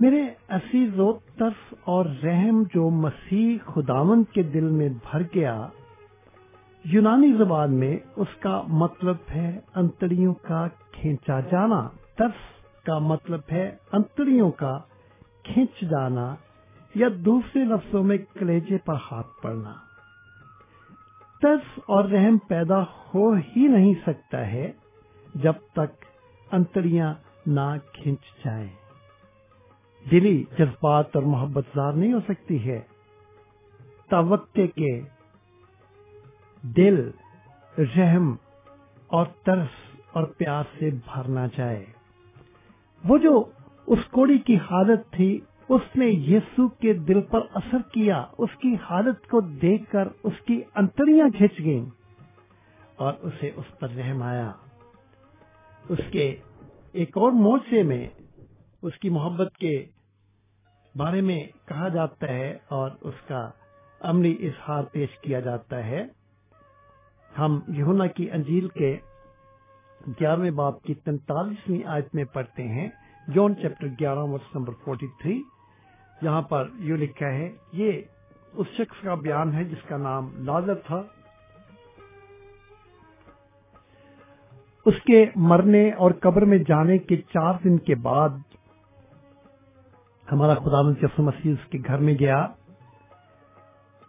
[0.00, 5.68] میرے عزیز و ترس اور رحم جو مسیح خداون کے دل میں بھر گیا
[6.92, 11.88] یونانی زبان میں اس کا مطلب ہے انتڑیوں کا کھینچا جانا۔
[12.18, 14.78] ترس کا مطلب ہے انتڑیوں کا
[15.42, 16.34] کھینچ جانا
[16.94, 19.74] یا دوسرے لفظوں میں کلیجے پر ہاتھ پڑنا
[21.42, 24.72] ترس اور رحم پیدا ہو ہی نہیں سکتا ہے
[25.34, 26.04] جب تک
[26.52, 27.14] انتڑیاں
[27.46, 28.68] نہ کھینچ جائیں۔
[30.10, 32.80] دلی جذبات اور محبت زار نہیں ہو سکتی ہے۔
[34.10, 35.15] توقع کے
[36.76, 37.10] دل،
[37.78, 38.34] رحم
[39.06, 41.84] اور ترس اور پیار سے بھرنا چاہے۔
[43.04, 43.44] وہ جو
[43.86, 48.76] اس کوڑی کی حالت تھی، اس نے یسو کے دل پر اثر کیا، اس کی
[48.90, 51.86] حالت کو دیکھ کر اس کی انتڑیاں کھینچ گئیں
[52.96, 54.52] اور اسے اس پر رحم آیا۔
[55.88, 56.36] اس کے
[56.92, 58.08] ایک اور موچے میں
[58.82, 59.84] اس کی محبت کے
[60.96, 63.50] بارے میں کہا جاتا ہے اور اس کا
[64.00, 66.15] عملی اظہار پیش کیا جاتا ہے۔
[67.38, 68.96] ہم یہونا کی انجیل کے
[70.20, 72.88] گیارہویں باپ کی تینتالیسویں آیت میں پڑھتے ہیں۔
[73.28, 75.42] جون چیپٹر گیارہ ورس نمبر فورٹی تھری
[76.22, 78.02] یہاں پر یہ لکھا ہے، یہ
[78.52, 81.02] اس شخص کا بیان ہے جس کا نام لازر تھا۔
[84.86, 88.28] اس کے مرنے اور قبر میں جانے کے چار دن کے بعد
[90.32, 90.82] ہمارا خدا
[91.22, 92.46] مسیح اس کے گھر میں گیا۔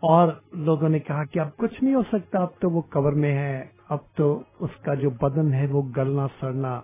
[0.03, 0.27] اور
[0.65, 3.63] لوگوں نے کہا کہ اب کچھ نہیں ہو سکتا، اب تو وہ کور میں ہے،
[3.89, 4.27] اب تو
[4.59, 6.79] اس کا جو بدن ہے وہ گلنا سڑنا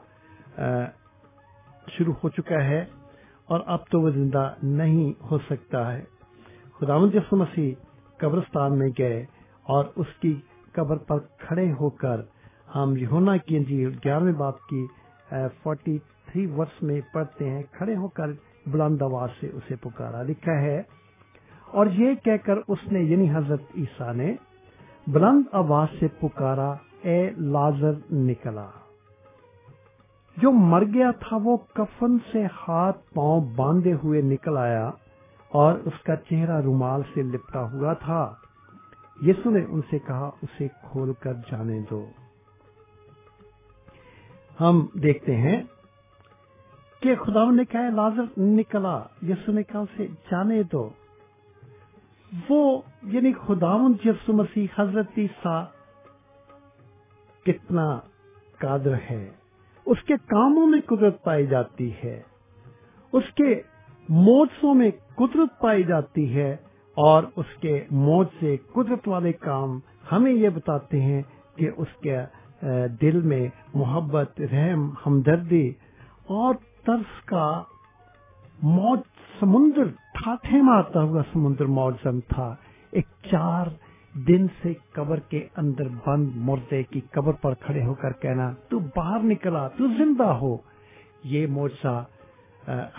[1.88, 2.84] شروع ہو چکا ہے
[3.46, 6.02] اور اب تو وہ زندہ نہیں ہو سکتا ہے۔
[6.80, 7.74] خدا یسو مسیح
[8.18, 9.20] قبرستان میں گئے
[9.66, 10.34] اور اس کی
[10.72, 12.22] قبر پر کھڑے ہو کر
[12.76, 14.86] ہم یونا کی انجیل گیارہویں باپ کی
[15.64, 18.32] فورٹی تھری ورس میں پڑھتے ہیں، کھڑے ہو کر
[18.66, 20.82] بلند آواز سے اسے پکارا۔ لکھا ہے
[21.74, 24.36] اور یہ کہہ کر اس نے یعنی حضرت عیسیٰ نے
[25.08, 28.68] بلند آواز سے پکارا، اے لازر نکلا۔
[30.38, 34.92] جو مر گیا تھا وہ کفن سے ہاتھ پاؤں باندھے ہوئے نکل آیا
[35.50, 38.34] اور اس کا چہرہ رومال سے لپٹا ہوا تھا۔
[39.22, 42.06] یسو نے ان سے کہا، اسے کھول کر جانے دو۔
[44.62, 45.64] ہم دیکھتے ہیں
[47.00, 50.90] کہ خدا نے کہا لازر نکلا۔ یسو نے کہا، اسے جانے دو۔
[52.50, 55.64] وہ یعنی خداون یسو مسیح حضرت عیسیٰ
[57.46, 57.88] کتنا
[58.60, 59.30] قادر ہے،
[59.86, 62.22] اس کے کاموں میں قدرت پائی جاتی ہے،
[63.14, 63.54] اس کے
[64.10, 66.52] موجوں میں قدرت پائی جاتی ہے
[66.98, 69.80] اور اس کے موج سے قدرت والے کام
[70.12, 71.22] ہمیں یہ بتاتے ہیں
[71.56, 72.18] کہ اس کے
[73.02, 75.68] دل میں محبت، رحم، ہمدردی
[76.34, 76.56] اور
[76.86, 77.48] ترس کا
[78.64, 79.00] موج
[79.44, 79.84] سمندر
[80.14, 82.56] ٹھاٹھے مارتا ہوا سمندر موجم تھا۔
[82.92, 83.68] ایک چار
[84.28, 88.80] دن سے قبر کے اندر بند مردے کی قبر پر کھڑے ہو کر کہنا، تو
[88.96, 90.58] باہر نکلا، تو زندہ ہو۔
[91.24, 92.04] یہ مورچہ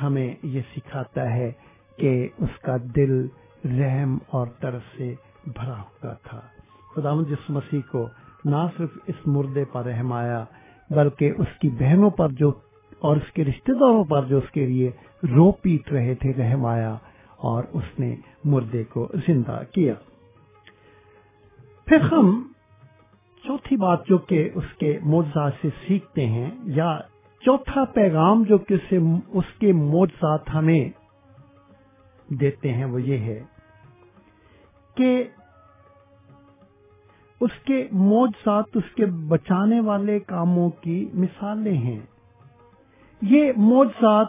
[0.02, 1.52] ہمیں یہ سکھاتا ہے
[1.96, 3.26] کہ اس کا دل
[3.64, 5.14] رحم اور طرف سے
[5.46, 6.40] بھرا ہوا تھا۔
[6.94, 8.06] خدا جس مسیح کو
[8.44, 10.44] نہ صرف اس مردے پر رحم آیا،
[10.90, 12.52] بلکہ اس کی بہنوں پر جو
[13.04, 14.90] اور اس کے رشتہ داروں پر جو اس کے لیے
[15.22, 16.96] رو پیٹ رہے تھے رحم آیا
[17.44, 18.14] اور اس نے
[18.44, 19.94] مردے کو زندہ کیا۔
[21.86, 22.30] پھر ہم
[23.44, 26.98] چوتھی بات جو کہ اس کے موجزات سے سیکھتے ہیں، یا
[27.42, 28.76] چوتھا پیغام جو کہ
[29.28, 30.88] اس کے موجزات ہمیں
[32.34, 33.42] دیتے ہیں، وہ یہ ہے
[34.96, 35.24] کہ
[37.40, 42.00] اس کے موجزات اس کے بچانے والے کاموں کی مثالیں ہیں۔
[43.22, 44.26] یہ موجزات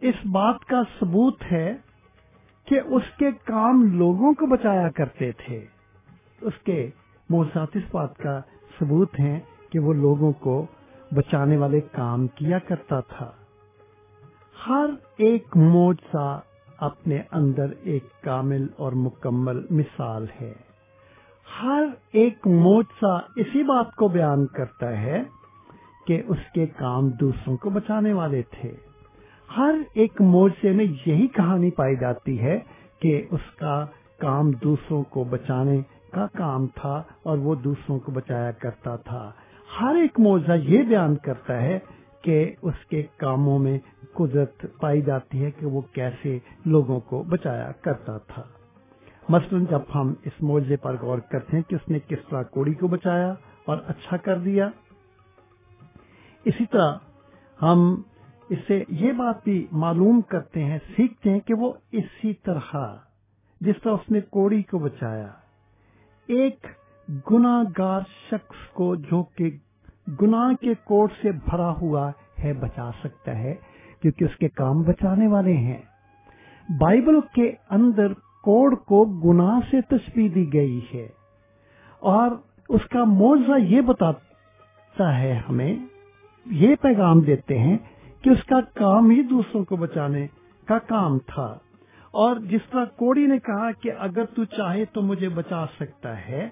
[0.00, 1.76] اس بات کا ثبوت ہے
[2.64, 5.64] کہ اس کے کام لوگوں کو بچایا کرتے تھے۔
[6.40, 6.90] اس کے
[7.30, 8.40] موجزات اس بات کا
[8.78, 9.40] ثبوت ہیں
[9.70, 10.66] کہ وہ لوگوں کو
[11.12, 13.32] بچانے والے کام کیا کرتا تھا۔
[14.66, 14.86] ہر
[15.16, 16.40] ایک موجزہ
[16.78, 20.52] اپنے اندر ایک کامل اور مکمل مثال ہے۔
[21.62, 25.22] ہر ایک موجہ اسی بات کو بیان کرتا ہے
[26.08, 28.72] کہ اس کے کام دوسروں کو بچانے والے تھے۔
[29.56, 32.58] ہر ایک موجے میں یہی کہانی پائی جاتی ہے
[33.00, 33.86] کہ اس کا
[34.18, 35.80] کام دوسروں کو بچانے
[36.12, 39.32] کا کام تھا اور وہ دوسروں کو بچایا کرتا تھا۔
[39.80, 41.78] ہر ایک موضاء یہ بیان کرتا ہے
[42.22, 43.78] کہ اس کے کاموں میں
[44.14, 48.42] قدرت پائی جاتی ہے کہ وہ کیسے لوگوں کو بچایا کرتا تھا۔
[49.28, 52.74] مثلا جب ہم اس معاوضے پر غور کرتے ہیں کہ اس نے کس طرح کوڑی
[52.74, 54.70] کو بچایا اور اچھا کر دیا
[56.44, 56.92] اسی طرح
[57.62, 58.02] ہم
[58.48, 62.76] اس سے یہ بات بھی معلوم کرتے ہیں، سیکھتے ہیں کہ وہ اسی طرح،
[63.60, 65.26] جس طرح اس نے کوڑی کو بچایا۔
[66.26, 66.66] ایک
[67.30, 68.00] گناگار
[68.30, 69.50] شخص کو جو کہ
[70.22, 72.10] گناہ کے کوٹ سے بھرا ہوا
[72.44, 73.54] ہے، بچا سکتا ہے،
[74.02, 75.82] کیونکہ اس کے کام بچانے والے ہیں۔
[76.78, 78.12] بائبل کے اندر
[78.42, 81.08] کوڑ کو گناہ سے تشبیح دی گئی ہے۔
[82.00, 82.30] اور
[82.68, 85.76] اس کا موضوع یہ بتاتا ہے ہمیں
[86.50, 87.78] یہ پیغام دیتے ہیں
[88.22, 90.26] کہ اس کا کام ہی دوسروں کو بچانے
[90.66, 91.58] کا کام تھا۔
[92.10, 96.48] اور جس طرح کوڑی نے کہا کہ اگر تو چاہے تو مجھے بچا سکتا ہے،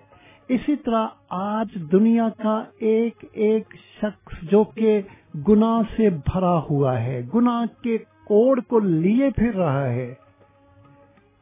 [0.48, 5.02] اسی طرح آج دنیا کا ایک ایک شخص جو کہ
[5.48, 10.14] گناہ سے بھرا ہوا ہے، گناہ کے کوڑ کو لیے پھر رہا ہے۔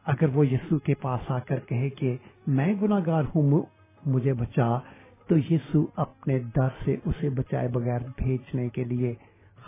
[0.05, 2.17] اگر وہ یسو کے پاس آ کر کہے کہ
[2.47, 3.61] میں گناگار ہوں،
[4.05, 4.79] مجھے بچا
[5.27, 9.13] تو یسو اپنے ڈر سے اسے بچائے بغیر بھیجنے کے لیے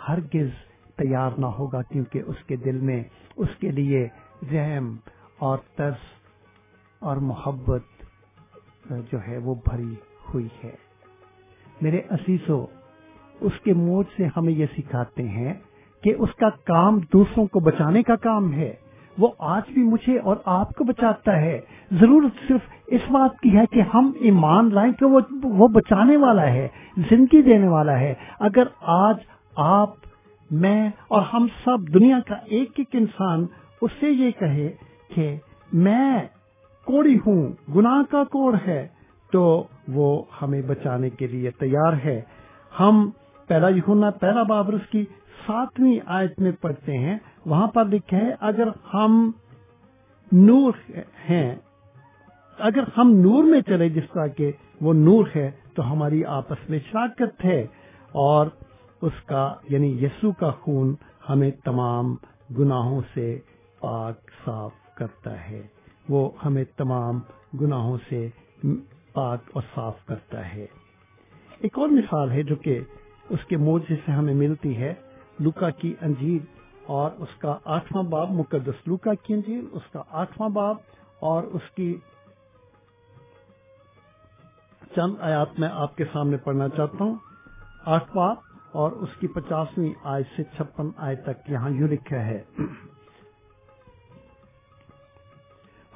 [0.08, 0.48] ہرگز
[0.96, 3.04] تیار نہ ہوگا کیونکہ اس کے دل میں
[3.36, 4.08] اس کے لیے
[4.52, 4.96] رحم
[5.38, 6.04] اور ترس
[6.98, 7.82] اور محبت
[9.12, 9.94] جو ہے وہ بھری
[10.34, 10.74] ہوئی ہے۔
[11.80, 12.66] میرے عزیزو،
[13.40, 15.54] اس کے موج سے ہمیں یہ سکھاتے ہیں
[16.02, 18.74] کہ اس کا کام دوسروں کو بچانے کا کام ہے۔
[19.18, 21.60] وہ آج بھی مجھے اور آپ کو بچاتا ہے۔
[21.92, 25.06] ضرورت صرف اس بات کی ہے کہ ہم ایمان لائیں کہ
[25.42, 29.16] وہ بچانے والا ہے، زندگی دینے والا ہے۔ اگر آج
[29.56, 29.90] آپ،
[30.50, 33.46] میں اور ہم سب دنیا کا ایک ایک انسان
[33.82, 34.72] اس سے یہ کہے
[35.14, 35.36] کہ
[35.72, 36.18] میں
[36.84, 38.88] کوڑی ہوں، گناہ کا کوڑ ہے،
[39.32, 42.20] تو وہ ہمیں بچانے کے لیے تیار ہے۔
[42.80, 43.10] ہم
[43.46, 45.04] پہلا یونا پہلا بابرس کی
[45.46, 49.30] ساتویں آیت میں پڑھتے ہیں۔ وہاں پر لکھے ہے، اگر ہم
[50.32, 50.72] نور
[51.30, 51.56] ہیں،
[52.58, 56.78] اگر ہم نور میں چلے جس طرح کے وہ نور ہے، تو ہماری آپس میں
[56.90, 57.66] شراکت ہے
[58.12, 58.46] اور
[59.02, 60.94] اس کا یعنی یسو کا خون
[61.28, 62.16] ہمیں تمام
[62.58, 63.38] گناہوں سے
[63.80, 65.62] پاک صاف کرتا ہے۔
[66.08, 67.20] وہ ہمیں تمام
[67.60, 68.28] گناہوں سے
[69.12, 70.66] پاک اور صاف کرتا ہے۔
[71.58, 72.80] ایک اور مثال ہے جو کہ
[73.28, 74.94] اس کے موجے سے ہمیں ملتی ہے،
[75.40, 76.57] لوکا کی انجیل
[76.88, 80.76] اور اس کا آٹھواں باب مقدس لوکا کی انجیل اس کا آٹھواں باب
[81.20, 81.94] اور اس کی
[84.96, 87.14] چند آیات میں آپ کے سامنے پڑھنا چاہتا ہوں۔
[87.84, 88.36] آٹھ باب
[88.72, 92.42] اور اس کی پچاسویں آئے سے چھپن آئے تک یہاں یوں لکھا ہے۔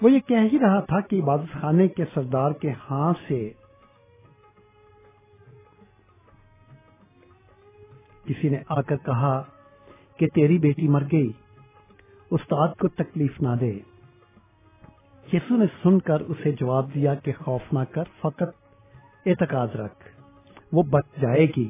[0.02, 3.50] وہ یہ کہہ ہی رہا تھا کہ عبادت خانے کے سردار کے ہاں سے
[8.24, 9.42] کسی نے آ کر کہا
[10.16, 11.32] کہ تیری بیٹی مر گئی۔
[12.30, 13.78] استاد کو تکلیف نہ دے۔
[15.32, 18.50] یسو نے سن کر اسے جواب دیا کہ خوف نہ کر، فقط
[19.26, 20.04] اعتقاد رکھ،
[20.72, 21.68] وہ بچ جائے گی۔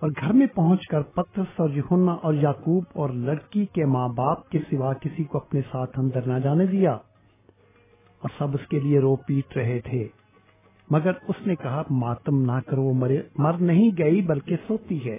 [0.00, 4.48] اور گھر میں پہنچ کر پترس اور یونا اور یعقوب اور لڑکی کے ماں باپ
[4.48, 6.92] کے سوا کسی کو اپنے ساتھ اندر نہ جانے دیا۔
[8.18, 10.08] اور سب اس کے لیے رو پیٹ رہے تھے۔
[10.90, 13.08] مگر اس نے کہا، ماتم نہ کرو، وہ
[13.38, 15.18] مر نہیں گئی بلکہ سوتی ہے۔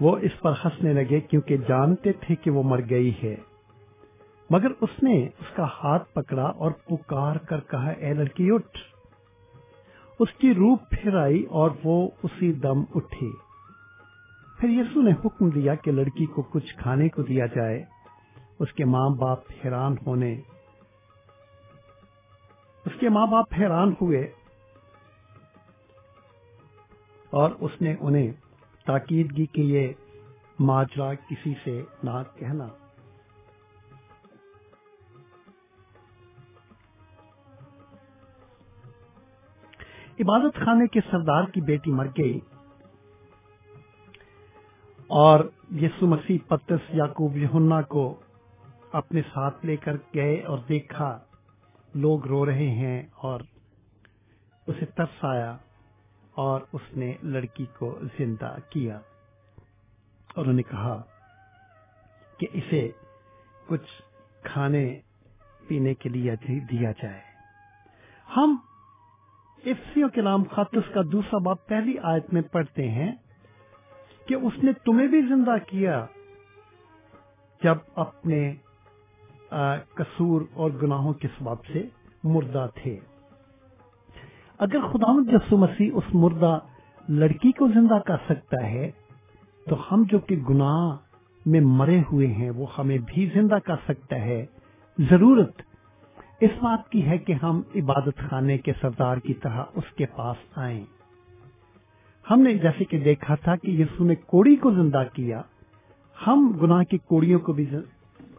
[0.00, 3.36] وہ اس پر ہنسنے لگے کیونکہ جانتے تھے کہ وہ مر گئی ہے۔
[4.50, 8.78] مگر اس نے اس کا ہاتھ پکڑا اور پکار کر کہا، اے لڑکی، اٹھ۔
[10.20, 13.32] اس کی روپ پھر آئی اور وہ اسی دم اٹھی۔
[14.60, 17.84] پھر یسو نے حکم دیا کہ لڑکی کو کچھ کھانے کو دیا جائے۔
[18.60, 20.40] اس کے ماں باپ حیران ہونے۔
[22.86, 24.20] اس کے ماں باپ حیران ہوئے
[27.30, 28.32] اور اس نے انہیں
[28.88, 29.92] تاکید کی کہ یہ
[30.58, 32.68] ماجرا کسی سے نہ کہنا۔
[40.20, 42.40] عبادت خانے کے سردار کی بیٹی مر گئی
[45.06, 45.44] اور
[45.82, 48.20] یسو مسیح پتس یعقوب یہنا کو
[48.92, 51.18] اپنے ساتھ لے کر گئے اور دیکھا،
[51.94, 53.40] لوگ رو رہے ہیں اور
[54.66, 55.56] اسے ترس آیا۔
[56.38, 58.96] اور اس نے لڑکی کو زندہ کیا
[60.34, 61.02] اور انہوں نے کہا
[62.38, 62.90] کہ اسے
[63.66, 63.90] کچھ
[64.42, 65.00] کھانے
[65.68, 66.36] پینے کے لیے
[66.70, 67.20] دیا جائے۔
[68.36, 68.56] ہم
[69.64, 73.12] افسیوں کے نام خاتس کا دوسرا باپ پہلی آیت میں پڑھتے ہیں
[74.28, 76.06] کہ اس نے تمہیں بھی زندہ کیا
[77.62, 78.54] جب اپنے
[79.94, 81.82] قصور اور گناہوں کے سبب سے
[82.24, 82.98] مردہ تھے۔
[84.58, 86.58] اگر خدا یسو مسیح اس مردہ
[87.08, 88.90] لڑکی کو زندہ کر سکتا ہے،
[89.68, 90.96] تو ہم جو کہ گناہ
[91.46, 94.46] میں مرے ہوئے ہیں، وہ ہمیں بھی زندہ کر سکتا ہے۔
[94.98, 95.62] ضرورت
[96.40, 100.58] اس بات کی ہے کہ ہم عبادت خانے کے سردار کی طرح اس کے پاس
[100.58, 100.84] آئیں۔
[102.30, 105.42] ہم نے جیسے کہ دیکھا تھا کہ یسو نے کوڑی کو زندہ کیا۔
[106.26, 107.66] ہم گناہ کی کوڑیوں کو بھی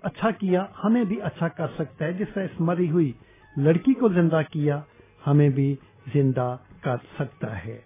[0.01, 3.11] اچھا کیا، ہمیں بھی اچھا کر سکتا ہے۔ جس طرح اس مری ہوئی
[3.57, 4.81] لڑکی کو زندہ کیا،
[5.27, 5.75] ہمیں بھی
[6.05, 7.79] زندہ کر سکتا ہے۔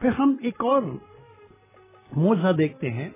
[0.00, 0.82] پھر ہم ایک اور
[2.16, 3.08] موضا دیکھتے ہیں،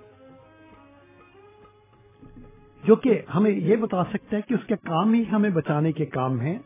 [2.83, 6.05] جو کہ ہمیں یہ بتا سکتا ہے کہ اس کے کام ہی ہمیں بچانے کے
[6.05, 6.57] کام ہیں۔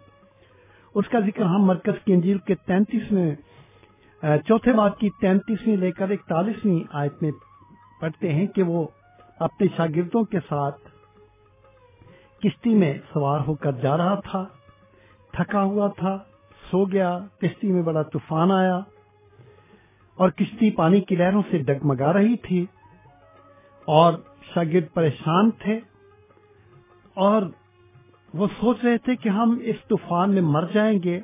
[0.96, 3.34] اس کا ذکر ہم مرکز کی انجیل کے تینتیس میں
[4.48, 7.32] چوتھے بات کی تینتیسویں لے کر اکتالیسویں آیت میں
[8.02, 8.86] پڑھتے ہیں کہ وہ
[9.40, 10.80] اپنے شاگردوں کے ساتھ
[12.44, 14.44] کشتی میں سوار ہو کر جا رہا تھا،
[15.34, 16.18] تھکا ہوا تھا
[16.72, 18.80] سو گیا، کشتی میں بڑا طوفان آیا
[20.16, 22.66] اور کشتی پانی کی لہروں سے ڈگمگا رہی تھی
[23.86, 24.14] اور
[24.54, 25.80] شاگرد پریشان تھے
[27.14, 27.42] اور
[28.34, 31.22] وہ سوچ رہے تھے کہ ہم اس طوفان میں مر جائیں گے۔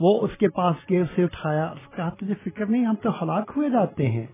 [0.00, 3.52] وہ اس کے پاس گئے، اسے اٹھایا، اس کہا، تجھے فکر نہیں، ہم تو ہلاک
[3.56, 4.26] ہوئے جاتے ہیں۔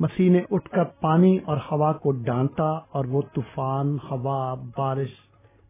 [0.00, 5.10] مسیح نے اٹھ کر پانی اور ہوا کو ڈانٹا اور وہ طوفان، ہوا، بارش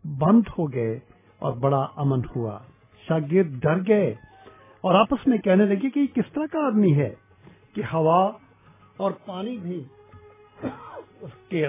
[0.05, 0.98] بند ہو گئے
[1.39, 2.59] اور بڑا امن ہوا۔
[3.09, 4.10] شاگرد ڈر گئے
[4.80, 7.14] اور آپس میں کہنے لگے کہ یہ کس طرح کا آدمی ہے
[7.74, 8.32] کہ ہوا
[8.97, 9.85] اور پانی بھی
[11.20, 11.68] اس کے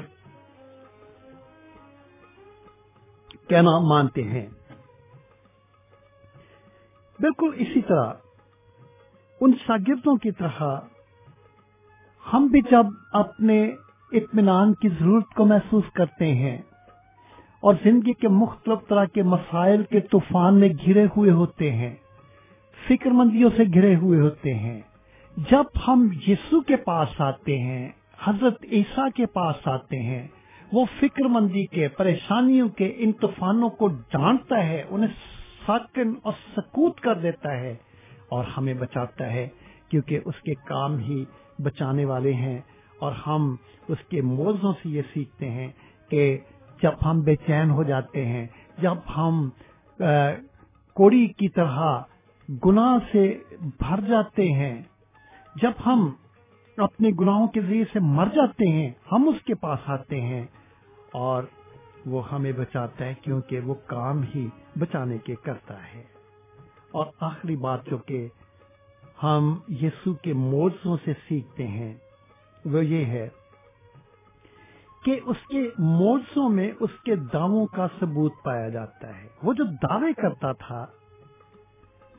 [3.48, 4.48] کہنا مانتے ہیں۔
[7.20, 8.14] بالکل اسی طرح
[9.42, 10.80] ان شاگردوں کی طرح
[12.34, 13.72] ہم بھی جب اپنے
[14.12, 16.62] اطمینان کی ضرورت کو محسوس کرتے ہیں
[17.60, 21.96] اور زندگی کے مختلف طرح کے مسائل کے طوفان میں گھرے ہوئے ہوتے ہیں،
[22.88, 24.82] فکر مندیوں سے گھرے ہوئے ہوتے ہیں۔
[25.38, 27.90] جب ہم یسو کے پاس آتے ہیں،
[28.24, 30.28] حضرت عیسیٰ کے پاس آتے ہیں،
[30.74, 35.14] وہ فکر مندی کے، پریشانیوں کے، ان طوفانوں کو جانتا ہے، انہیں
[35.66, 37.76] ساکن اور سکوت کر دیتا ہے
[38.30, 39.48] اور ہمیں بچاتا ہے،
[39.90, 41.26] کیونکہ اس کے کام ہی
[41.64, 42.60] بچانے والے ہیں۔
[43.00, 43.56] اور ہم
[43.88, 45.68] اس کے موضوع سے یہ سیکھتے ہیں
[46.10, 46.38] کہ
[46.82, 48.46] جب ہم بے چین ہو جاتے ہیں،
[48.78, 49.50] جب ہم
[50.96, 52.02] کوڑی کی طرح
[52.66, 54.82] گناہ سے بھر جاتے ہیں،
[55.56, 56.10] جب ہم
[56.78, 60.46] اپنے گناہوں کے ذریعے سے مر جاتے ہیں، ہم اس کے پاس آتے ہیں
[61.14, 61.44] اور
[62.06, 64.48] وہ ہمیں بچاتا ہے کیونکہ وہ کام ہی
[64.80, 66.04] بچانے کے کرتا ہے۔
[66.92, 68.28] اور آخری بات جو کہ
[69.24, 71.94] ہم یسو کے موضوع سے سیکھتے ہیں،
[72.66, 73.28] وہ یہ ہے
[75.06, 79.64] کہ اس کے موضوع میں اس کے دعووں کا ثبوت پایا جاتا ہے۔ وہ جو
[79.64, 80.86] دعوے کرتا تھا،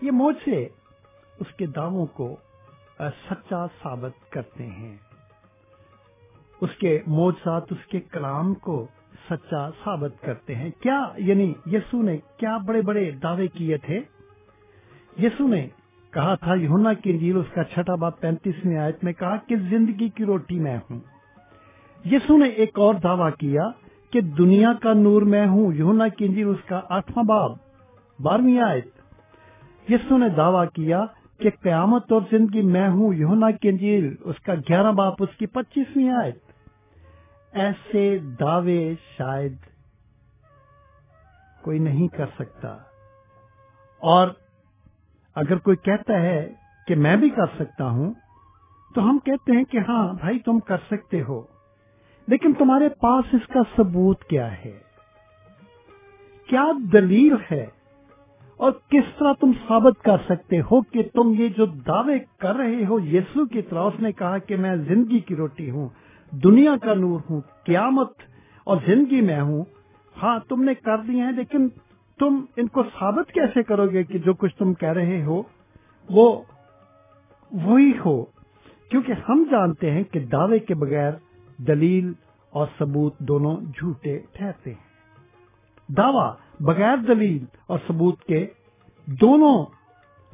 [0.03, 0.69] یہ موجے
[1.41, 2.37] اس کے دعووں کو
[2.99, 4.97] سچا ثابت کرتے ہیں۔
[6.61, 8.87] اس کے موجات اس کے کلام کو
[9.31, 14.01] سچا ثابت کرتے ہیں۔ کیا یعنی یسو نے کیا بڑے بڑے دعوے کیے تھے؟
[15.23, 15.69] یسو نے
[16.11, 20.09] کہا تھا یونا کی انجیل اس کا چھٹا بات پینتیسویں آیت میں کہا کہ زندگی
[20.09, 21.01] کی روٹی میں ہوں۔
[22.05, 23.69] یسو نے ایک اور دعویٰ کیا
[24.11, 27.51] کہ دنیا کا نور میں ہوں یونا کی اس کا آٹھواں باب،
[28.23, 28.89] بارہویں آیت۔
[29.91, 31.05] یسو نے دعویٰ کیا
[31.39, 36.11] کہ قیامت اور زندگی میں ہوں یونا کی اس کا گیارہ باپ اس کی پچیسویں
[36.11, 36.39] آیت۔
[37.53, 39.57] ایسے دعوے شاید
[41.63, 42.69] کوئی نہیں کر سکتا۔
[43.99, 44.29] اور
[45.35, 46.53] اگر کوئی کہتا ہے
[46.87, 48.15] کہ میں بھی کر سکتا ہوں،
[48.95, 51.43] تو ہم کہتے ہیں کہ ہاں بھائی تم کر سکتے ہو۔
[52.31, 54.79] لیکن تمہارے پاس اس کا ثبوت کیا ہے؟
[56.47, 57.67] کیا دلیل ہے؟
[58.57, 62.85] اور کس طرح تم ثابت کر سکتے ہو کہ تم یہ جو دعوے کر رہے
[62.89, 65.89] ہو یسو کی طرح اس نے کہا کہ میں زندگی کی روٹی ہوں،
[66.31, 68.13] دنیا کا نور ہوں، قیامت
[68.65, 69.65] اور زندگی میں ہوں۔
[70.23, 71.69] ہاں تم نے کر دی ہیں، لیکن
[72.19, 75.43] تم ان کو ثابت کیسے کرو گے کہ جو کچھ تم کہہ رہے ہو،
[76.11, 76.43] وہ
[77.53, 78.25] وہی ہو؟
[78.91, 81.13] کیونکہ ہم جانتے ہیں کہ دعوے کے بغیر
[81.67, 82.13] دلیل
[82.51, 84.91] اور ثبوت دونوں جھوٹے ٹھہرتے ہیں۔
[85.93, 86.31] دعوی
[86.65, 88.47] بغیر دلیل اور ثبوت کے
[89.07, 89.67] دونوں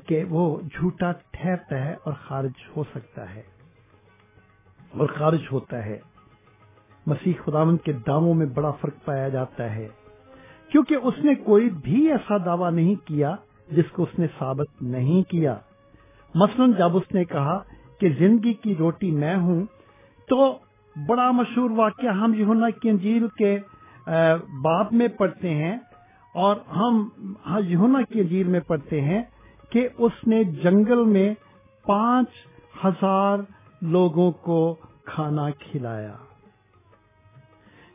[0.06, 3.42] کے وہ جھوٹا ٹھہرتا ہے اور خارج ہو سکتا ہے۔
[4.98, 5.98] اور خارج ہوتا ہے۔
[7.06, 9.88] مسیح خداون کے دعووں میں بڑا فرق پایا جاتا ہے۔
[10.70, 13.36] کیونکہ اس نے کوئی بھی ایسا دعویٰ نہیں کیا
[13.70, 15.56] جس کو اس نے ثابت نہیں کیا۔
[16.34, 17.62] مثلا جب اس نے کہا
[18.00, 19.64] کہ زندگی کی روٹی میں ہوں
[20.28, 20.58] تو
[20.96, 23.56] بڑا مشہور واقعہ ہم یونا کی انجیل کے
[24.62, 25.76] باب میں پڑھتے ہیں
[26.34, 27.08] اور ہم
[27.64, 29.22] یونا کی انجیل میں پڑھتے ہیں
[29.72, 31.28] کہ اس نے جنگل میں
[31.84, 32.28] پانچ
[32.84, 33.38] ہزار
[33.82, 34.58] لوگوں کو
[35.04, 36.14] کھانا کھلایا۔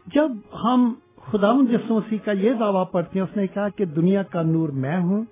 [0.08, 0.32] جب
[0.64, 4.70] ہم خدا مسیح کا یہ دعویٰ پڑھتے ہیں، اس نے کہا کہ دنیا کا نور
[4.70, 5.24] میں ہوں،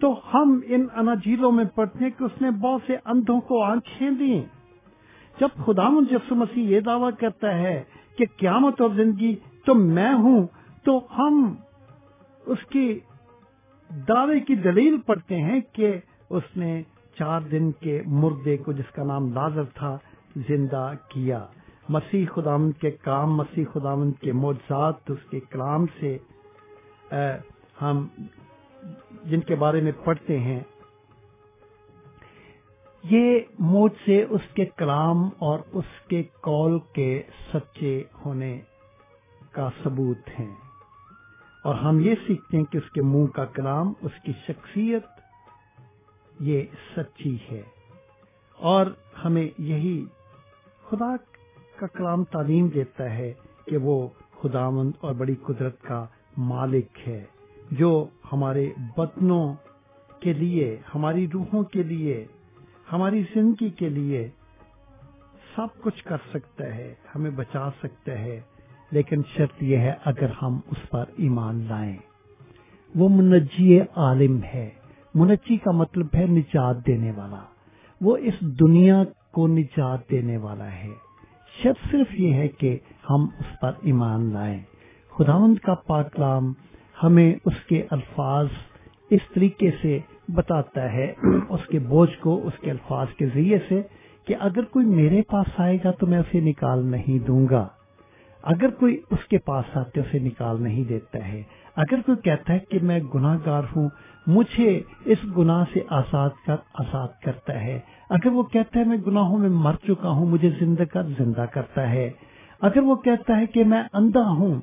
[0.00, 4.10] تو ہم ان اناجیلوں میں پڑھتے ہیں کہ اس نے بہت سے اندھوں کو آنکھیں
[4.10, 4.40] دی
[5.36, 7.82] جب خدا جسو مسیح یہ دعویٰ کرتا ہے
[8.18, 9.34] کہ قیامت اور زندگی
[9.66, 10.46] تو میں ہوں،
[10.84, 11.54] تو ہم
[12.46, 12.98] اس کی
[13.90, 15.94] دعوے کی دلیل پڑھتے ہیں کہ
[16.30, 16.82] اس نے
[17.18, 19.96] چار دن کے مردے کو جس کا نام لازر تھا
[20.48, 21.44] زندہ کیا۔
[21.88, 26.16] مسیح خداون کے کام، مسیح خداون کے معجزات، اس کے کلام سے
[27.82, 28.06] ہم
[29.24, 30.60] جن کے بارے میں پڑھتے ہیں
[33.10, 37.22] یہ موج سے اس کے کلام اور اس کے کال کے
[37.54, 38.60] سچے ہونے
[39.52, 40.54] کا ثبوت ہیں۔
[41.64, 45.02] اور ہم یہ سیکھتے ہیں کہ اس کے منہ کا کلام، اس کی شخصیت
[46.40, 46.62] یہ
[46.96, 47.62] سچی ہے۔
[48.56, 48.86] اور
[49.24, 50.04] ہمیں یہی
[50.88, 51.16] خدا
[51.76, 53.32] کا کلام تعلیم دیتا ہے
[53.66, 54.08] کہ وہ
[54.42, 56.06] خداوند اور بڑی قدرت کا
[56.36, 57.24] مالک ہے،
[57.70, 59.54] جو ہمارے بدنوں
[60.20, 62.26] کے لیے، ہماری روحوں کے لیے
[62.92, 64.28] ہماری زندگی کے لیے
[65.56, 68.40] سب کچھ کر سکتا ہے، ہمیں بچا سکتا ہے،
[68.90, 71.96] لیکن شرط یہ ہے اگر ہم اس پر ایمان لائیں۔
[72.94, 74.70] وہ منجی عالم ہے۔
[75.14, 77.40] منجی کا مطلب ہے نجات دینے والا۔
[78.00, 79.02] وہ اس دنیا
[79.32, 80.90] کو نجات دینے والا ہے۔
[81.62, 82.78] شرط صرف یہ ہے کہ
[83.10, 84.60] ہم اس پر ایمان لائیں۔
[85.10, 86.52] خداوند کا پاکلام
[87.02, 88.46] ہمیں اس کے الفاظ
[89.10, 89.98] اس طریقے سے
[90.28, 91.12] بتاتا ہے
[91.48, 93.82] اس کے بوجھ کو، اس کے الفاظ کے ذریعے سے
[94.26, 97.68] کہ اگر کوئی میرے پاس آئے گا تو میں اسے نکال نہیں دوں گا۔
[98.42, 101.42] اگر کوئی اس کے پاس آتے اسے نکال نہیں دیتا ہے۔
[101.76, 103.88] اگر کوئی کہتا ہے کہ میں گناہ گار ہوں،
[104.26, 107.80] مجھے اس گناہ سے آزاد کر، آزاد کرتا ہے۔
[108.10, 111.90] اگر وہ کہتا ہے میں گناہوں میں مر چکا ہوں، مجھے زندہ کر، زندہ کرتا
[111.90, 112.10] ہے۔
[112.60, 114.54] اگر وہ کہتا ہے کہ میں اندھا ہوں،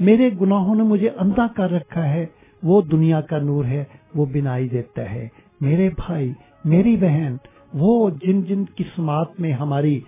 [0.00, 2.26] میرے گناہوں نے مجھے اندھا کر رکھا ہے
[2.62, 3.84] وہ دنیا کا نور ہے،
[4.14, 5.28] وہ بنائی دیتا ہے۔
[5.60, 6.32] میرے بھائی،
[6.64, 7.36] میری بہن،
[7.74, 10.00] وہ جن جن قسمات میں ہماری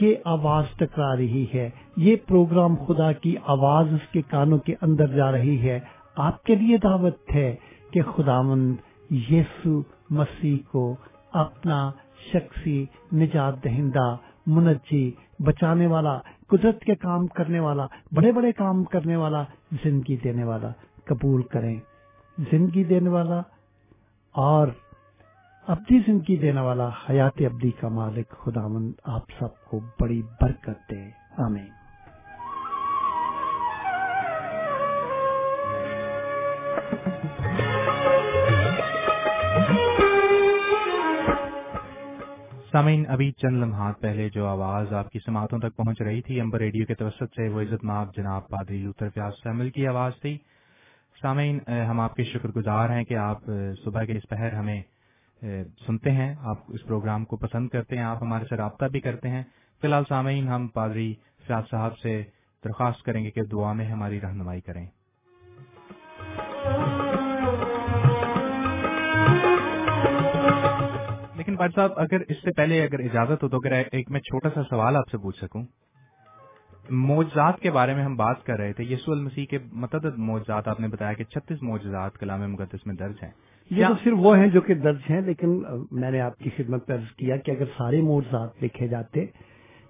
[0.00, 5.06] یہ آواز ٹکرا رہی ہے، یہ پروگرام خدا کی آواز اس کے کانوں کے اندر
[5.06, 5.80] جا رہی ہے۔
[6.16, 7.56] آپ کے لیے دعوت ہے
[7.90, 8.74] کہ خداوند
[9.12, 10.96] یسو مسیح کو
[11.32, 11.90] اپنا
[12.32, 19.16] شخصی نجات دہندہ، منجی، بچانے والا، قدرت کے کام کرنے والا، بڑے بڑے کام کرنے
[19.16, 19.44] والا،
[19.84, 20.68] زندگی دینے والا۔
[21.06, 21.80] قبول کریں۔
[22.38, 23.42] زندگی دینے والا
[24.32, 24.68] اور
[25.66, 30.90] ابدی زندگی دینے والا حیات ابدی کا مالک خدا مند آپ سب کو بڑی برکت
[30.90, 31.68] دے۔ آمین۔
[42.72, 46.58] سامعین، ابھی چند لمحات پہلے جو آواز آپ کی سماعتوں تک پہنچ رہی تھی، امبر
[46.58, 50.38] ریڈیو کے توسط سے وہ عزت ماب جناب پادری لوتر فیاض سیمل کی آواز تھی۔
[51.22, 51.58] سامعین
[51.90, 53.40] ہم آپ کے شکر گزار ہیں کہ آپ
[53.84, 54.82] صبح کے اس پہر ہمیں
[55.86, 59.28] سنتے ہیں، آپ اس پروگرام کو پسند کرتے ہیں، آپ ہمارے سے رابطہ بھی کرتے
[59.28, 59.42] ہیں۔
[59.80, 61.14] فی الحال سامعین، ہم پادری
[61.46, 62.22] فیاض صاحب سے
[62.64, 64.86] درخواست کریں گے کہ دعا میں ہماری رہنمائی کریں۔
[71.36, 74.48] لیکن بھائی صاحب، اگر اس سے پہلے اگر اجازت ہو تو اگر ایک میں چھوٹا
[74.54, 75.64] سا سوال آپ سے پوچھ سکوں۔
[76.90, 80.80] معجزات کے بارے میں ہم بات کر رہے تھے یسو المسیح کے متعدد معجزات آپ
[80.80, 83.30] نے بتایا کہ چھتیس معجزات کلام مقدس میں درج ہیں۔
[83.70, 86.90] یہ تو صرف وہ ہیں جو کہ درج ہیں لیکن میں نے آپ کی خدمت
[86.90, 89.26] عرض کیا کہ اگر سارے معجزات لکھے جاتے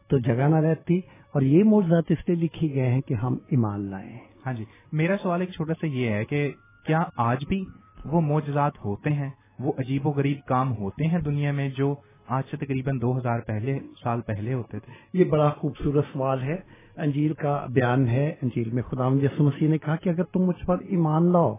[0.09, 0.99] تو جگہ نہ رہتی
[1.33, 5.17] اور یہ معجزات اس لیے لکھی گئے ہیں کہ ہم ایمان لائیں۔ ہاں جی میرا
[5.23, 6.53] سوال ایک چھوٹا سا یہ ہے کہ
[6.87, 7.65] کیا آج بھی
[8.05, 11.95] وہ معجزات ہوتے ہیں؟ وہ عجیب و غریب کام ہوتے ہیں دنیا میں جو
[12.29, 16.86] آج سے تقریباً دو ہزار پہلے سال پہلے ہوتے تھے؟ یہ بڑا خوبصورت سوال ہے۔
[16.97, 20.67] انجیل کا بیان ہے، انجیل میں خدا یسو مسیح نے کہا کہ اگر تم مجھ
[20.67, 21.55] پر ایمان لاؤ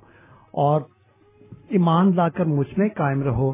[0.51, 0.81] اور
[1.69, 3.53] ایمان لا کر مجھ میں قائم رہو،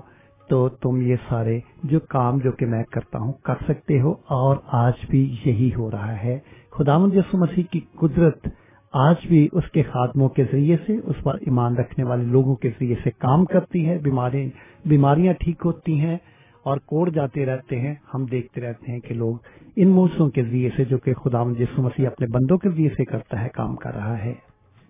[0.50, 4.58] تو تم یہ سارے جو کام جو کہ میں کرتا ہوں کر سکتے ہو اور
[4.68, 6.40] آج بھی یہی ہو رہا ہے۔
[6.70, 8.48] خدا یسو مسیح کی قدرت
[8.94, 12.70] آج بھی اس کے خاتموں کے ذریعے سے، اس پر ایمان رکھنے والے لوگوں کے
[12.70, 14.50] ذریعے سے کام کرتی ہے۔ بیماری
[14.86, 16.18] بیماریاں ٹھیک ہوتی ہیں
[16.64, 19.38] اور کوڑ جاتے رہتے ہیں ہم دیکھتے رہتے ہیں کہ لوگ
[19.76, 23.06] ان موسموں کے ذریعے سے جو کہ خدا یسو مسیح اپنے بندوں کے ذریعے سے
[23.06, 24.34] کرتا ہے کام کر رہا ہے۔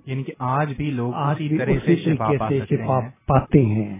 [0.05, 3.99] یعنی کہ آج بھی لوگ آج اسی بھی طرح سے شفا شفا ہیں۔ پاتے ہیں۔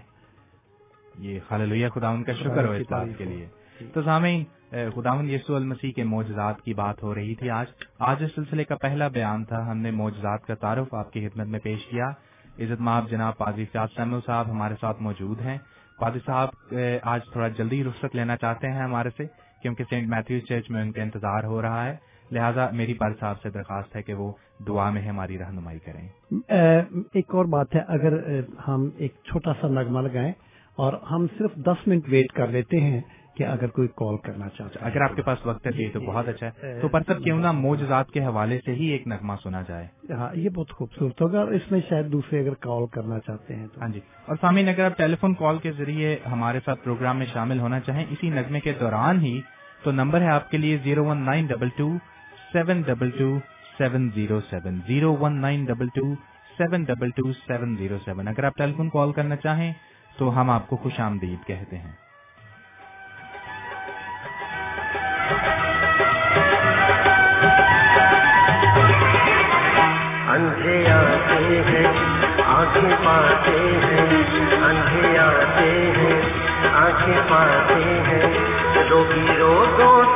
[1.19, 3.45] یہ خاللویہ خدا ان کا شکر ہو اس بات کے لیے۔
[3.93, 7.65] تو سامعین خداون یسو المسیح کے معجزات کی بات ہو رہی تھی آج۔
[7.99, 11.47] آج اس سلسلے کا پہلا بیان تھا۔ ہم نے معجزات کا تعارف آپ کی خدمت
[11.47, 12.09] میں پیش کیا۔
[12.59, 15.57] عزت ماب جناب پادری سیاد سیمل صاحب ہمارے ساتھ موجود ہیں۔
[16.03, 16.73] فادر صاحب
[17.03, 19.25] آج تھوڑا جلدی رخصت لینا چاہتے ہیں ہمارے سے،
[19.61, 21.95] کیونکہ سینٹ میتھیوز چرچ میں ان کا انتظار ہو رہا ہے۔
[22.31, 24.31] لہٰذا میری پاد صاحب سے درخواست ہے کہ وہ
[24.67, 26.07] دعا میں ہماری رہنمائی کریں۔
[27.13, 28.17] ایک اور بات ہے، اگر
[28.67, 30.31] ہم ایک چھوٹا سا نغمہ لگائیں
[30.77, 33.01] اور ہم صرف دس منٹ ویٹ کر لیتے ہیں
[33.37, 36.27] کہ اگر کوئی کال کرنا چاہتا ہے اگر آپ کے پاس وقت ہے تو بہت
[36.27, 39.61] اچھا ہے۔ تو پر سب کیوں نہ موجزات کے حوالے سے ہی ایک نغمہ سنا
[39.67, 43.55] جائے۔ ہاں یہ بہت خوبصورت ہوگا اور اس میں شاید دوسرے اگر کال کرنا چاہتے
[43.55, 46.83] ہیں تو۔ ہاں جی۔ اور سامعین اگر آپ ٹیلی فون کال کے ذریعے ہمارے ساتھ
[46.83, 49.41] پروگرام میں شامل ہونا چاہیں اسی نغمے کے دوران ہی
[49.83, 51.97] تو نمبر ہے آپ کے لیے zero one nine double two
[52.53, 53.37] seven double two
[53.77, 56.15] seven zero seven zero one nine double two
[56.57, 58.27] seven double two seven zero seven.
[58.27, 59.73] اگر آپ ٹیلی فون کال کرنا چاہیں
[60.17, 62.02] تو ہم آپ کو خوش آمدید کہتے ہیں۔
[72.83, 74.05] آنکھیں پاتے ہیں
[74.59, 76.19] اندھے آتے ہیں
[76.73, 78.21] آنکھیں پاتے ہیں
[78.89, 80.12] روگی روگوں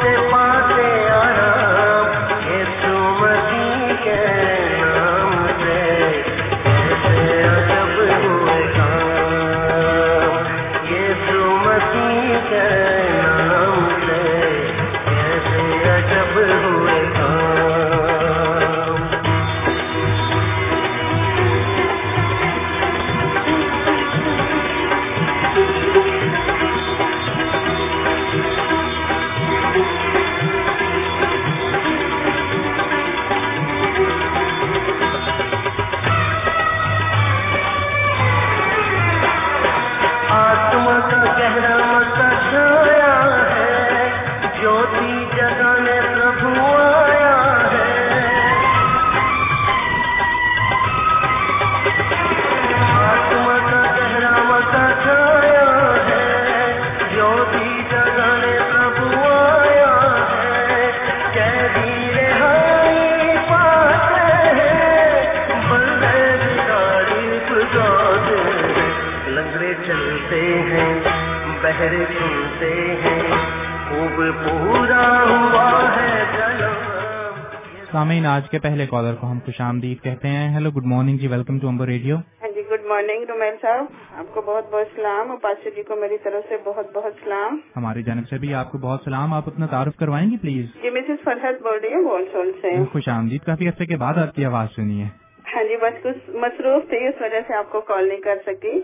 [77.91, 81.27] سامعین آج کے پہلے کالر کو ہم خوش آمدید کہتے ہیں۔ ہیلو گڈ مارننگ جی
[81.27, 83.85] ویلکم ٹو امبر ریڈیو ہاں جی گڈ مارننگ رومیل صاحب۔
[84.17, 87.57] آپ کو بہت بہت سلام۔ اور پاسٹر جی کو میری طرف سے بہت بہت سلام۔
[87.75, 90.89] ہماری جانب سے بھی آپ کو بہت سلام۔ آپ اپنا تعارف کروائیں گی پلیز؟ جی
[90.89, 94.45] مسز فرحت بول رہی ہوں بولسول سے۔ خوش آمدید۔ کافی عرصے کے بعد آپ کی
[94.45, 95.07] آواز سنی ہے۔
[95.55, 98.81] ہاں جی بس کچھ مصروف تھی اس وجہ سے آپ کو کال نہیں کر سکی۔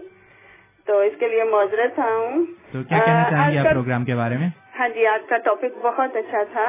[0.86, 4.38] تو اس کے لیے معذرت ہوں۔ تو کیا کہنا چاہیں گے آپ پروگرام کے بارے
[4.38, 4.49] میں؟
[4.80, 6.66] ہاں جی آج کا ٹاپک بہت اچھا تھا۔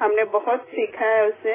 [0.00, 1.54] ہم نے بہت سیکھا ہے اس سے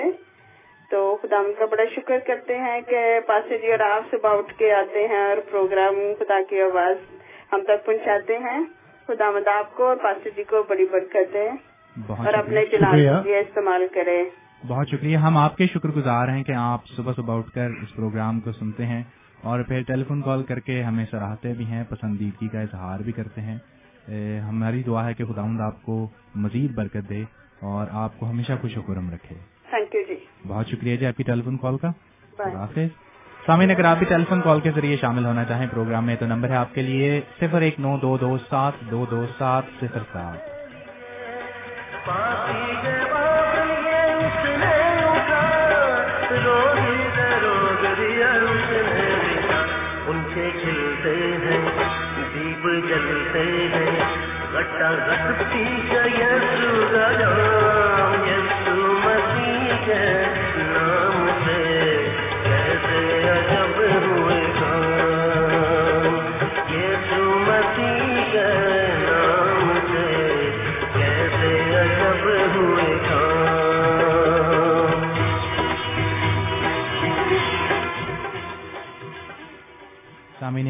[0.91, 4.53] تو خدا ان کا بڑا شکر کرتے ہیں کہ پاسے جی اور آپ صبح اٹھ
[4.53, 6.97] کے آتے ہیں اور پروگرام خدا کی آواز
[7.53, 8.59] ہم تک پہنچاتے ہیں۔
[9.07, 11.49] خدا مد آپ کو اور پاسے جی کو بڑی برکت دے۔
[12.07, 14.23] بہت اور اپنے لیے استعمال کرے۔
[14.67, 17.95] بہت شکریہ۔ ہم آپ کے شکر گزار ہیں کہ آپ صبح صبح اٹھ کر اس
[17.95, 19.03] پروگرام کو سنتے ہیں
[19.43, 23.11] اور پھر ٹیلی فون کال کر کے ہمیں سراہتے بھی ہیں پسندیدگی کا اظہار بھی
[23.11, 23.57] کرتے ہیں۔
[24.49, 27.23] ہماری دعا ہے کہ خداوند آپ کو مزید برکت دے
[27.61, 29.35] اور آپ کو ہمیشہ خوش و خرم رکھے۔
[29.69, 30.15] تھینک یو جی۔
[30.47, 31.89] بہت شکریہ جی آپ کی ٹیلی فون کال کا
[32.39, 33.05] حافظ۔
[33.45, 36.25] سامعین اگر آپ بھی ٹیلی فون کال کے ذریعے شامل ہونا چاہیں پروگرام میں تو
[36.25, 39.99] نمبر ہے آپ کے لیے صفر ایک نو دو دو سات دو دو سات صفر
[40.13, 40.55] سات۔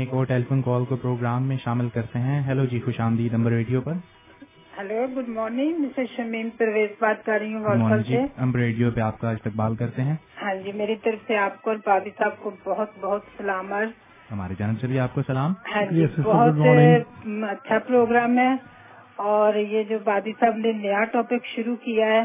[0.05, 3.51] ایک اور ٹیلیفون کال کو پروگرام میں شامل کرتے ہیں۔ ہیلو جی خوش آمدید۔ نمبر
[3.51, 3.93] ریڈیو پر۔
[4.77, 5.79] Hello good morning.
[5.79, 8.17] Mrs Shamim Parvez بات کر رہی ہوں مارننگ جی۔
[8.57, 11.77] ریڈیو پہ آپ کا استقبال کرتے ہیں۔ ہاں جی میری طرف سے آپ کو اور
[11.85, 13.89] بابی صاحب کو بہت بہت سلام۔ عرض
[14.31, 16.53] ہماری جانب سے بھی آپ کو سلام۔ ہاں جی بہت
[17.49, 18.55] اچھا پروگرام ہے۔
[19.15, 22.23] اور یہ جو بابی صاحب نے نیا ٹاپک شروع کیا ہے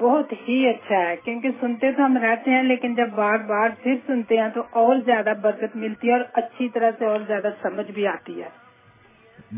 [0.00, 3.94] بہت ہی اچھا ہے۔ کیونکہ سنتے تو ہم رہتے ہیں لیکن جب بار بار پھر
[4.06, 7.90] سنتے ہیں تو اور زیادہ برکت ملتی ہے اور اچھی طرح سے اور زیادہ سمجھ
[7.90, 8.48] بھی آتی ہے۔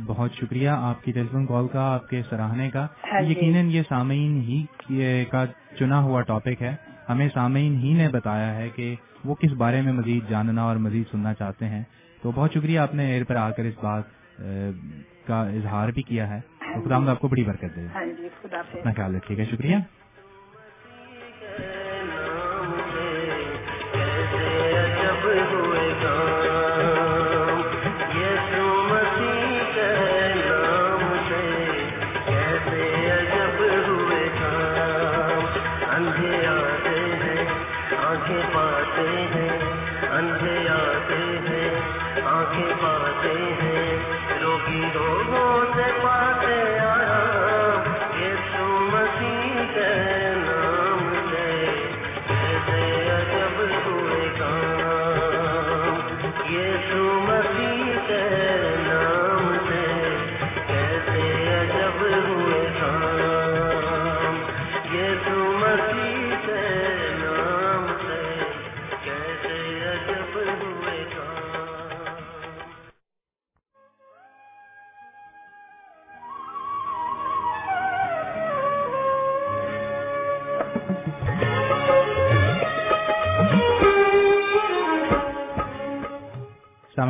[0.06, 3.82] بہت شکریہ آپ کی ٹیلیفون کال کا آپ کے سراہنے کا۔ ہاں جی۔ یقیناً یہ
[3.88, 4.64] سامعین ہی
[5.30, 5.44] کا
[5.78, 6.74] چنا ہوا ٹاپک ہے۔
[7.08, 8.94] ہمیں سامعین ہی نے بتایا ہے کہ
[9.24, 11.82] وہ کس بارے میں مزید جاننا اور مزید سننا چاہتے ہیں۔
[12.22, 14.04] تو بہت شکریہ آپ نے ایئر پر آ کر اس بات
[15.26, 16.40] کا اظہار بھی کیا ہے۔
[16.74, 19.76] تو خدا ہم آپ کو بڑی برکت دے۔ ہاں جی اپنا خیال رکھیے گا شکریہ۔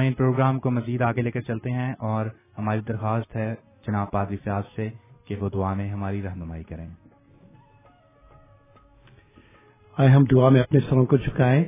[0.06, 2.26] سامعین پروگرام کو مزید آگے لے کر چلتے ہیں اور
[2.58, 3.54] ہماری درخواست ہے
[3.86, 4.90] جناب پادری فیاض سے
[5.24, 6.88] کہ وہ دعا میں ہماری رہنمائی کریں۔
[9.98, 11.64] آئے ہم دعا میں اپنے سروں کو جھکائیں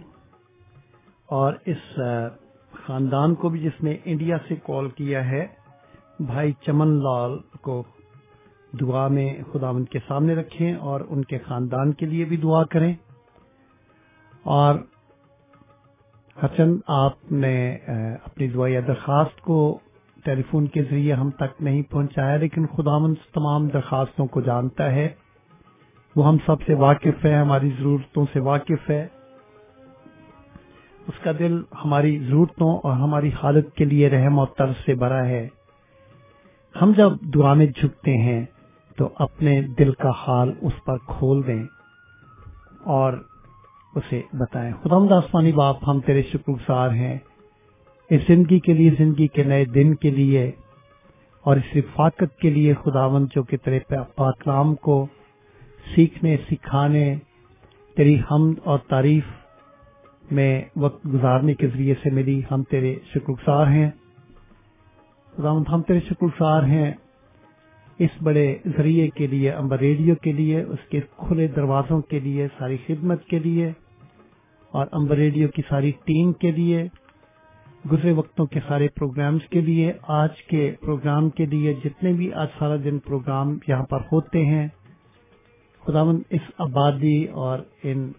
[1.27, 2.01] اور اس
[2.73, 5.47] خاندان کو بھی جس نے انڈیا سے کال کیا ہے،
[6.21, 7.85] بھائی چمن لال کو
[8.81, 12.65] دعا میں خدا ان کے سامنے رکھیں اور ان کے خاندان کے لیے بھی دعا
[12.65, 12.95] کریں۔
[14.43, 14.75] اور
[16.45, 17.79] حسن، آپ نے
[18.25, 19.79] اپنی دعا یا درخواست کو
[20.25, 25.09] ٹیلی فون کے ذریعے ہم تک نہیں پہنچایا، لیکن خداون تمام درخواستوں کو جانتا ہے۔
[26.17, 29.07] وہ ہم سب سے واقف ہے ہماری ضرورتوں سے واقف ہے۔
[31.09, 35.25] اس کا دل ہماری ضرورتوں اور ہماری حالت کے لیے رحم اور طرز سے بھرا
[35.27, 35.49] ہے۔
[36.83, 38.45] ہم جب دعا میں جھکتے ہیں
[38.97, 41.63] تو اپنے دل کا حال اس پر کھول دیں
[42.85, 43.13] اور
[43.95, 47.19] اسے بتائیں۔ خدا آسمانی باپ، ہم تیرے شکر گزار ہیں۔
[48.11, 50.51] اس زندگی کے لیے، زندگی کے نئے دن کے لیے
[51.41, 53.81] اور اس رفاقت کے لیے خداون جو کہ تیرے
[54.17, 55.07] پاکلام کو
[55.95, 57.17] سیکھنے، سکھانے،
[57.97, 59.25] تیری حمد اور تعریف
[60.31, 63.91] میں وقت گزارنے کے ذریعے سے ملی، ہم تیرے شکر گزار ہیں۔
[65.37, 66.93] خداوند، ہم تیرے شکر گزار ہیں۔
[67.99, 68.47] اس بڑے
[68.77, 73.25] ذریعے کے لیے، امبر ریڈیو کے لیے، اس کے کھلے دروازوں کے لیے، ساری خدمت
[73.25, 73.71] کے لیے،
[74.73, 76.87] اور امبر ریڈیو کی ساری ٹیم کے لیے،
[77.93, 82.49] گزرے وقتوں کے سارے پروگرامز کے لیے، آج کے پروگرام کے لیے، جتنے بھی آج
[82.59, 84.67] سارا دن پروگرام یہاں پر ہوتے ہیں
[85.83, 88.11] خداون اس آبادی اور ان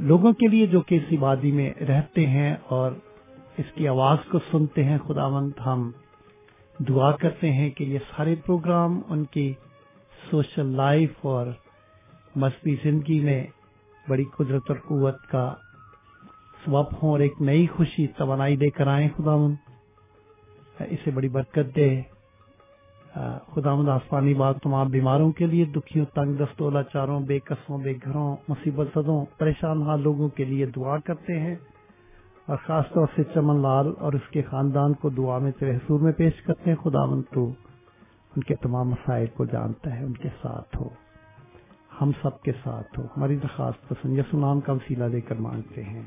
[0.00, 2.92] لوگوں کے لیے جو کہ اس آبادی میں رہتے ہیں اور
[3.58, 5.90] اس کی آواز کو سنتے ہیں، خداوند ہم
[6.78, 9.52] دعا کرتے ہیں کہ یہ سارے پروگرام ان کی
[10.30, 11.46] سوشل لائف اور
[12.36, 13.46] مذہبی زندگی میں
[14.08, 15.54] بڑی قدرت اور قوت کا
[16.64, 19.54] سبب ہوں اور ایک نئی خوشی توانائی لے کر آئیں خداون
[20.80, 22.00] اسے بڑی برکت دے۔
[23.54, 28.36] خداوند، آسمانی بات، تمام بیماروں کے لیے دکھیوں تنگ دستوں لاچاروں بے قصوں بے گھروں،
[28.48, 31.54] مصیبت زدوں، پریشان حال لوگوں کے لیے دعا کرتے ہیں۔
[32.46, 36.00] اور خاص طور سے چمن لال اور اس کے خاندان کو دعا میں تیرے حضور
[36.00, 37.44] میں پیش کرتے ہیں، خداوند تو
[38.36, 40.88] ان کے تمام مسائل کو جانتا ہے، ان کے ساتھ ہو۔
[42.00, 45.84] ہم سب کے ساتھ ہو۔ ہماری درخواست پسند یسو نام کا وسیلہ لے کر مانگتے
[45.84, 46.02] ہیں۔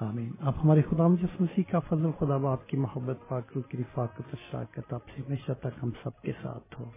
[0.00, 4.36] آمین۔ آپ ہمارے خدا جس مسیح کا فضل، خدا باپ کی محبت، پاک کی رفاقت
[4.50, 6.90] شراکت آپ سے ہمیشہ تک ہم سب کے ساتھ ہو۔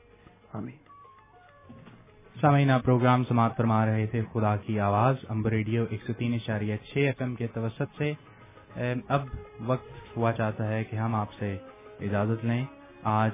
[0.54, 0.76] آمین۔
[2.42, 6.34] سامعین، آپ پروگرام سماعت فرما رہے تھے، خدا کی آواز امبر ریڈیو ایک سو تین
[6.34, 8.14] اشاریہ چھ ایف ایم کے توسط سے۔
[8.76, 9.26] اب
[9.66, 11.58] وقت ہوا چاہتا ہے کہ ہم آپ سے
[12.00, 12.66] اجازت لیں۔
[13.04, 13.32] آج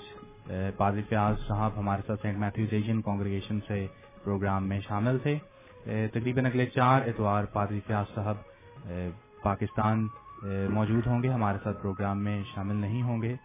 [0.78, 3.86] پادری فیاض صاحب ہمارے ساتھ سینٹ میتھیوز ایشین کانگریگیشن سے
[4.24, 5.38] پروگرام میں شامل تھے۔
[6.14, 8.38] تقریباً اگلے چار اتوار پادری فیاض صاحب
[9.44, 10.08] پاکستان
[10.74, 13.36] موجود ہوں گے۔ ہمارے ساتھ پروگرام میں شامل نہیں ہوں گے۔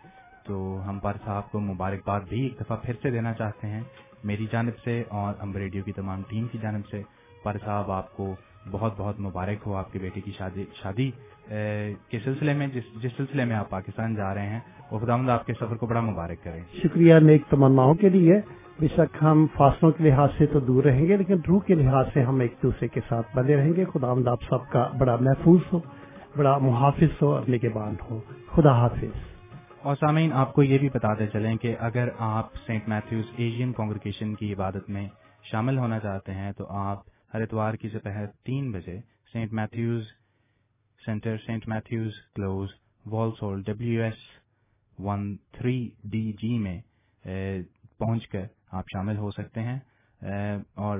[0.46, 3.80] تو ہم پر صاحب کو مبارکباد بھی ایک دفعہ پھر سے دینا چاہتے ہیں۔
[4.24, 7.02] میری جانب سے اور ہم ریڈیو کی تمام ٹیم کی جانب سے
[7.42, 8.34] پر صاحب آپ کو
[8.70, 11.10] بہت بہت مبارک ہو آپ کی بیٹی کی شادی شادی
[12.08, 14.60] کے سلسلے میں جس جس سلسلے میں آپ پاکستان جا رہے ہیں۔
[14.90, 18.40] وہ خدا آپ کے سفر کو بڑا مبارک کریں شکریہ نیک تمناؤں کے لیے۔
[18.80, 22.06] بے شک ہم فاصلوں کے لحاظ سے تو دور رہیں گے لیکن روح کے لحاظ
[22.14, 25.60] سے ہم ایک دوسرے کے ساتھ بنے رہیں گے۔ خدا آپ سب کا بڑا محفوظ
[25.72, 25.80] ہو
[26.36, 28.20] بڑا محافظ ہو اور نگبان ہو۔
[28.52, 29.18] خدا حافظ۔
[29.82, 34.34] اور سامعین آپ کو یہ بھی بتاتے چلیں کہ اگر آپ سینٹ میتھیوز ایشین کانگریگیشن
[34.34, 35.08] کی عبادت میں
[35.42, 39.00] شامل ہونا چاہتے ہیں تو آپ ہر اتوار کی دوپہر تین بجے۔
[39.32, 40.04] Saint Matthew's
[41.06, 42.68] Centre, Saint Matthew's Close,
[43.06, 44.14] Walsall W S
[44.98, 46.80] one three D G میں
[47.98, 49.78] پہنچ کر آپ شامل ہو سکتے ہیں۔
[50.74, 50.98] اور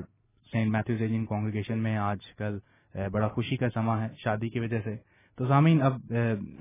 [0.53, 2.59] سینٹ میتھیوز ایجین کانگریگیشن میں آج کل
[3.13, 4.97] بڑا خوشی کا سما ہے شادی کی وجہ سے۔
[5.37, 6.13] تو سامعین، اب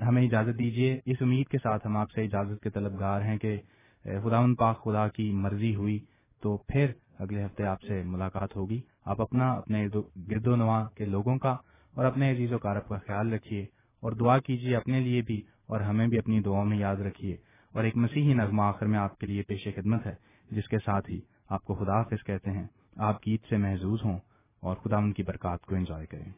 [0.08, 3.60] ہمیں اجازت دیجیے اس امید کے ساتھ ہم آپ سے اجازت کے طلبگار ہیں کہ
[4.04, 5.98] خدا ان پاک خدا کی مرضی ہوئی
[6.42, 9.88] تو پھر اگلے ہفتے آپ سے ملاقات ہوگی۔ آپ اپنا، اپنے
[10.30, 11.56] گرد و نواح کے لوگوں کا
[11.94, 13.66] اور اپنے عزیز و کارب کا خیال رکھیے
[14.00, 17.36] اور دعا کیجیے اپنے لیے بھی اور ہمیں بھی اپنی دعاؤں میں یاد رکھیے۔
[17.72, 20.14] اور ایک مسیحی نغمہ آخر میں آپ کے لیے پیش خدمت ہے،
[20.50, 22.66] جس کے ساتھ ہی آپ کو خدا حافظ کہتے ہیں۔
[22.96, 24.18] آپ گیت سے محظوظ ہوں
[24.60, 26.32] اور خدا ان کی برکات کو انجوائے کریں۔